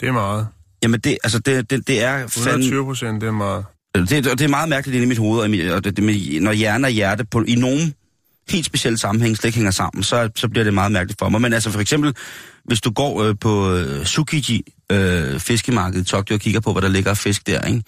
Det 0.00 0.08
er 0.08 0.12
meget. 0.12 0.48
Jamen 0.82 1.00
det, 1.00 1.18
altså 1.24 1.38
det, 1.38 1.70
det, 1.70 1.88
det 1.88 2.02
er 2.02 2.26
fandme... 2.26 2.50
120 2.50 2.84
procent, 2.84 3.20
det 3.20 3.26
er 3.26 3.32
meget. 3.32 3.64
Det, 3.94 4.10
det 4.10 4.40
er 4.40 4.48
meget 4.48 4.68
mærkeligt 4.68 4.94
inde 4.94 5.04
i 5.04 5.08
mit 5.08 5.18
hoved, 5.18 5.40
og, 5.40 5.50
mit, 5.50 5.70
og 5.70 5.84
det, 5.84 5.96
det 5.96 6.04
med, 6.04 6.40
når 6.40 6.52
hjerne 6.52 6.86
og 6.86 6.90
hjerte 6.90 7.24
på, 7.24 7.44
i 7.48 7.54
nogen 7.54 7.94
helt 8.50 8.66
specielle 8.66 8.98
sammenhæng 8.98 9.36
slet 9.36 9.48
ikke 9.48 9.56
hænger 9.56 9.70
sammen, 9.70 10.02
så, 10.02 10.30
så 10.36 10.48
bliver 10.48 10.64
det 10.64 10.74
meget 10.74 10.92
mærkeligt 10.92 11.18
for 11.18 11.28
mig. 11.28 11.40
Men 11.40 11.52
altså 11.52 11.70
for 11.70 11.80
eksempel, 11.80 12.14
hvis 12.64 12.80
du 12.80 12.90
går 12.90 13.22
øh, 13.22 13.34
på 13.40 13.72
øh, 13.72 14.04
Tsukiji 14.04 14.62
øh, 14.92 15.40
fiskemarkedet 15.40 16.02
i 16.02 16.04
Tokyo 16.04 16.34
og 16.34 16.40
kigger 16.40 16.60
på, 16.60 16.72
hvad 16.72 16.82
der 16.82 16.88
ligger 16.88 17.10
af 17.10 17.16
fisk 17.16 17.46
der, 17.46 17.62
ikke? 17.62 17.82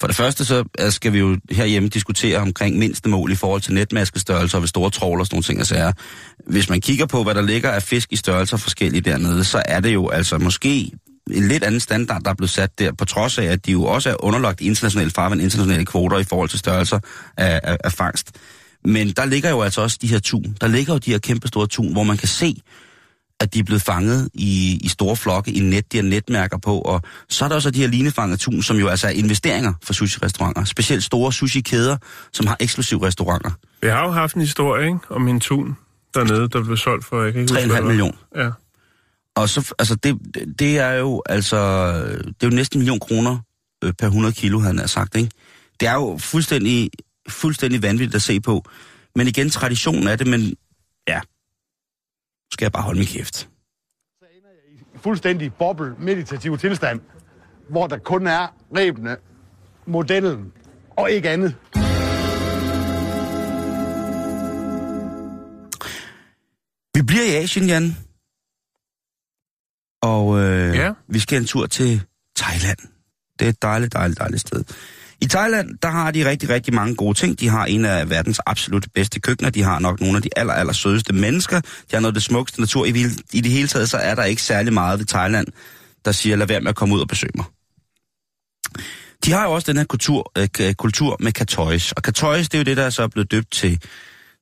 For 0.00 0.06
det 0.06 0.16
første 0.16 0.44
så 0.44 0.64
øh, 0.80 0.92
skal 0.92 1.12
vi 1.12 1.18
jo 1.18 1.36
herhjemme 1.50 1.88
diskutere 1.88 2.38
omkring 2.38 2.78
mindste 2.78 3.08
mål 3.08 3.32
i 3.32 3.34
forhold 3.34 3.60
til 3.60 3.74
netmaskestørrelser 3.74 4.58
ved 4.58 4.68
store 4.68 4.90
tråler 4.90 5.20
og 5.20 5.26
sådan 5.26 5.34
nogle 5.34 5.42
ting. 5.42 5.58
Altså, 5.58 5.92
hvis 6.46 6.70
man 6.70 6.80
kigger 6.80 7.06
på, 7.06 7.22
hvad 7.22 7.34
der 7.34 7.42
ligger 7.42 7.70
af 7.70 7.82
fisk 7.82 8.12
i 8.12 8.16
størrelser 8.16 8.56
forskellige 8.56 9.00
dernede, 9.00 9.44
så 9.44 9.62
er 9.66 9.80
det 9.80 9.94
jo 9.94 10.08
altså 10.08 10.38
måske 10.38 10.90
en 11.30 11.48
lidt 11.48 11.64
anden 11.64 11.80
standard, 11.80 12.22
der 12.22 12.30
er 12.30 12.34
blevet 12.34 12.50
sat 12.50 12.78
der, 12.78 12.92
på 12.92 13.04
trods 13.04 13.38
af, 13.38 13.44
at 13.44 13.66
de 13.66 13.72
jo 13.72 13.84
også 13.84 14.10
er 14.10 14.24
underlagt 14.24 14.60
internationale 14.60 15.10
farvand, 15.10 15.40
internationale 15.40 15.86
kvoter 15.86 16.18
i 16.18 16.24
forhold 16.24 16.48
til 16.48 16.58
størrelser 16.58 16.98
af, 17.36 17.60
af, 17.62 17.76
af 17.84 17.92
fangst. 17.92 18.32
Men 18.84 19.10
der 19.10 19.24
ligger 19.24 19.50
jo 19.50 19.62
altså 19.62 19.80
også 19.80 19.98
de 20.02 20.06
her 20.06 20.18
tun. 20.18 20.56
Der 20.60 20.68
ligger 20.68 20.92
jo 20.92 20.98
de 20.98 21.10
her 21.10 21.18
kæmpe 21.18 21.48
store 21.48 21.66
tun, 21.66 21.92
hvor 21.92 22.02
man 22.02 22.16
kan 22.16 22.28
se, 22.28 22.56
at 23.40 23.54
de 23.54 23.58
er 23.58 23.64
blevet 23.64 23.82
fanget 23.82 24.28
i, 24.34 24.80
i 24.82 24.88
store 24.88 25.16
flokke 25.16 25.52
i 25.52 25.60
net, 25.60 25.92
de 25.92 25.96
har 25.96 26.04
netmærker 26.04 26.58
på, 26.58 26.78
og 26.78 27.02
så 27.28 27.44
er 27.44 27.48
der 27.48 27.54
også 27.56 27.70
de 27.70 27.80
her 27.80 27.88
linefanget 27.88 28.40
tun, 28.40 28.62
som 28.62 28.76
jo 28.76 28.88
altså 28.88 29.06
er 29.06 29.10
investeringer 29.10 29.72
for 29.82 29.92
sushi-restauranter. 29.92 30.64
Specielt 30.64 31.04
store 31.04 31.32
sushi-kæder, 31.32 31.96
som 32.32 32.46
har 32.46 32.56
eksklusive 32.60 33.06
restauranter. 33.06 33.50
Vi 33.82 33.88
har 33.88 34.04
jo 34.04 34.10
haft 34.10 34.34
en 34.34 34.40
historie, 34.40 34.86
ikke? 34.86 34.98
Om 35.10 35.28
en 35.28 35.40
tun 35.40 35.76
dernede, 36.14 36.48
der 36.48 36.62
blev 36.64 36.76
solgt 36.76 37.04
for, 37.04 37.22
jeg 37.22 37.32
kan 37.32 37.42
ikke 37.42 37.52
huske, 37.52 37.64
3,5 37.64 37.66
hvad 37.66 37.76
det 37.76 37.84
var. 37.84 37.88
million. 37.88 38.16
Ja. 38.36 38.50
Og 39.36 39.48
så, 39.48 39.74
altså 39.78 39.94
det, 39.94 40.18
det 40.58 40.78
er 40.78 40.92
jo 40.92 41.22
altså, 41.26 41.92
det 42.16 42.42
er 42.42 42.46
jo 42.46 42.50
næsten 42.50 42.78
en 42.78 42.80
million 42.80 43.00
kroner 43.00 43.38
øh, 43.84 43.92
per 43.98 44.06
100 44.06 44.34
kilo, 44.34 44.58
havde 44.58 44.78
han 44.78 44.88
sagt, 44.88 45.16
ikke? 45.16 45.30
Det 45.80 45.88
er 45.88 45.94
jo 45.94 46.18
fuldstændig, 46.20 46.90
fuldstændig 47.28 47.82
vanvittigt 47.82 48.14
at 48.14 48.22
se 48.22 48.40
på. 48.40 48.64
Men 49.14 49.28
igen, 49.28 49.50
traditionen 49.50 50.08
er 50.08 50.16
det, 50.16 50.26
men 50.26 50.54
ja, 51.08 51.20
skal 52.54 52.64
jeg 52.64 52.72
bare 52.72 52.82
holde 52.82 52.98
min 52.98 53.08
kæft. 53.08 53.48
fuldstændig 54.96 55.54
boble 55.54 55.94
meditativ 55.98 56.58
tilstand, 56.58 57.00
hvor 57.70 57.86
der 57.86 57.98
kun 57.98 58.26
er 58.26 58.46
rebene, 58.76 59.16
modellen 59.86 60.52
og 60.96 61.10
ikke 61.10 61.30
andet. 61.30 61.56
Vi 66.94 67.02
bliver 67.02 67.24
i 67.24 67.34
Asien, 67.42 67.66
Jan. 67.66 67.96
Og 70.02 70.38
øh, 70.40 70.74
Ja. 70.76 70.92
vi 71.08 71.18
skal 71.18 71.38
en 71.40 71.46
tur 71.46 71.66
til 71.66 72.02
Thailand. 72.36 72.78
Det 73.38 73.44
er 73.44 73.48
et 73.48 73.62
dejligt, 73.62 73.92
dejligt, 73.92 74.18
dejligt 74.18 74.40
sted. 74.40 74.64
I 75.20 75.26
Thailand, 75.26 75.78
der 75.82 75.88
har 75.88 76.10
de 76.10 76.30
rigtig, 76.30 76.48
rigtig 76.48 76.74
mange 76.74 76.94
gode 76.94 77.18
ting. 77.18 77.40
De 77.40 77.48
har 77.48 77.64
en 77.64 77.84
af 77.84 78.10
verdens 78.10 78.40
absolut 78.46 78.86
bedste 78.94 79.20
køkkener. 79.20 79.50
De 79.50 79.62
har 79.62 79.78
nok 79.78 80.00
nogle 80.00 80.16
af 80.16 80.22
de 80.22 80.28
aller, 80.36 80.52
aller 80.52 80.72
sødeste 80.72 81.12
mennesker. 81.12 81.60
De 81.60 81.92
har 81.92 82.00
noget 82.00 82.12
af 82.12 82.14
det 82.14 82.22
smukkeste 82.22 82.60
natur. 82.60 82.84
I, 82.84 82.90
I 83.32 83.40
det 83.40 83.52
hele 83.52 83.68
taget, 83.68 83.90
så 83.90 83.96
er 83.96 84.14
der 84.14 84.24
ikke 84.24 84.42
særlig 84.42 84.72
meget 84.72 84.98
ved 84.98 85.06
Thailand, 85.06 85.46
der 86.04 86.12
siger, 86.12 86.36
lad 86.36 86.46
være 86.46 86.60
med 86.60 86.68
at 86.68 86.76
komme 86.76 86.94
ud 86.94 87.00
og 87.00 87.08
besøge 87.08 87.32
mig. 87.34 87.44
De 89.24 89.32
har 89.32 89.44
jo 89.44 89.52
også 89.52 89.72
den 89.72 89.76
her 89.76 89.84
kultur, 89.84 90.32
øh, 90.38 90.74
kultur 90.74 91.16
med 91.20 91.32
katois. 91.32 91.92
Og 91.92 92.02
katois, 92.02 92.48
det 92.48 92.58
er 92.58 92.58
jo 92.58 92.64
det, 92.64 92.76
der 92.76 92.84
er 92.84 92.90
så 92.90 93.08
blevet 93.08 93.30
døbt 93.30 93.50
til, 93.52 93.80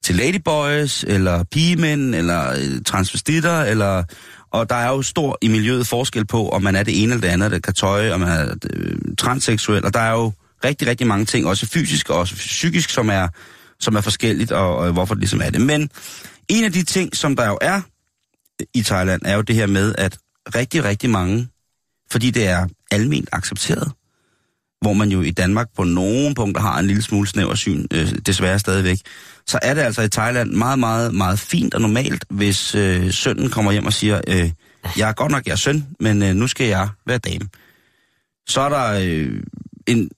til 0.05 0.15
ladyboys, 0.15 1.05
eller 1.09 1.45
pigemænd, 1.45 2.15
eller 2.15 2.51
øh, 2.51 2.83
transvestitter, 2.87 3.63
eller... 3.63 4.05
Og 4.51 4.71
der 4.71 4.77
er 4.77 4.89
jo 4.89 5.03
stor 5.03 5.39
i 5.43 5.49
miljøet 5.49 5.87
forskel 5.87 6.27
på, 6.27 6.49
om 6.49 6.63
man 6.63 6.77
er 6.77 6.83
det 6.83 7.03
ene 7.03 7.13
eller 7.13 7.21
det 7.21 7.33
andet, 7.33 7.51
det 7.51 7.57
er 7.57 7.61
katøj, 7.61 8.11
om 8.11 8.21
man 8.21 8.29
er 8.29 8.55
øh, 8.71 8.97
transseksuel, 9.19 9.85
og 9.85 9.95
der 9.95 10.01
er 10.01 10.11
jo 10.11 10.33
rigtig, 10.65 10.89
rigtig 10.89 11.07
mange 11.07 11.25
ting, 11.25 11.47
også 11.47 11.67
fysisk 11.67 12.11
og 12.11 12.19
også 12.19 12.35
psykisk, 12.35 12.91
som 12.91 13.09
er, 13.09 13.29
som 13.81 13.97
er 13.97 14.01
forskelligt, 14.01 14.53
og, 14.53 14.77
og 14.77 14.93
hvorfor 14.93 15.15
det 15.15 15.21
ligesom 15.21 15.41
er 15.41 15.51
det. 15.51 15.61
Men 15.61 15.91
en 16.49 16.65
af 16.65 16.73
de 16.73 16.83
ting, 16.83 17.17
som 17.17 17.37
der 17.37 17.47
jo 17.47 17.59
er 17.61 17.81
i 18.75 18.83
Thailand, 18.83 19.23
er 19.25 19.35
jo 19.35 19.43
det 19.43 19.57
her 19.57 19.67
med, 19.67 19.95
at 19.99 20.19
rigtig, 20.55 20.85
rigtig 20.85 21.11
mange, 21.11 21.49
fordi 22.11 22.31
det 22.31 22.47
er 22.47 22.67
alment 22.91 23.29
accepteret, 23.33 23.93
hvor 24.81 24.93
man 24.93 25.09
jo 25.09 25.23
i 25.23 25.31
Danmark 25.31 25.67
på 25.77 25.85
nogle 25.85 26.35
punkter 26.35 26.63
har 26.63 26.79
en 26.79 26.87
lille 26.87 27.03
smule 27.03 27.29
snæver 27.29 27.55
syn, 27.55 27.87
øh, 27.93 28.13
desværre 28.27 28.59
stadigvæk, 28.59 28.99
så 29.47 29.59
er 29.63 29.75
det 29.75 29.81
altså 29.81 30.03
i 30.03 30.09
Thailand 30.09 30.53
meget, 30.53 30.79
meget, 30.79 31.15
meget 31.15 31.39
fint 31.39 31.75
og 31.75 31.81
normalt, 31.81 32.25
hvis 32.31 32.75
øh, 32.75 33.13
sønnen 33.13 33.51
kommer 33.51 33.73
hjem 33.73 33.87
og 33.87 33.93
siger, 33.93 34.21
øh, 34.29 34.51
jeg 34.97 35.09
er 35.09 35.13
godt 35.13 35.33
nok 35.33 35.47
jeg 35.47 35.53
er 35.53 35.57
søn, 35.57 35.87
men 36.01 36.23
øh, 36.23 36.35
nu 36.35 36.47
skal 36.47 36.67
jeg 36.67 36.89
være 37.07 37.19
dame. 37.19 37.49
Så 38.49 38.61
er 38.61 38.69
der 38.69 39.01
øh, 39.03 39.43
en, 39.87 40.11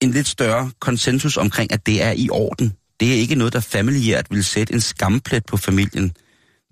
en 0.00 0.10
lidt 0.10 0.26
større 0.26 0.70
konsensus 0.80 1.36
omkring, 1.36 1.72
at 1.72 1.86
det 1.86 2.02
er 2.02 2.12
i 2.16 2.28
orden. 2.30 2.72
det 3.00 3.08
er 3.08 3.14
ikke 3.16 3.34
noget, 3.34 3.52
der 3.52 3.60
familiært 3.60 4.26
vil 4.30 4.44
sætte 4.44 4.74
en 4.74 4.80
skamplet 4.80 5.46
på 5.46 5.56
familien. 5.56 6.12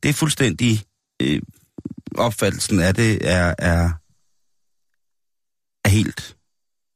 Det 0.03 0.09
er 0.09 0.13
fuldstændig 0.13 0.83
øh, 1.23 1.43
opfattelsen 2.15 2.81
af 2.81 2.95
det 2.95 3.31
er, 3.31 3.55
er, 3.59 3.91
er 5.85 5.89
helt, 5.89 6.35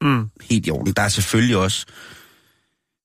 Mm. 0.03 0.31
helt 0.41 0.67
i 0.67 0.71
orden. 0.71 0.93
Der 0.93 1.03
er 1.03 1.09
selvfølgelig 1.09 1.57
også 1.57 1.87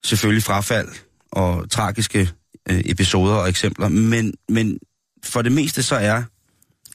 selvfølgelig 0.06 0.44
frafald 0.44 0.88
og 1.32 1.70
tragiske 1.70 2.30
øh, 2.70 2.82
episoder 2.86 3.36
og 3.36 3.50
eksempler, 3.50 3.88
men, 3.88 4.34
men 4.50 4.80
for 5.24 5.42
det 5.42 5.52
meste 5.52 5.84
så 5.84 5.96
er 5.96 6.24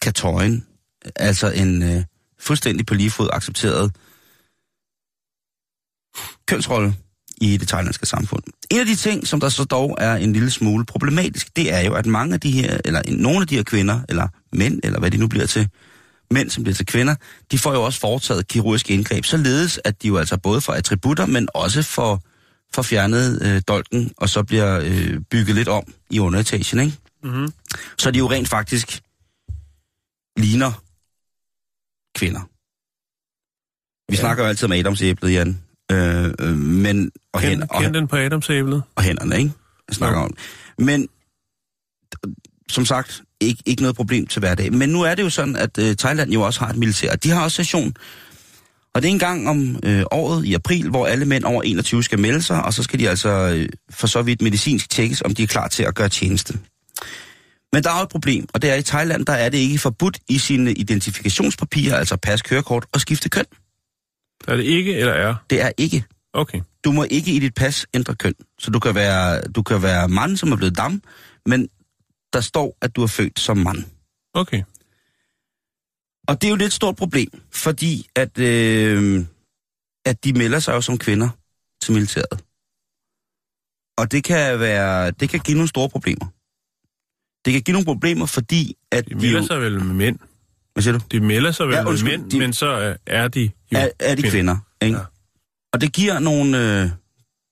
katøjen 0.03 0.66
altså 1.16 1.51
en 1.51 1.83
øh, 1.83 2.05
fuldstændig 2.41 2.87
på 2.87 2.95
lige 2.95 3.11
fod 3.11 3.28
accepteret 3.33 3.97
kønsrolle 6.47 6.95
i 7.41 7.57
det 7.57 7.69
thailandske 7.69 8.07
samfund. 8.07 8.43
En 8.71 8.81
af 8.81 8.87
de 8.87 8.97
ting, 8.97 9.27
som 9.27 9.41
der 9.41 9.49
så 9.49 9.65
dog 9.65 9.97
er 10.01 10.17
en 10.17 10.33
lille 10.33 10.51
smule 10.51 10.85
problematisk, 10.85 11.57
det 11.57 11.73
er 11.73 11.81
jo, 11.81 11.95
at 11.95 12.07
mange 12.07 12.35
af 12.35 12.41
de 12.41 12.51
her, 12.51 12.79
eller 12.85 13.03
nogle 13.09 13.41
af 13.41 13.47
de 13.47 13.57
her 13.57 13.63
kvinder, 13.63 14.01
eller 14.09 14.29
mænd, 14.53 14.81
eller 14.83 14.99
hvad 14.99 15.11
de 15.11 15.17
nu 15.17 15.29
bliver 15.29 15.47
til, 15.47 15.69
mænd, 16.31 16.51
som 16.51 16.63
bliver 16.63 16.75
til 16.75 16.87
kvinder, 16.87 17.15
de 17.51 17.59
får 17.59 17.73
jo 17.73 17.83
også 17.83 18.01
foretaget 18.01 18.49
kirurgiske 18.49 18.95
indgreb, 18.95 19.25
således 19.25 19.81
at 19.85 20.03
de 20.03 20.09
jo 20.09 20.17
altså 20.17 20.37
både 20.37 20.61
får 20.61 20.73
attributter, 20.73 21.27
men 21.27 21.49
også 21.55 21.83
får, 21.83 22.23
får 22.75 22.83
fjernet 22.83 23.43
øh, 23.43 23.63
dolken, 23.69 24.13
og 24.17 24.29
så 24.29 24.43
bliver 24.43 24.81
øh, 24.85 25.21
bygget 25.31 25.55
lidt 25.55 25.69
om 25.69 25.85
i 26.11 26.19
underetagen, 26.19 26.81
ikke? 26.81 26.97
Mm-hmm. 27.23 27.53
Så 27.99 28.11
de 28.11 28.19
jo 28.19 28.31
rent 28.31 28.49
faktisk 28.49 29.01
ligner 30.37 30.73
kvinder. 32.19 32.41
Vi 34.11 34.17
ja. 34.17 34.21
snakker 34.21 34.43
jo 34.45 34.49
altid 34.49 34.65
om 34.65 34.73
Adamsæblet, 34.73 35.33
Jan. 35.33 35.63
Øh, 35.93 36.34
øh, 36.40 36.57
men, 36.59 37.11
og, 37.32 37.40
Kend, 37.40 37.62
og, 37.70 37.82
kend 37.82 37.95
den 37.95 38.09
på 38.09 38.16
adamsæblet. 38.16 38.82
og 38.97 39.03
hænderne, 39.03 39.38
ikke? 39.38 39.53
Jeg 39.88 39.95
snakker 39.97 40.18
Jo. 40.18 40.24
om. 40.24 40.34
Men 40.78 41.09
som 42.68 42.84
sagt, 42.86 43.22
ikke, 43.40 43.62
ikke 43.66 43.82
noget 43.82 43.97
problem 43.97 44.26
til 44.26 44.40
hverdag. 44.40 44.72
Men 44.72 44.88
nu 44.88 45.03
er 45.03 45.14
det 45.14 45.22
jo 45.22 45.30
sådan, 45.30 45.57
at 45.57 45.78
øh, 45.78 45.97
Thailand 45.97 46.30
jo 46.32 46.43
også 46.43 46.61
har 46.61 46.68
et 46.68 46.76
militær. 46.76 47.16
De 47.16 47.30
har 47.30 47.43
også 47.45 47.57
session. 47.57 47.95
Og 48.95 49.03
det 49.03 49.09
er 49.09 49.12
en 49.12 49.18
gang 49.18 49.49
om 49.49 49.76
øh, 49.84 50.03
året 50.11 50.45
i 50.45 50.55
april, 50.55 50.88
hvor 50.90 51.07
alle 51.07 51.24
mænd 51.24 51.45
over 51.45 51.62
21 51.62 52.03
skal 52.05 52.18
melde 52.18 52.43
sig, 52.43 52.62
og 52.64 52.74
så 52.74 52.82
skal 52.82 52.99
de 52.99 53.09
altså 53.09 53.28
øh, 53.28 53.68
for 53.90 54.07
så 54.07 54.22
vidt 54.22 54.43
medicinsk 54.43 54.90
tjekkes, 54.90 55.22
om 55.22 55.34
de 55.34 55.43
er 55.43 55.47
klar 55.47 55.68
til 55.68 55.82
at 55.82 55.95
gøre 55.95 56.09
tjeneste. 56.09 56.59
Men 57.72 57.82
der 57.82 57.90
er 57.90 58.03
et 58.03 58.09
problem, 58.09 58.47
og 58.55 58.62
det 58.62 58.70
er 58.70 58.74
i 58.74 58.82
Thailand, 58.82 59.26
der 59.26 59.32
er 59.32 59.49
det 59.49 59.59
ikke 59.59 59.78
forbudt 59.78 60.18
i 60.28 60.38
sine 60.38 60.72
identifikationspapirer, 60.72 61.97
altså 61.97 62.16
pas, 62.16 62.43
kørekort, 62.43 62.84
og 62.93 63.01
skifte 63.01 63.28
køn. 63.28 63.45
Er 64.49 64.57
det 64.57 64.64
ikke, 64.64 64.95
eller 64.95 65.12
er? 65.12 65.34
Det 65.51 65.62
er 65.62 65.72
ikke. 65.78 66.05
Okay. 66.32 66.61
Du 66.84 66.93
må 66.93 67.05
ikke 67.11 67.32
i 67.32 67.38
dit 67.38 67.55
pas 67.55 67.86
ændre 67.95 68.14
køn. 68.16 68.34
Så 68.59 68.70
du 68.70 68.78
kan 68.78 68.95
være, 68.95 69.43
du 69.43 69.62
kan 69.62 69.82
være 69.82 70.09
mand, 70.09 70.36
som 70.36 70.53
er 70.53 70.57
blevet 70.57 70.76
dam, 70.76 71.03
men 71.47 71.68
der 72.32 72.40
står, 72.40 72.78
at 72.82 72.97
du 72.97 73.03
er 73.03 73.07
født 73.07 73.40
som 73.40 73.57
mand. 73.57 73.84
Okay. 74.34 74.62
Og 76.28 76.40
det 76.43 76.47
er 76.47 76.51
jo 76.51 76.57
lidt 76.57 76.66
et 76.66 76.72
stort 76.72 76.97
problem, 76.97 77.28
fordi 77.53 78.07
at, 78.16 78.38
øh, 78.38 79.24
at 80.07 80.24
de 80.24 80.32
melder 80.32 80.59
sig 80.59 80.72
jo 80.72 80.80
som 80.80 80.99
kvinder 80.99 81.28
til 81.82 81.93
militæret. 81.95 82.45
Og 83.99 84.12
det 84.12 84.24
kan, 84.24 84.61
være, 84.61 85.11
det 85.11 85.28
kan 85.28 85.40
give 85.40 85.55
nogle 85.57 85.68
store 85.68 85.88
problemer. 85.88 86.26
Det 87.45 87.53
kan 87.53 87.62
give 87.62 87.72
nogle 87.72 87.84
problemer, 87.86 88.26
fordi 88.26 88.76
at 88.93 89.05
De 89.05 89.11
de, 89.11 89.14
melder 89.16 89.40
jo... 89.40 89.47
sig 89.47 89.61
vel 89.61 89.84
med 89.84 89.95
mænd. 89.95 90.18
Hvad 90.72 90.82
siger 90.82 90.99
du? 90.99 91.05
De 91.12 91.20
melder 91.20 91.53
sig 91.53 91.66
vel 91.66 91.72
Ja, 91.72 91.78
ja, 91.78 91.82
med 91.84 91.90
undskyld, 91.90 92.18
mænd, 92.18 92.30
de- 92.30 92.38
men 92.38 92.53
så 92.53 92.97
er 93.07 93.28
de 93.28 93.51
jo 93.73 93.79
Er, 93.79 93.89
er 94.01 94.14
de 94.14 94.23
kvinder, 94.23 94.57
ikke? 94.83 94.97
Ja. 94.97 95.03
Og 95.73 95.81
det 95.81 95.93
giver 95.93 96.18
nogle, 96.18 96.59
øh, 96.59 96.91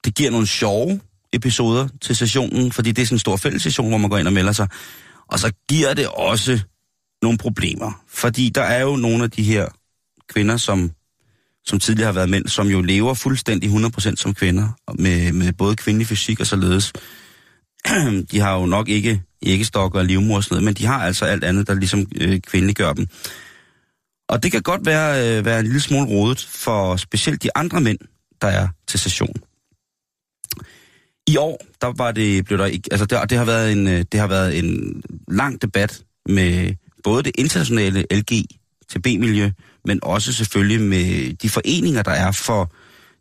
det 0.05 0.15
giver 0.15 0.31
nogle 0.31 0.47
sjove 0.47 1.01
episoder 1.33 1.89
til 2.01 2.17
sessionen, 2.17 2.73
fordi 2.73 2.93
det 2.93 3.03
er 3.03 3.07
sådan 3.07 3.15
en 3.15 3.19
stor 3.19 3.37
fælles 3.37 3.63
session, 3.63 3.89
hvor 3.89 3.99
man 3.99 4.11
går 4.11 4.19
ind 4.19 4.27
og 4.27 4.33
melder 4.33 4.53
sig. 4.53 4.69
Og 5.29 5.39
så 5.39 5.53
giver 5.69 5.95
det 5.95 6.09
også 6.09 6.61
nogle 7.23 7.39
problemer, 7.39 8.03
fordi 8.09 8.49
der 8.49 8.63
er 8.63 8.83
jo 8.83 8.97
nogle 8.97 9.25
af 9.25 9.31
de 9.31 9.43
her 9.43 9.69
kvinder, 10.29 10.57
som, 10.57 10.91
som 11.65 11.79
tidligere 11.79 12.07
har 12.07 12.13
været 12.13 12.31
mænd, 12.31 12.49
som 12.49 12.69
jo 12.69 12.81
lever 12.81 13.15
fuldstændig 13.15 13.71
100% 13.71 14.17
som 14.17 14.35
kvinder, 14.35 14.69
med, 14.99 15.33
med 15.33 15.53
både 15.53 15.77
kvindelig 15.77 16.07
fysik 16.07 16.41
og 16.41 16.47
således. 16.47 16.93
De 18.31 18.41
har 18.41 18.59
jo 18.59 18.67
nok 18.67 18.89
ikke 18.89 19.23
æggestokker 19.43 19.99
og 19.99 20.05
livmor 20.05 20.37
og 20.37 20.45
sådan 20.45 20.55
noget, 20.55 20.65
men 20.65 20.75
de 20.75 20.87
har 20.87 21.05
altså 21.05 21.25
alt 21.25 21.45
andet, 21.45 21.67
der 21.67 21.75
ligesom 21.75 22.07
øh, 22.21 22.41
kvindeliggør 22.41 22.93
dem. 22.93 23.07
Og 24.31 24.43
det 24.43 24.53
kan 24.53 24.63
godt 24.63 24.87
være, 24.87 25.39
øh, 25.39 25.45
være 25.45 25.61
en 25.61 25.65
lille 25.65 25.81
smule 25.81 26.07
rodet 26.07 26.49
for 26.51 26.97
specielt 26.97 27.43
de 27.43 27.49
andre 27.55 27.81
mænd, 27.81 27.99
der 28.43 28.49
er 28.49 28.69
til 28.87 29.01
session. 29.01 29.35
I 31.27 31.37
år, 31.37 31.65
der 31.81 31.93
var 31.97 32.13
det, 32.13 32.45
blev 32.45 32.59
der 32.59 32.67
ikke, 32.67 32.89
altså 32.91 33.07
det, 33.07 33.31
det, 33.31 33.39
har 33.39 33.45
været 33.45 33.73
en, 33.73 33.89
øh, 33.89 34.05
det 34.13 34.21
har 34.21 34.27
været 34.27 34.59
en 34.59 35.03
lang 35.29 35.63
debat 35.63 36.03
med 36.27 36.75
både 37.05 37.23
det 37.23 37.33
internationale 37.39 38.07
LGTB-miljø, 38.11 39.51
men 39.85 39.99
også 40.03 40.33
selvfølgelig 40.33 40.81
med 40.81 41.35
de 41.35 41.49
foreninger, 41.49 42.03
der 42.03 42.11
er 42.11 42.33
for 42.33 42.73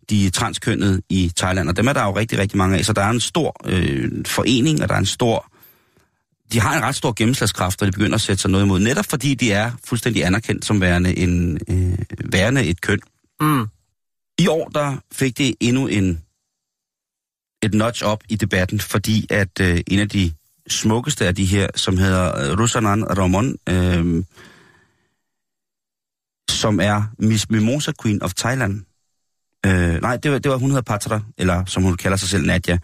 de 0.10 0.30
transkønnede 0.30 1.02
i 1.10 1.32
Thailand. 1.38 1.70
Og 1.70 1.78
dem 1.78 1.88
er 1.88 1.94
der 1.94 2.04
jo 2.04 2.16
rigtig, 2.16 2.40
rigtig 2.40 2.58
mange 2.58 2.78
af. 2.78 2.86
Så 2.86 2.94
der 2.94 3.02
er 3.02 3.10
en 3.10 3.20
stor 3.20 3.56
øh, 3.66 4.26
forening, 4.26 4.82
og 4.82 4.90
der 4.90 4.96
er 4.96 5.00
en 5.00 5.06
stor... 5.06 5.49
De 6.54 6.60
har 6.60 6.78
en 6.78 6.84
ret 6.84 6.96
stor 6.96 7.14
gennemslagskraft, 7.16 7.82
og 7.82 7.88
de 7.88 7.92
begynder 7.92 8.16
at 8.16 8.22
sætte 8.22 8.42
sig 8.42 8.52
noget 8.52 8.66
imod. 8.66 8.80
Netop 8.80 9.06
fordi 9.06 9.36
de 9.36 9.52
er 9.52 9.72
fuldstændig 9.86 10.26
anerkendt 10.26 10.66
som 10.66 10.82
værende, 10.82 11.18
en, 11.18 11.60
øh, 11.70 11.98
værende 12.32 12.64
et 12.64 12.82
køn. 12.82 13.00
Mm. 13.42 13.68
I 14.40 14.48
år, 14.48 14.70
der 14.70 14.98
fik 15.12 15.38
det 15.38 15.56
endnu 15.60 15.88
en 15.88 16.22
et 17.64 17.74
notch 17.74 18.06
op 18.06 18.24
i 18.30 18.36
debatten, 18.36 18.80
fordi 18.80 19.28
at 19.30 19.60
øh, 19.62 19.82
en 19.88 20.00
af 20.00 20.10
de 20.10 20.32
smukkeste 20.68 21.28
af 21.28 21.36
de 21.36 21.46
her, 21.46 21.68
som 21.76 21.98
hedder 21.98 22.52
øh, 22.52 22.60
Rusanan 22.60 23.18
Ramon, 23.18 23.56
øh, 23.70 24.24
som 26.50 26.80
er 26.80 27.04
Miss 27.20 27.50
Mimosa 27.50 27.92
Queen 28.02 28.24
of 28.24 28.34
Thailand. 28.34 28.82
Øh, 29.66 30.02
nej, 30.02 30.18
det 30.18 30.32
var, 30.32 30.38
det 30.40 30.52
var, 30.52 30.58
hun 30.58 30.70
hedder 30.70 30.82
Patra, 30.82 31.22
eller 31.38 31.66
som 31.66 31.84
hun 31.84 31.98
kalder 31.98 32.18
sig 32.18 32.30
selv, 32.30 32.46
Nadia. 32.46 32.78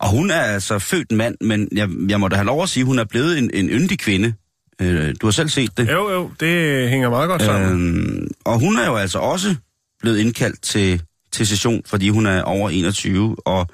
Og 0.00 0.10
hun 0.10 0.30
er 0.30 0.40
altså 0.40 0.78
født 0.78 1.10
en 1.10 1.16
mand, 1.16 1.36
men 1.40 1.68
jeg, 1.72 1.88
jeg 2.08 2.20
må 2.20 2.28
da 2.28 2.36
have 2.36 2.46
lov 2.46 2.62
at 2.62 2.68
sige, 2.68 2.82
at 2.82 2.86
hun 2.86 2.98
er 2.98 3.04
blevet 3.04 3.38
en, 3.38 3.50
en 3.54 3.68
yndig 3.68 3.98
kvinde. 3.98 4.34
Øh, 4.80 5.14
du 5.20 5.26
har 5.26 5.30
selv 5.30 5.48
set 5.48 5.78
det. 5.78 5.90
Jo, 5.90 6.10
jo, 6.10 6.30
det 6.40 6.88
hænger 6.88 7.10
meget 7.10 7.28
godt 7.28 7.42
sammen. 7.42 7.70
Øhm, 7.70 8.28
og 8.44 8.58
hun 8.60 8.78
er 8.78 8.86
jo 8.86 8.96
altså 8.96 9.18
også 9.18 9.56
blevet 10.00 10.18
indkaldt 10.18 10.62
til, 10.62 11.02
til 11.32 11.46
session, 11.46 11.82
fordi 11.86 12.08
hun 12.08 12.26
er 12.26 12.42
over 12.42 12.70
21, 12.70 13.36
og 13.46 13.66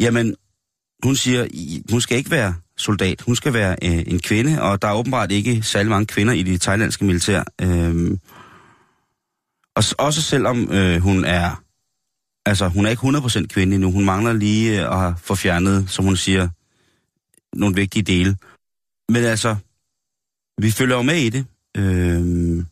jamen, 0.00 0.34
hun 1.04 1.16
siger, 1.16 1.46
hun 1.90 2.00
skal 2.00 2.18
ikke 2.18 2.30
være 2.30 2.54
soldat, 2.76 3.20
hun 3.20 3.36
skal 3.36 3.52
være 3.52 3.76
øh, 3.84 4.02
en 4.06 4.20
kvinde, 4.20 4.62
og 4.62 4.82
der 4.82 4.88
er 4.88 4.94
åbenbart 4.94 5.32
ikke 5.32 5.62
særlig 5.62 5.90
mange 5.90 6.06
kvinder 6.06 6.32
i 6.32 6.42
det 6.42 6.60
thailandske 6.60 7.04
militær. 7.04 7.42
Øhm, 7.62 8.18
og 9.76 9.84
også 9.98 10.22
selvom 10.22 10.72
øh, 10.72 11.00
hun 11.00 11.24
er, 11.24 11.62
altså 12.50 12.68
hun 12.68 12.86
er 12.86 12.90
ikke 12.90 13.06
100% 13.06 13.46
kvinde 13.46 13.74
endnu, 13.74 13.92
hun 13.92 14.04
mangler 14.04 14.32
lige 14.32 14.86
øh, 14.86 15.06
at 15.06 15.14
få 15.18 15.34
fjernet, 15.34 15.90
som 15.90 16.04
hun 16.04 16.16
siger, 16.16 16.48
nogle 17.56 17.74
vigtige 17.74 18.02
dele. 18.02 18.36
Men 19.08 19.24
altså, 19.24 19.56
vi 20.58 20.70
følger 20.70 20.96
jo 20.96 21.02
med 21.02 21.16
i 21.16 21.28
det, 21.28 21.46
øh, 21.76 22.64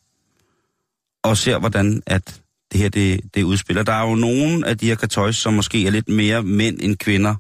og 1.23 1.37
ser, 1.37 1.59
hvordan 1.59 2.03
at 2.07 2.41
det 2.73 2.81
her 2.81 2.89
det, 2.89 3.21
det 3.35 3.43
udspiller. 3.43 3.83
Der 3.83 3.93
er 3.93 4.09
jo 4.09 4.15
nogle 4.15 4.67
af 4.67 4.79
de 4.79 4.87
her 4.87 4.95
kartøjs, 4.95 5.37
som 5.37 5.55
måske 5.55 5.87
er 5.87 5.91
lidt 5.91 6.09
mere 6.09 6.43
mænd 6.43 6.79
end 6.81 6.97
kvinder, 6.97 7.35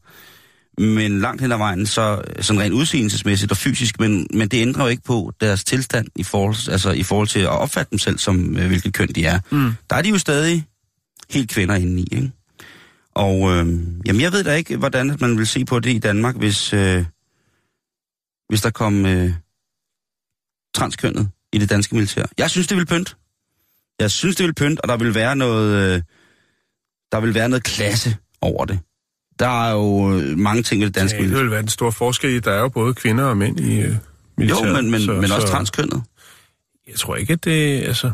men 0.80 1.20
langt 1.20 1.43
hen 1.43 1.53
ad 1.53 1.57
vejen, 1.57 1.86
så 1.86 2.22
sådan 2.41 2.62
rent 2.62 2.74
udseendelsesmæssigt 2.74 3.53
og 3.53 3.57
fysisk, 3.57 4.01
men, 4.01 4.26
men 4.34 4.49
det 4.49 4.62
ændrer 4.62 4.82
jo 4.82 4.89
ikke 4.89 5.03
på 5.03 5.32
deres 5.41 5.64
tilstand 5.64 6.07
i 6.16 6.22
forhold, 6.22 6.72
altså 6.72 6.91
i 6.91 7.03
forhold 7.03 7.28
til 7.28 7.41
at 7.41 7.49
opfatte 7.49 7.91
dem 7.91 7.99
selv 7.99 8.18
som, 8.18 8.57
øh, 8.57 8.66
hvilket 8.66 8.95
køn 8.95 9.09
de 9.09 9.24
er. 9.24 9.41
Mm. 9.51 9.72
Der 9.91 9.97
er 9.97 10.03
de 10.03 10.09
jo 10.09 10.18
stadig 10.18 10.66
helt 11.31 11.51
kvinder 11.51 11.74
inde 11.74 12.01
i, 12.03 12.07
ikke? 12.12 12.31
Og 13.14 13.35
øh, 13.51 13.66
jamen, 14.07 14.20
jeg 14.20 14.33
ved 14.33 14.45
da 14.45 14.55
ikke, 14.55 14.76
hvordan 14.76 15.16
man 15.20 15.39
vil 15.39 15.47
se 15.47 15.64
på 15.64 15.81
det 15.81 15.91
i 15.93 15.99
Danmark, 15.99 16.37
hvis, 16.37 16.72
øh, 16.72 17.05
hvis 18.49 18.61
der 18.62 18.70
kom 18.70 19.07
øh, 19.07 19.33
transkønnet 20.74 21.31
i 21.53 21.59
det 21.59 21.70
danske 21.70 21.95
militær. 21.95 22.24
Jeg 22.39 22.51
synes, 22.51 22.66
det 22.66 22.76
vil 22.76 22.87
pynt. 22.87 23.16
Jeg 24.01 24.11
synes, 24.11 24.37
det 24.37 24.47
vil 24.47 24.55
pynt, 24.55 24.81
og 24.81 24.89
der 24.89 24.97
vil 24.97 25.14
være 25.14 25.37
noget, 25.37 25.95
øh, 25.95 26.03
der 27.12 27.20
vil 27.20 27.35
være 27.35 27.49
noget 27.49 27.62
klasse 27.64 28.16
over 28.41 28.64
det. 28.64 28.79
Der 29.39 29.66
er 29.68 29.72
jo 29.72 30.18
øh, 30.18 30.39
mange 30.39 30.62
ting 30.62 30.81
ved 30.81 30.87
det 30.89 30.95
danske 30.95 31.16
Ja, 31.16 31.22
det 31.22 31.29
militær. 31.29 31.43
vil 31.43 31.51
være 31.51 31.61
den 31.61 31.68
store 31.68 31.93
forskel. 31.93 32.31
i, 32.31 32.41
Der 32.41 32.53
er 32.53 32.61
jo 32.61 32.68
både 32.68 32.95
kvinder 32.95 33.24
og 33.24 33.37
mænd 33.37 33.61
i 33.61 33.81
øh, 33.81 33.85
Jo, 33.91 33.95
militæret. 34.37 34.74
men, 34.85 34.91
men, 34.91 35.01
så, 35.01 35.12
men 35.12 35.24
også 35.33 35.47
så, 35.47 35.53
transkønnet. 35.53 36.03
Jeg 36.89 36.95
tror 36.97 37.16
ikke, 37.16 37.33
at 37.33 37.45
det... 37.45 37.83
Altså, 37.83 38.11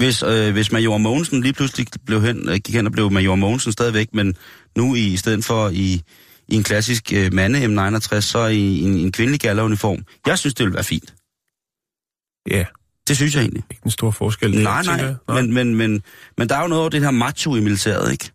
Hvis, 0.00 0.22
øh, 0.22 0.52
hvis 0.52 0.72
Major 0.72 0.98
Mogensen 0.98 1.40
lige 1.40 1.52
pludselig 1.52 1.86
blev 2.06 2.22
hen, 2.22 2.48
øh, 2.48 2.54
gik 2.54 2.74
hen 2.74 2.86
og 2.86 2.92
blev 2.92 3.10
Major 3.10 3.34
Mogensen 3.34 3.72
stadigvæk, 3.72 4.14
men 4.14 4.36
nu 4.76 4.94
i, 4.94 5.06
i 5.06 5.16
stedet 5.16 5.44
for 5.44 5.68
i, 5.68 6.02
i 6.48 6.54
en 6.54 6.62
klassisk 6.62 7.12
øh, 7.12 7.32
mande 7.32 7.64
M69, 7.64 8.20
så 8.20 8.46
i 8.46 8.80
en, 8.80 8.94
en 8.94 9.12
kvindelig 9.12 9.40
galleruniform. 9.40 10.04
Jeg 10.26 10.38
synes, 10.38 10.54
det 10.54 10.64
ville 10.64 10.74
være 10.74 10.84
fint. 10.84 11.14
ja, 12.50 12.64
Det 13.08 13.16
synes 13.16 13.34
jeg 13.34 13.40
egentlig. 13.40 13.64
ikke 13.70 13.82
den 13.82 13.90
store 13.90 14.12
forskel. 14.12 14.62
Nej, 14.62 14.82
nej, 14.82 14.94
jeg. 14.94 15.16
men, 15.28 15.52
men, 15.54 15.74
men, 15.74 16.02
men 16.36 16.48
der 16.48 16.56
er 16.56 16.62
jo 16.62 16.68
noget 16.68 16.84
af 16.84 16.90
det 16.90 17.00
her 17.00 17.10
macho 17.10 17.54
i 17.56 17.60
militæret, 17.60 18.12
ikke? 18.12 18.30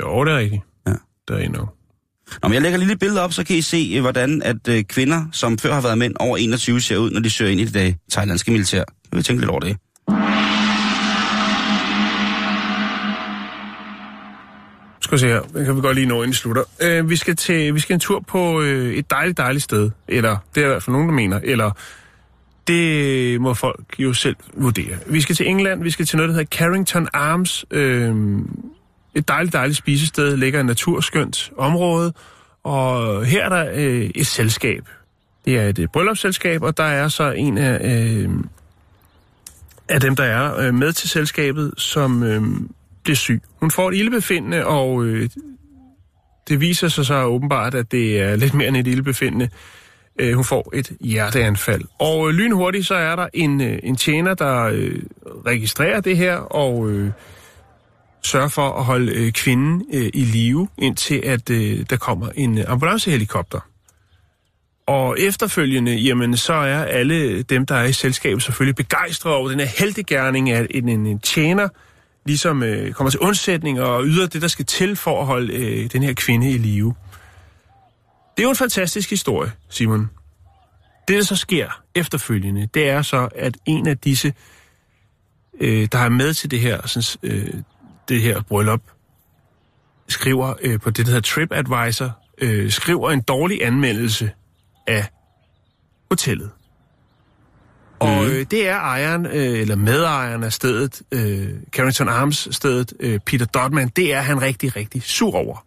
Jo, 0.00 0.24
det 0.24 0.32
er 0.32 0.38
rigtigt. 0.38 0.62
Ja. 0.86 0.94
der 1.28 1.38
endnu. 1.38 1.68
Nå, 2.42 2.48
men 2.48 2.54
jeg 2.54 2.62
lægger 2.62 2.76
et 2.78 2.80
lille 2.80 2.96
billede 2.96 3.22
op, 3.22 3.32
så 3.32 3.44
kan 3.44 3.56
I 3.56 3.60
se, 3.60 3.92
øh, 3.96 4.00
hvordan 4.00 4.42
at 4.42 4.68
øh, 4.68 4.84
kvinder, 4.84 5.24
som 5.32 5.58
før 5.58 5.74
har 5.74 5.80
været 5.80 5.98
mænd 5.98 6.14
over 6.20 6.36
21, 6.36 6.80
ser 6.80 6.96
ud, 6.96 7.10
når 7.10 7.20
de 7.20 7.30
søger 7.30 7.50
ind 7.50 7.60
i 7.60 7.64
det 7.64 7.74
dag 7.74 7.96
thailandske 8.10 8.50
militær. 8.50 8.78
Jeg 8.78 8.86
vil 9.12 9.22
tænke 9.22 9.40
lidt 9.40 9.50
over 9.50 9.60
det. 9.60 9.76
Skal 15.00 15.16
vi 15.16 15.20
se 15.20 15.26
her, 15.26 15.40
den 15.40 15.64
kan 15.64 15.76
vi 15.76 15.80
godt 15.80 15.94
lige 15.94 16.06
nå, 16.06 16.22
inden 16.22 16.34
slutter. 16.34 16.62
Øh, 16.82 17.10
vi, 17.10 17.16
skal 17.16 17.36
til, 17.36 17.74
vi 17.74 17.80
skal 17.80 17.94
en 17.94 18.00
tur 18.00 18.24
på 18.28 18.60
øh, 18.60 18.94
et 18.94 19.10
dejligt, 19.10 19.38
dejligt 19.38 19.64
sted. 19.64 19.90
Eller, 20.08 20.36
det 20.54 20.60
er 20.60 20.64
i 20.64 20.68
hvert 20.68 20.82
fald 20.82 20.92
nogen, 20.92 21.08
der 21.08 21.14
mener. 21.14 21.40
Eller, 21.44 21.70
det 22.66 23.40
må 23.40 23.54
folk 23.54 23.84
jo 23.98 24.12
selv 24.12 24.36
vurdere. 24.54 24.96
Vi 25.06 25.20
skal 25.20 25.36
til 25.36 25.48
England, 25.48 25.82
vi 25.82 25.90
skal 25.90 26.06
til 26.06 26.16
noget, 26.16 26.28
der 26.28 26.34
hedder 26.34 26.56
Carrington 26.56 27.08
Arms. 27.12 27.64
Øh, 27.70 28.14
et 29.14 29.28
dejligt, 29.28 29.52
dejligt 29.52 29.78
spisested, 29.78 30.36
ligger 30.36 30.58
i 30.58 30.60
et 30.60 30.66
naturskønt 30.66 31.52
område. 31.56 32.12
Og 32.62 33.24
her 33.24 33.44
er 33.44 33.48
der 33.48 33.70
øh, 33.74 34.10
et 34.14 34.26
selskab. 34.26 34.88
Det 35.44 35.58
er 35.58 35.68
et 35.68 35.78
øh, 35.78 35.88
bryllupsselskab, 35.92 36.62
og 36.62 36.76
der 36.76 36.84
er 36.84 37.08
så 37.08 37.30
en 37.30 37.58
af, 37.58 37.78
øh, 37.94 38.30
af 39.88 40.00
dem, 40.00 40.16
der 40.16 40.24
er 40.24 40.56
øh, 40.56 40.74
med 40.74 40.92
til 40.92 41.08
selskabet, 41.08 41.72
som 41.76 42.22
øh, 42.22 42.42
bliver 43.02 43.16
syg. 43.16 43.42
Hun 43.60 43.70
får 43.70 43.88
et 43.88 43.96
ildbefindende, 43.96 44.66
og 44.66 45.04
øh, 45.04 45.30
det 46.48 46.60
viser 46.60 46.88
sig 46.88 47.06
så 47.06 47.24
åbenbart, 47.24 47.74
at 47.74 47.92
det 47.92 48.20
er 48.20 48.36
lidt 48.36 48.54
mere 48.54 48.68
end 48.68 48.76
et 48.76 48.86
ildbefindende. 48.86 49.48
Øh, 50.18 50.34
hun 50.34 50.44
får 50.44 50.70
et 50.74 50.92
hjerteanfald. 51.00 51.82
Og 51.98 52.28
øh, 52.28 52.34
lynhurtigt 52.34 52.86
så 52.86 52.94
er 52.94 53.16
der 53.16 53.28
en, 53.34 53.60
øh, 53.60 53.78
en 53.82 53.96
tjener, 53.96 54.34
der 54.34 54.62
øh, 54.62 55.02
registrerer 55.46 56.00
det 56.00 56.16
her, 56.16 56.36
og 56.36 56.90
øh, 56.90 57.10
sørge 58.22 58.50
for 58.50 58.72
at 58.72 58.84
holde 58.84 59.12
øh, 59.12 59.32
kvinden 59.32 59.86
øh, 59.92 60.10
i 60.14 60.24
live, 60.24 60.68
indtil 60.78 61.22
at 61.24 61.50
øh, 61.50 61.86
der 61.90 61.96
kommer 61.96 62.28
en 62.34 62.58
øh, 62.58 62.64
ambulancehelikopter. 62.68 63.60
Og 64.86 65.20
efterfølgende, 65.20 65.94
jamen, 65.94 66.36
så 66.36 66.52
er 66.52 66.84
alle 66.84 67.42
dem, 67.42 67.66
der 67.66 67.74
er 67.74 67.84
i 67.84 67.92
selskabet, 67.92 68.42
selvfølgelig 68.42 68.76
begejstrede 68.76 69.34
over 69.34 69.48
den 69.48 69.60
her 69.60 69.66
heldegærning, 69.78 70.50
at 70.50 70.66
en, 70.70 70.88
en, 70.88 71.06
en 71.06 71.18
tjener 71.18 71.68
ligesom 72.26 72.62
øh, 72.62 72.92
kommer 72.92 73.10
til 73.10 73.20
undsætning 73.20 73.80
og 73.80 74.04
yder 74.04 74.26
det, 74.26 74.42
der 74.42 74.48
skal 74.48 74.66
til 74.66 74.96
for 74.96 75.20
at 75.20 75.26
holde 75.26 75.54
øh, 75.54 75.92
den 75.92 76.02
her 76.02 76.12
kvinde 76.12 76.50
i 76.50 76.58
live. 76.58 76.94
Det 78.36 78.42
er 78.42 78.42
jo 78.42 78.50
en 78.50 78.56
fantastisk 78.56 79.10
historie, 79.10 79.52
Simon. 79.68 80.10
Det, 81.08 81.16
der 81.16 81.24
så 81.24 81.36
sker 81.36 81.82
efterfølgende, 81.94 82.68
det 82.74 82.88
er 82.88 83.02
så, 83.02 83.28
at 83.34 83.56
en 83.66 83.88
af 83.88 83.98
disse, 83.98 84.32
øh, 85.60 85.88
der 85.92 85.98
er 85.98 86.08
med 86.08 86.34
til 86.34 86.50
det 86.50 86.60
her, 86.60 86.86
sådan, 86.86 87.32
øh, 87.32 87.54
det 88.10 88.22
her 88.22 88.42
bryllup, 88.42 88.82
skriver 90.08 90.54
øh, 90.62 90.80
på 90.80 90.90
det, 90.90 91.06
der 91.06 91.12
hedder 91.12 91.20
TripAdvisor, 91.20 92.18
øh, 92.38 92.70
skriver 92.70 93.10
en 93.10 93.20
dårlig 93.20 93.66
anmeldelse 93.66 94.30
af 94.86 95.04
hotellet. 96.10 96.50
Og 97.98 98.26
øh, 98.26 98.46
det 98.50 98.68
er 98.68 98.76
ejeren, 98.76 99.26
øh, 99.26 99.60
eller 99.60 99.76
medejeren 99.76 100.44
af 100.44 100.52
stedet, 100.52 101.02
øh, 101.12 101.48
Carrington 101.70 102.08
Arms 102.08 102.48
stedet, 102.50 102.92
øh, 103.00 103.20
Peter 103.26 103.46
Dodman, 103.46 103.88
det 103.88 104.14
er 104.14 104.20
han 104.20 104.42
rigtig, 104.42 104.76
rigtig 104.76 105.02
sur 105.02 105.34
over. 105.34 105.66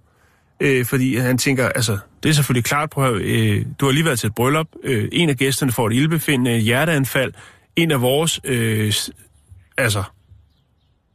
Øh, 0.59 0.85
fordi 0.85 1.17
han 1.17 1.37
tænker, 1.37 1.69
altså, 1.69 1.97
det 2.23 2.29
er 2.29 2.33
selvfølgelig 2.33 2.65
klart, 2.65 2.89
på, 2.89 3.05
øh, 3.05 3.65
du 3.79 3.85
har 3.85 3.91
lige 3.91 4.05
været 4.05 4.19
til 4.19 4.27
et 4.27 4.35
bryllup, 4.35 4.67
øh, 4.83 5.09
en 5.11 5.29
af 5.29 5.37
gæsterne 5.37 5.71
får 5.71 5.87
et 5.87 5.93
ildbefindende 5.93 6.57
hjerteanfald, 6.57 7.33
en 7.75 7.91
af 7.91 8.01
vores, 8.01 8.39
øh, 8.43 8.93
altså, 9.77 10.03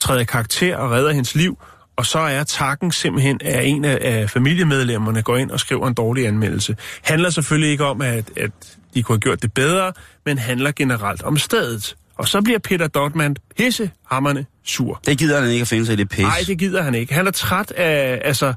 træder 0.00 0.24
karakter 0.24 0.76
og 0.76 0.90
redder 0.90 1.12
hendes 1.12 1.34
liv, 1.34 1.58
og 1.96 2.06
så 2.06 2.18
er 2.18 2.44
takken 2.44 2.92
simpelthen, 2.92 3.40
at 3.44 3.66
en 3.66 3.84
af, 3.84 3.98
af 4.02 4.30
familiemedlemmerne 4.30 5.22
går 5.22 5.36
ind 5.36 5.50
og 5.50 5.60
skriver 5.60 5.88
en 5.88 5.94
dårlig 5.94 6.26
anmeldelse. 6.26 6.76
Handler 7.02 7.30
selvfølgelig 7.30 7.70
ikke 7.70 7.84
om, 7.84 8.02
at, 8.02 8.30
at 8.36 8.50
de 8.94 9.02
kunne 9.02 9.14
have 9.14 9.20
gjort 9.20 9.42
det 9.42 9.52
bedre, 9.52 9.92
men 10.26 10.38
handler 10.38 10.72
generelt 10.72 11.22
om 11.22 11.36
stedet. 11.36 11.96
Og 12.16 12.28
så 12.28 12.42
bliver 12.42 12.58
Peter 12.58 12.86
Dotman 12.86 13.36
pissehammerne 13.58 14.46
sur. 14.64 15.00
Det 15.06 15.18
gider 15.18 15.40
han 15.40 15.50
ikke 15.50 15.62
at 15.62 15.68
finde 15.68 15.86
sig 15.86 15.92
i 15.92 15.96
det 15.96 16.08
pis. 16.08 16.20
Nej, 16.20 16.38
det 16.46 16.58
gider 16.58 16.82
han 16.82 16.94
ikke. 16.94 17.14
Han 17.14 17.26
er 17.26 17.30
træt 17.30 17.70
af, 17.70 18.20
altså... 18.24 18.54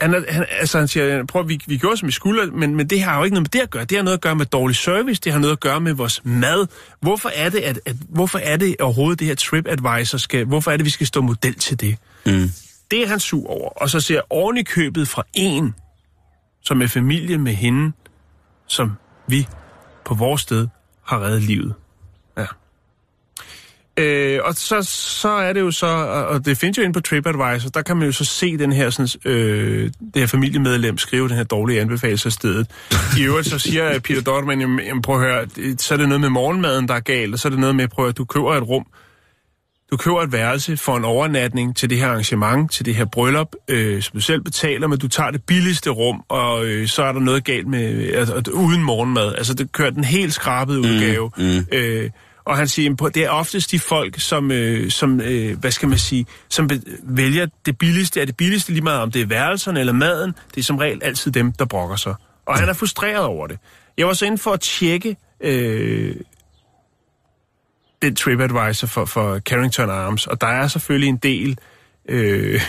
Han, 0.00 0.14
er, 0.14 0.32
han, 0.32 0.46
altså, 0.50 0.78
han 0.78 0.88
siger, 0.88 1.24
prøv, 1.24 1.48
vi, 1.48 1.60
vi 1.66 1.76
gjorde, 1.76 1.96
som 1.96 2.06
vi 2.06 2.12
skulle, 2.12 2.46
men, 2.46 2.74
men 2.74 2.90
det 2.90 3.02
har 3.02 3.18
jo 3.18 3.24
ikke 3.24 3.34
noget 3.34 3.44
med 3.44 3.60
det 3.60 3.60
at 3.60 3.70
gøre. 3.70 3.84
Det 3.84 3.96
har 3.96 4.04
noget 4.04 4.16
at 4.16 4.20
gøre 4.20 4.34
med 4.34 4.46
dårlig 4.46 4.76
service, 4.76 5.20
det 5.24 5.32
har 5.32 5.40
noget 5.40 5.52
at 5.52 5.60
gøre 5.60 5.80
med 5.80 5.92
vores 5.92 6.24
mad. 6.24 6.66
Hvorfor 7.00 7.30
er 7.34 7.48
det, 7.48 7.58
at, 7.58 7.80
at, 7.86 7.96
hvorfor 8.08 8.38
er 8.38 8.56
det 8.56 8.76
overhovedet, 8.80 9.18
det 9.18 9.26
her 9.26 9.34
TripAdvisor 9.34 10.18
skal... 10.18 10.44
Hvorfor 10.44 10.70
er 10.70 10.76
det, 10.76 10.84
vi 10.84 10.90
skal 10.90 11.06
stå 11.06 11.20
model 11.20 11.54
til 11.54 11.80
det? 11.80 11.96
Mm. 12.26 12.50
Det 12.90 13.02
er 13.02 13.06
han 13.06 13.20
sur 13.20 13.50
over. 13.50 13.68
Og 13.68 13.90
så 13.90 14.00
ser 14.00 14.20
oven 14.30 14.64
købet 14.64 15.08
fra 15.08 15.22
en, 15.34 15.74
som 16.62 16.82
er 16.82 16.86
familie 16.86 17.38
med 17.38 17.54
hende, 17.54 17.92
som 18.66 18.92
vi 19.28 19.48
på 20.04 20.14
vores 20.14 20.42
sted 20.42 20.68
har 21.06 21.22
reddet 21.22 21.42
livet. 21.42 21.74
Øh, 23.98 24.40
og 24.44 24.54
så, 24.54 24.82
så 24.82 25.28
er 25.28 25.52
det 25.52 25.60
jo 25.60 25.70
så, 25.70 25.86
og 26.28 26.44
det 26.44 26.58
findes 26.58 26.78
jo 26.78 26.82
inde 26.82 26.92
på 26.92 27.00
TripAdvisor, 27.00 27.68
der 27.68 27.82
kan 27.82 27.96
man 27.96 28.06
jo 28.06 28.12
så 28.12 28.24
se 28.24 28.58
den 28.58 28.72
her, 28.72 28.90
sådan, 28.90 29.32
øh, 29.32 29.90
det 30.14 30.22
her 30.22 30.26
familiemedlem 30.26 30.98
skrive 30.98 31.28
den 31.28 31.36
her 31.36 31.44
dårlige 31.44 31.80
anbefaling 31.80 32.26
af 32.26 32.32
stedet. 32.32 32.66
I 33.18 33.22
øvrigt 33.22 33.48
så 33.48 33.58
siger 33.58 33.98
Peter 33.98 34.22
Dortman, 34.22 34.60
jamen, 34.60 35.02
prøv 35.02 35.14
at 35.14 35.20
høre, 35.20 35.46
så 35.78 35.94
er 35.94 35.98
det 35.98 36.08
noget 36.08 36.20
med 36.20 36.28
morgenmaden, 36.28 36.88
der 36.88 36.94
er 36.94 37.00
galt, 37.00 37.34
og 37.34 37.38
så 37.38 37.48
er 37.48 37.50
det 37.50 37.58
noget 37.58 37.76
med, 37.76 37.88
prøv 37.88 38.08
at 38.08 38.18
du 38.18 38.24
køber 38.24 38.54
et 38.54 38.68
rum, 38.68 38.86
du 39.90 39.96
køber 39.96 40.22
et 40.22 40.32
værelse 40.32 40.76
for 40.76 40.96
en 40.96 41.04
overnatning 41.04 41.76
til 41.76 41.90
det 41.90 41.98
her 41.98 42.08
arrangement, 42.08 42.72
til 42.72 42.86
det 42.86 42.94
her 42.94 43.04
bryllup, 43.04 43.56
øh, 43.68 44.02
som 44.02 44.12
du 44.14 44.20
selv 44.20 44.40
betaler, 44.40 44.86
men 44.86 44.98
du 44.98 45.08
tager 45.08 45.30
det 45.30 45.42
billigste 45.42 45.90
rum, 45.90 46.22
og 46.28 46.66
øh, 46.66 46.88
så 46.88 47.02
er 47.02 47.12
der 47.12 47.20
noget 47.20 47.44
galt 47.44 47.66
med, 47.66 48.12
altså, 48.14 48.50
uden 48.52 48.82
morgenmad. 48.82 49.34
Altså, 49.34 49.54
det 49.54 49.72
kører 49.72 49.90
den 49.90 50.04
helt 50.04 50.34
skrabede 50.34 50.80
udgave. 50.80 51.30
Mm, 51.36 51.44
mm. 51.44 51.66
Øh, 51.72 52.10
og 52.48 52.56
han 52.56 52.68
siger, 52.68 52.94
det 52.94 53.24
er 53.24 53.30
oftest 53.30 53.70
de 53.70 53.78
folk, 53.78 54.20
som, 54.20 54.50
øh, 54.50 54.90
som 54.90 55.20
øh, 55.20 55.58
hvad 55.58 55.70
skal 55.70 55.88
man 55.88 55.98
sige, 55.98 56.26
som 56.48 56.70
vælger 57.02 57.46
det 57.66 57.78
billigste. 57.78 58.20
Er 58.20 58.24
det 58.24 58.36
billigste 58.36 58.72
lige 58.72 58.82
meget, 58.82 59.02
om 59.02 59.10
det 59.10 59.22
er 59.22 59.26
værelserne 59.26 59.80
eller 59.80 59.92
maden? 59.92 60.34
Det 60.54 60.60
er 60.60 60.64
som 60.64 60.76
regel 60.76 61.02
altid 61.02 61.32
dem, 61.32 61.52
der 61.52 61.64
brokker 61.64 61.96
sig. 61.96 62.14
Og 62.46 62.58
han 62.58 62.68
er 62.68 62.72
frustreret 62.72 63.24
over 63.24 63.46
det. 63.46 63.58
Jeg 63.98 64.06
var 64.06 64.12
så 64.12 64.26
inde 64.26 64.38
for 64.38 64.52
at 64.52 64.60
tjekke 64.60 65.16
øh, 65.40 66.16
den 68.02 68.16
TripAdvisor 68.16 68.86
for, 68.86 69.04
for 69.04 69.38
Carrington 69.38 69.90
Arms, 69.90 70.26
og 70.26 70.40
der 70.40 70.46
er 70.46 70.68
selvfølgelig 70.68 71.08
en 71.08 71.16
del... 71.16 71.58
Øh, 72.08 72.60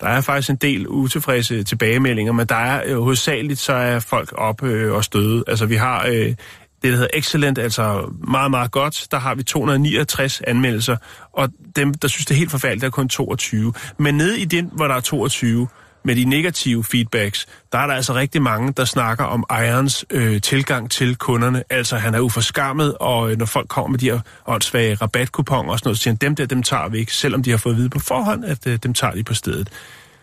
der 0.00 0.08
er 0.08 0.20
faktisk 0.20 0.50
en 0.50 0.56
del 0.56 0.88
utilfredse 0.88 1.62
tilbagemeldinger, 1.62 2.32
men 2.32 2.46
der 2.46 2.54
er 2.54 2.82
øh, 2.86 2.98
hovedsageligt, 2.98 3.58
så 3.58 3.72
er 3.72 3.98
folk 3.98 4.32
op 4.34 4.62
øh, 4.62 4.94
og 4.94 5.04
støde. 5.04 5.44
Altså 5.46 5.66
vi 5.66 5.76
har 5.76 6.06
øh, 6.06 6.34
det, 6.82 6.90
der 6.92 6.96
hedder 6.96 7.08
Excellent, 7.14 7.58
altså 7.58 8.14
meget, 8.28 8.50
meget 8.50 8.70
godt. 8.70 9.06
Der 9.10 9.18
har 9.18 9.34
vi 9.34 9.42
269 9.42 10.40
anmeldelser, 10.46 10.96
og 11.32 11.48
dem, 11.76 11.94
der 11.94 12.08
synes, 12.08 12.26
det 12.26 12.34
er 12.34 12.38
helt 12.38 12.50
forfærdeligt, 12.50 12.80
der 12.80 12.86
er 12.86 12.90
kun 12.90 13.08
22. 13.08 13.72
Men 13.98 14.14
nede 14.14 14.40
i 14.40 14.44
den, 14.44 14.70
hvor 14.72 14.88
der 14.88 14.94
er 14.94 15.00
22, 15.00 15.68
med 16.04 16.16
de 16.16 16.24
negative 16.24 16.84
feedbacks, 16.84 17.46
der 17.72 17.78
er 17.78 17.86
der 17.86 17.94
altså 17.94 18.14
rigtig 18.14 18.42
mange, 18.42 18.72
der 18.72 18.84
snakker 18.84 19.24
om 19.24 19.44
ejerens 19.50 20.04
øh, 20.10 20.40
tilgang 20.40 20.90
til 20.90 21.16
kunderne. 21.16 21.64
Altså, 21.70 21.96
han 21.96 22.14
er 22.14 22.20
uforskammet, 22.20 22.94
og 23.00 23.30
øh, 23.30 23.38
når 23.38 23.46
folk 23.46 23.68
kommer 23.68 23.88
med 23.88 23.98
de 23.98 24.10
her 24.10 24.20
åndssvage 24.46 24.94
rabatkuponer 24.94 25.70
og 25.70 25.78
sådan 25.78 25.88
noget, 25.88 25.98
så 25.98 26.02
siger 26.02 26.12
han, 26.12 26.16
dem 26.16 26.34
der, 26.34 26.46
dem 26.46 26.62
tager 26.62 26.88
vi 26.88 26.98
ikke, 26.98 27.14
selvom 27.14 27.42
de 27.42 27.50
har 27.50 27.56
fået 27.56 27.72
at 27.72 27.78
vide 27.78 27.90
på 27.90 27.98
forhånd, 27.98 28.44
at 28.44 28.66
øh, 28.66 28.78
dem 28.82 28.94
tager 28.94 29.12
de 29.12 29.24
på 29.24 29.34
stedet. 29.34 29.68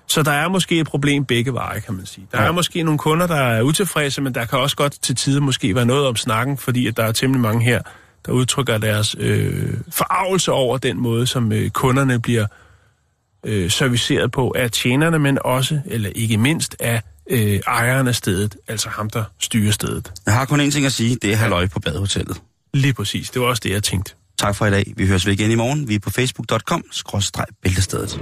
Så 0.07 0.23
der 0.23 0.31
er 0.31 0.47
måske 0.47 0.79
et 0.79 0.87
problem 0.87 1.25
begge 1.25 1.53
veje, 1.53 1.79
kan 1.79 1.93
man 1.93 2.05
sige. 2.05 2.27
Der 2.31 2.41
ja. 2.41 2.47
er 2.47 2.51
måske 2.51 2.83
nogle 2.83 2.97
kunder, 2.97 3.27
der 3.27 3.35
er 3.35 3.61
utilfredse, 3.61 4.21
men 4.21 4.35
der 4.35 4.45
kan 4.45 4.59
også 4.59 4.75
godt 4.75 5.01
til 5.01 5.15
tider 5.15 5.41
måske 5.41 5.75
være 5.75 5.85
noget 5.85 6.07
om 6.07 6.15
snakken, 6.15 6.57
fordi 6.57 6.87
at 6.87 6.97
der 6.97 7.03
er 7.03 7.11
temmelig 7.11 7.41
mange 7.41 7.65
her, 7.65 7.81
der 8.25 8.31
udtrykker 8.31 8.77
deres 8.77 9.15
øh, 9.19 9.73
forarvelse 9.89 10.51
over 10.51 10.77
den 10.77 10.97
måde, 10.97 11.27
som 11.27 11.51
øh, 11.51 11.69
kunderne 11.69 12.21
bliver 12.21 12.45
øh, 13.45 13.71
serviceret 13.71 14.31
på 14.31 14.53
af 14.57 14.71
tjenerne, 14.71 15.19
men 15.19 15.37
også, 15.45 15.79
eller 15.85 16.09
ikke 16.15 16.37
mindst, 16.37 16.75
af 16.79 17.01
øh, 17.29 17.59
ejeren 17.67 18.07
af 18.07 18.15
stedet, 18.15 18.55
altså 18.67 18.89
ham, 18.89 19.09
der 19.09 19.23
styrer 19.39 19.71
stedet. 19.71 20.11
Jeg 20.25 20.33
har 20.33 20.45
kun 20.45 20.59
én 20.59 20.71
ting 20.71 20.85
at 20.85 20.93
sige, 20.93 21.17
det 21.21 21.33
er 21.33 21.35
halløj 21.35 21.67
på 21.67 21.79
badehotellet. 21.79 22.41
Lige 22.73 22.93
præcis, 22.93 23.29
det 23.29 23.41
var 23.41 23.47
også 23.47 23.61
det, 23.63 23.69
jeg 23.69 23.83
tænkte. 23.83 24.13
Tak 24.39 24.55
for 24.55 24.65
i 24.65 24.71
dag. 24.71 24.93
Vi 24.97 25.07
høres 25.07 25.25
ved 25.25 25.33
igen 25.33 25.51
i 25.51 25.55
morgen. 25.55 25.87
Vi 25.87 25.95
er 25.95 25.99
på 25.99 26.09
facebook.com-bæltestedet. 26.09 28.21